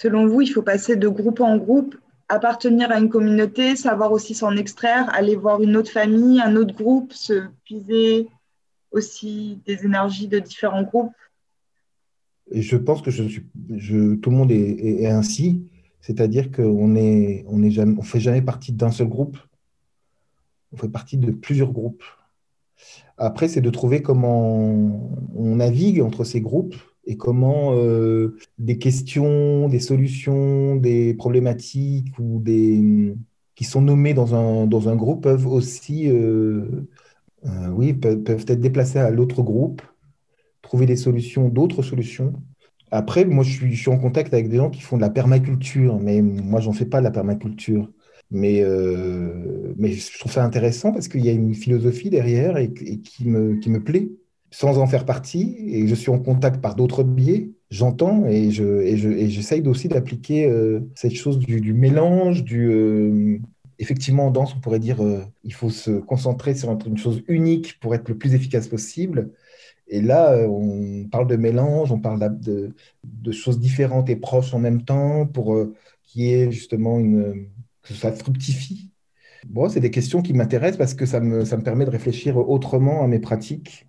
Selon 0.02 0.28
vous, 0.28 0.42
il 0.42 0.48
faut 0.48 0.62
passer 0.62 0.96
de 0.96 1.08
groupe 1.08 1.40
en 1.40 1.58
groupe, 1.58 1.96
appartenir 2.28 2.92
à 2.92 3.00
une 3.00 3.10
communauté, 3.10 3.76
savoir 3.76 4.12
aussi 4.12 4.34
s'en 4.34 4.56
extraire, 4.58 5.10
aller 5.14 5.36
voir 5.36 5.62
une 5.62 5.78
autre 5.78 5.92
famille, 5.92 6.42
un 6.42 6.56
autre 6.56 6.76
groupe, 6.76 7.14
se 7.14 7.48
puiser 7.64 8.28
aussi 8.92 9.62
des 9.66 9.86
énergies 9.86 10.28
de 10.28 10.40
différents 10.40 10.84
groupes. 10.84 11.14
Et 12.52 12.62
je 12.62 12.78
pense 12.78 13.02
que 13.02 13.12
je 13.12 13.24
suis, 13.24 13.46
je, 13.76 14.16
tout 14.16 14.30
le 14.30 14.36
monde 14.36 14.52
est, 14.52 15.08
ainsi, 15.08 15.64
c'est-à-dire 16.02 16.52
qu'on 16.52 16.88
ne 16.88 17.42
on 17.48 17.64
est 17.64 17.80
on 17.80 18.02
fait 18.04 18.20
jamais 18.20 18.42
partie 18.42 18.72
d'un 18.72 18.92
seul 18.92 19.08
groupe, 19.08 19.38
on 20.72 20.78
fait 20.78 20.90
partie 20.90 21.18
de 21.18 21.32
plusieurs 21.32 21.72
groupes. 21.72 22.04
Après, 23.18 23.48
c'est 23.48 23.62
de 23.62 23.70
trouver 23.70 24.02
comment 24.02 24.74
on 25.36 25.56
navigue 25.56 26.02
entre 26.02 26.24
ces 26.24 26.42
groupes 26.42 26.76
et 27.06 27.18
comment 27.18 27.74
euh, 27.74 28.38
des 28.58 28.78
questions, 28.78 29.70
des 29.70 29.80
solutions, 29.80 30.76
des 30.76 31.14
problématiques 31.14 32.18
ou 32.20 32.40
des 32.40 33.16
qui 33.56 33.64
sont 33.64 33.82
nommées 33.82 34.14
dans 34.14 34.36
un, 34.36 34.68
dans 34.68 34.90
un 34.90 34.96
groupe 34.96 35.24
peuvent 35.24 35.48
aussi 35.48 36.10
euh, 36.10 36.88
euh, 37.46 37.70
oui, 37.70 37.94
peuvent, 37.94 38.46
être 38.48 38.60
déplacées 38.60 39.00
à 39.00 39.12
l'autre 39.12 39.44
groupe, 39.44 39.82
trouver 40.62 40.86
des 40.86 40.96
solutions, 40.96 41.50
d'autres 41.50 41.84
solutions. 41.84 42.34
Après, 42.92 43.26
moi, 43.26 43.44
je 43.44 43.52
suis, 43.52 43.74
je 43.74 43.82
suis 43.82 43.92
en 43.92 43.98
contact 43.98 44.34
avec 44.34 44.50
des 44.50 44.58
gens 44.58 44.70
qui 44.70 44.82
font 44.82 44.98
de 44.98 45.02
la 45.02 45.10
permaculture, 45.10 46.00
mais 46.00 46.22
moi, 46.22 46.60
j'en 46.60 46.74
fais 46.74 46.86
pas 46.86 47.00
de 47.00 47.04
la 47.04 47.12
permaculture. 47.12 47.90
Mais, 48.32 48.64
mais 49.78 49.92
je 49.94 50.20
trouve 50.20 50.32
ça 50.32 50.44
intéressant 50.44 50.92
parce 50.92 51.08
qu'il 51.08 51.24
y 51.24 51.30
a 51.30 51.32
une 51.32 51.54
philosophie 51.54 52.10
derrière 52.10 52.58
et, 52.58 52.74
qui, 52.74 53.28
me, 53.28 53.56
qui 53.60 53.70
me 53.70 53.84
plaît 53.84 54.10
sans 54.56 54.78
en 54.78 54.88
faire 54.88 55.06
partie, 55.06 55.58
et 55.68 55.86
je 55.86 55.96
suis 55.96 56.10
en 56.12 56.18
contact 56.20 56.62
par 56.62 56.76
d'autres 56.76 57.04
biais, 57.04 57.50
j'entends 57.72 58.26
et 58.26 58.52
je 58.52 58.82
et 58.84 58.96
je 58.96 59.10
et 59.10 59.30
j'essaye 59.30 59.68
aussi 59.68 59.90
d'appliquer 59.90 60.46
euh, 60.46 60.80
cette 60.96 61.14
chose 61.14 61.40
du, 61.40 61.74
mélange, 61.74 62.46
du 62.46 62.72
euh, 62.72 63.38
effectivement 63.80 64.28
en 64.28 64.32
danse 64.32 64.56
on 64.56 64.62
pourrait 64.62 64.80
dire 64.80 65.04
euh, 65.04 65.26
il 65.44 65.54
faut 65.54 65.70
se 65.70 65.92
concentrer 66.00 66.56
sur 66.56 66.72
une 66.88 66.98
chose 66.98 67.22
unique 67.28 67.80
pour 67.82 67.96
être 67.96 68.08
le 68.08 68.18
plus 68.18 68.34
efficace 68.34 68.70
possible. 68.70 69.32
Et 69.88 70.02
là, 70.02 70.48
on 70.50 71.06
parle 71.12 71.28
de 71.28 71.36
mélange, 71.36 71.92
on 71.92 72.00
parle 72.00 72.40
de, 72.40 72.74
de, 73.04 73.32
choses 73.32 73.60
différentes 73.60 74.10
et 74.10 74.16
proches 74.16 74.54
en 74.56 74.60
même 74.60 74.84
temps 74.84 75.28
pour 75.28 75.56
qu'il 76.06 76.24
y 76.24 76.34
ait 76.34 76.52
justement 76.52 76.98
une 76.98 77.50
que 77.86 77.94
ça 77.94 78.12
fructifie. 78.12 78.92
Bon, 79.48 79.70
c'est 79.70 79.80
des 79.80 79.92
questions 79.92 80.22
qui 80.22 80.34
m'intéressent 80.34 80.78
parce 80.78 80.94
que 80.94 81.06
ça 81.06 81.20
me, 81.20 81.46
ça 81.46 81.58
me 81.58 81.64
permet 81.64 81.86
de 81.86 81.92
réfléchir 81.92 82.38
autrement 82.38 83.04
à 83.04 83.08
mes 83.08 83.20
pratiques 83.20 83.88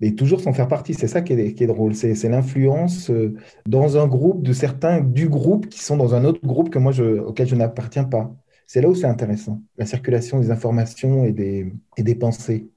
mais 0.00 0.12
toujours 0.12 0.40
sans 0.40 0.52
faire 0.52 0.68
partie. 0.68 0.94
C'est 0.94 1.08
ça 1.08 1.22
qui 1.22 1.32
est, 1.32 1.54
qui 1.54 1.64
est 1.64 1.66
drôle. 1.66 1.94
C'est 1.94 2.28
l'influence 2.28 3.10
euh, 3.10 3.34
dans 3.66 3.96
un 3.98 4.06
groupe 4.06 4.42
de 4.42 4.52
certains 4.52 5.00
du 5.00 5.28
groupe 5.28 5.68
qui 5.68 5.80
sont 5.82 5.96
dans 5.96 6.14
un 6.14 6.24
autre 6.24 6.40
groupe 6.46 6.70
que 6.70 6.78
moi 6.78 6.92
je, 6.92 7.04
auquel 7.20 7.46
je 7.48 7.54
n'appartiens 7.54 8.04
pas. 8.04 8.34
C'est 8.66 8.80
là 8.80 8.88
où 8.88 8.94
c'est 8.94 9.06
intéressant, 9.06 9.62
la 9.78 9.86
circulation 9.86 10.40
des 10.40 10.50
informations 10.50 11.24
et 11.24 11.32
des, 11.32 11.72
et 11.96 12.02
des 12.02 12.16
pensées. 12.16 12.68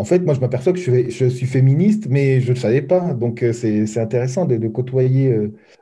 En 0.00 0.04
fait, 0.04 0.20
moi, 0.20 0.32
je 0.32 0.40
m'aperçois 0.40 0.72
que 0.72 0.78
je 0.78 0.90
suis, 0.90 1.10
je 1.10 1.26
suis, 1.26 1.44
féministe, 1.44 2.06
mais 2.08 2.40
je 2.40 2.48
ne 2.48 2.54
le 2.54 2.58
savais 2.58 2.80
pas. 2.80 3.12
Donc, 3.12 3.42
euh, 3.42 3.52
c'est 3.52 3.98
intéressant 3.98 4.46
de, 4.46 4.56
de 4.56 4.66
côtoyer 4.66 5.28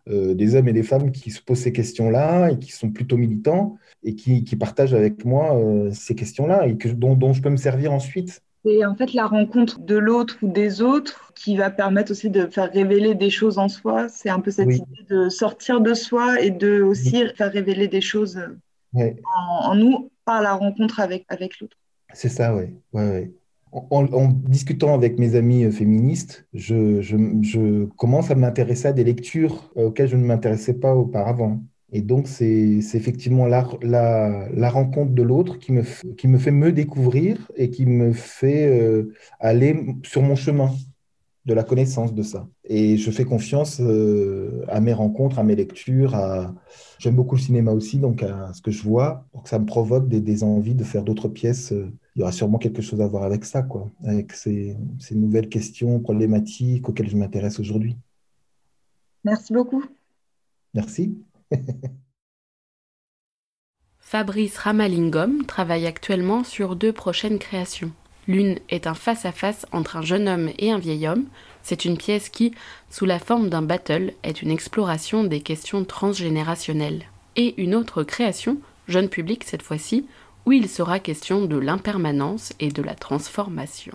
euh, 0.09 0.35
des 0.35 0.57
hommes 0.57 0.67
et 0.67 0.73
des 0.73 0.83
femmes 0.83 1.13
qui 1.13 1.31
se 1.31 1.41
posent 1.41 1.61
ces 1.61 1.73
questions-là 1.73 2.51
et 2.51 2.59
qui 2.59 2.73
sont 2.73 2.91
plutôt 2.91 3.17
militants 3.17 3.77
et 4.03 4.17
qui, 4.17 4.43
qui 4.43 4.57
partagent 4.57 4.93
avec 4.93 5.25
moi 5.25 5.57
ces 5.93 6.17
questions-là 6.17 6.67
et 6.67 6.77
que, 6.77 6.89
dont, 6.89 7.15
dont 7.15 7.33
je 7.33 7.41
peux 7.41 7.49
me 7.49 7.57
servir 7.57 7.93
ensuite. 7.93 8.43
C'est 8.65 8.85
en 8.85 8.97
fait 8.97 9.13
la 9.13 9.27
rencontre 9.29 9.79
de 9.79 9.97
l'autre 9.97 10.39
ou 10.43 10.49
des 10.49 10.83
autres 10.83 11.33
qui 11.37 11.57
va 11.57 11.71
permettre 11.71 12.11
aussi 12.11 12.29
de 12.29 12.49
faire 12.49 12.73
révéler 12.73 13.15
des 13.15 13.31
choses 13.31 13.57
en 13.57 13.69
soi. 13.69 14.09
C'est 14.09 14.31
un 14.31 14.41
peu 14.41 14.51
cette 14.51 14.75
idée 14.75 15.07
de 15.09 15.29
sortir 15.29 15.81
de 15.81 15.95
soi 15.95 16.41
et 16.41 16.51
de 16.51 16.83
aussi 16.83 17.25
faire 17.37 17.53
révéler 17.53 17.87
des 17.87 18.01
choses 18.01 18.41
en, 18.95 19.75
nous 19.77 20.11
par 20.25 20.43
la 20.43 20.55
rencontre 20.55 20.99
avec, 20.99 21.25
avec 21.29 21.61
l'autre. 21.61 21.77
C'est 22.15 22.29
ça, 22.29 22.57
oui. 22.57 22.65
Ouais, 22.93 23.31
en, 23.73 24.29
discutant 24.29 24.95
avec 24.95 25.19
mes 25.19 25.35
amis 25.35 25.65
euh, 25.65 25.71
féministes, 25.71 26.47
je, 26.55 27.85
commence 27.97 28.31
à 28.31 28.35
m'intéresser 28.35 28.89
à 28.89 28.93
des 28.93 29.05
lectures 29.05 29.71
euh, 29.77 29.87
auxquelles 29.87 30.09
je 30.09 30.17
ne 30.17 30.25
m'intéressais 30.25 30.75
pas 30.75 30.95
auparavant. 30.95 31.61
Et 31.91 32.03
donc, 32.03 32.29
c'est 32.29 32.81
effectivement 32.95 33.47
la, 33.47 33.63
rencontre 34.71 35.13
de 35.13 35.23
l'autre 35.23 35.59
qui 35.59 35.73
me, 35.73 35.83
fait 35.83 36.51
me 36.51 36.71
découvrir 36.71 37.51
et 37.57 37.71
qui 37.71 37.87
me 37.87 38.13
fait 38.13 38.67
euh, 38.69 39.15
aller 39.41 39.87
sur 40.03 40.21
mon 40.21 40.37
chemin 40.37 40.71
de 41.47 41.55
la 41.55 41.63
connaissance 41.63 42.13
de 42.13 42.23
ça. 42.23 42.47
Et 42.65 42.99
je 42.99 43.11
fais 43.11 43.25
confiance 43.25 43.81
à 44.69 44.81
mes 44.81 44.93
rencontres, 44.93 45.39
à 45.39 45.45
mes 45.45 45.57
lectures. 45.57 46.15
J'aime 46.99 47.15
beaucoup 47.15 47.37
le 47.37 47.41
cinéma 47.41 47.73
aussi, 47.73 47.99
donc 47.99 48.23
à 48.23 48.53
ce 48.53 48.61
que 48.61 48.71
je 48.71 48.83
vois. 48.83 49.25
Donc 49.33 49.49
ça 49.49 49.59
me 49.59 49.65
provoque 49.65 50.09
des 50.09 50.45
envies 50.45 50.75
de 50.75 50.85
faire 50.85 51.05
d'autres 51.05 51.29
pièces. 51.29 51.73
Il 52.19 52.23
y 52.23 52.25
aura 52.25 52.33
sûrement 52.33 52.59
quelque 52.59 52.83
chose 52.83 53.01
à 53.01 53.07
voir 53.07 53.23
avec 53.23 53.45
ça, 53.45 53.63
quoi, 53.63 53.93
avec 54.03 54.33
ces, 54.33 54.77
ces 54.99 55.15
nouvelles 55.15 55.49
questions, 55.49 56.01
problématiques 56.01 56.89
auxquelles 56.89 57.09
je 57.09 57.17
m'intéresse 57.17 57.61
aujourd'hui. 57.61 57.97
Merci 59.23 59.53
beaucoup. 59.53 59.85
Merci. 60.75 61.17
Fabrice 64.01 64.59
Ramalingom 64.59 65.45
travaille 65.47 65.87
actuellement 65.87 66.43
sur 66.43 66.75
deux 66.75 66.93
prochaines 66.93 67.39
créations. 67.39 67.93
L'une 68.27 68.59
est 68.69 68.89
un 68.89 68.95
face-à-face 68.95 69.65
entre 69.71 69.99
un 69.99 70.03
jeune 70.03 70.27
homme 70.27 70.51
et 70.59 70.73
un 70.73 70.79
vieil 70.81 71.07
homme. 71.07 71.27
C'est 71.63 71.85
une 71.85 71.99
pièce 71.99 72.31
qui, 72.31 72.53
sous 72.91 73.07
la 73.07 73.21
forme 73.21 73.49
d'un 73.49 73.63
battle, 73.63 74.13
est 74.25 74.43
une 74.43 74.51
exploration 74.51 75.23
des 75.23 75.41
questions 75.41 75.85
transgénérationnelles. 75.85 77.05
Et 77.37 77.63
une 77.63 77.77
autre 77.77 78.03
création, 78.03 78.59
jeune 78.89 79.09
public 79.09 79.45
cette 79.45 79.63
fois-ci, 79.63 80.09
où 80.49 80.53
il 80.53 80.67
sera 80.67 80.99
question 80.99 81.45
de 81.45 81.59
l'impermanence 81.59 82.55
et 82.59 82.71
de 82.71 82.81
la 82.81 82.95
transformation. 82.95 83.93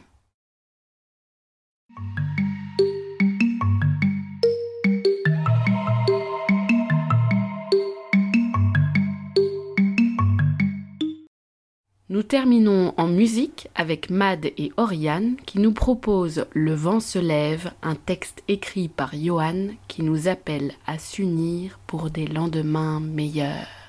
Nous 12.07 12.21
terminons 12.21 12.93
en 12.97 13.07
musique 13.07 13.69
avec 13.73 14.11
Mad 14.11 14.45
et 14.45 14.71
Oriane 14.77 15.37
qui 15.47 15.57
nous 15.57 15.73
proposent 15.73 16.45
Le 16.53 16.75
vent 16.75 16.99
se 16.99 17.17
lève, 17.17 17.71
un 17.81 17.95
texte 17.95 18.43
écrit 18.47 18.89
par 18.89 19.15
Johan 19.15 19.69
qui 19.87 20.03
nous 20.03 20.27
appelle 20.27 20.73
à 20.85 20.99
s'unir 20.99 21.79
pour 21.87 22.11
des 22.11 22.27
lendemains 22.27 22.99
meilleurs. 22.99 23.82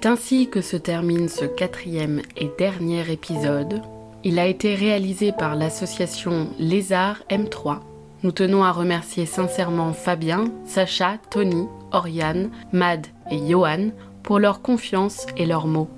C'est 0.00 0.06
ainsi 0.06 0.48
que 0.48 0.60
se 0.60 0.76
termine 0.76 1.28
ce 1.28 1.44
quatrième 1.44 2.22
et 2.36 2.48
dernier 2.56 3.10
épisode. 3.10 3.82
Il 4.22 4.38
a 4.38 4.46
été 4.46 4.76
réalisé 4.76 5.32
par 5.32 5.56
l'association 5.56 6.50
Lézard 6.60 7.24
M3. 7.30 7.80
Nous 8.22 8.30
tenons 8.30 8.62
à 8.62 8.70
remercier 8.70 9.26
sincèrement 9.26 9.92
Fabien, 9.92 10.44
Sacha, 10.66 11.16
Tony, 11.30 11.66
Oriane, 11.90 12.50
Mad 12.72 13.08
et 13.32 13.38
Johan 13.38 13.90
pour 14.22 14.38
leur 14.38 14.62
confiance 14.62 15.26
et 15.36 15.46
leurs 15.46 15.66
mots. 15.66 15.90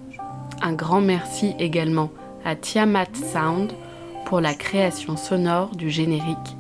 Un 0.63 0.73
grand 0.73 1.03
merci 1.03 1.55
également 1.59 2.09
à 2.43 2.57
Tiamat 2.57 3.13
Sound 3.13 3.71
pour 4.25 4.41
la 4.41 4.55
création 4.55 5.19
sonore 5.19 5.77
du 5.77 5.91
générique. 5.91 6.57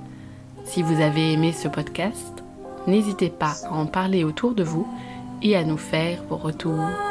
Si 0.64 0.82
vous 0.82 1.00
avez 1.00 1.32
aimé 1.32 1.52
ce 1.52 1.68
podcast, 1.68 2.44
n'hésitez 2.86 3.30
pas 3.30 3.54
à 3.64 3.72
en 3.72 3.86
parler 3.86 4.24
autour 4.24 4.52
de 4.52 4.62
vous 4.62 4.86
et 5.42 5.56
à 5.56 5.64
nous 5.64 5.78
faire 5.78 6.22
vos 6.28 6.36
retours. 6.36 7.09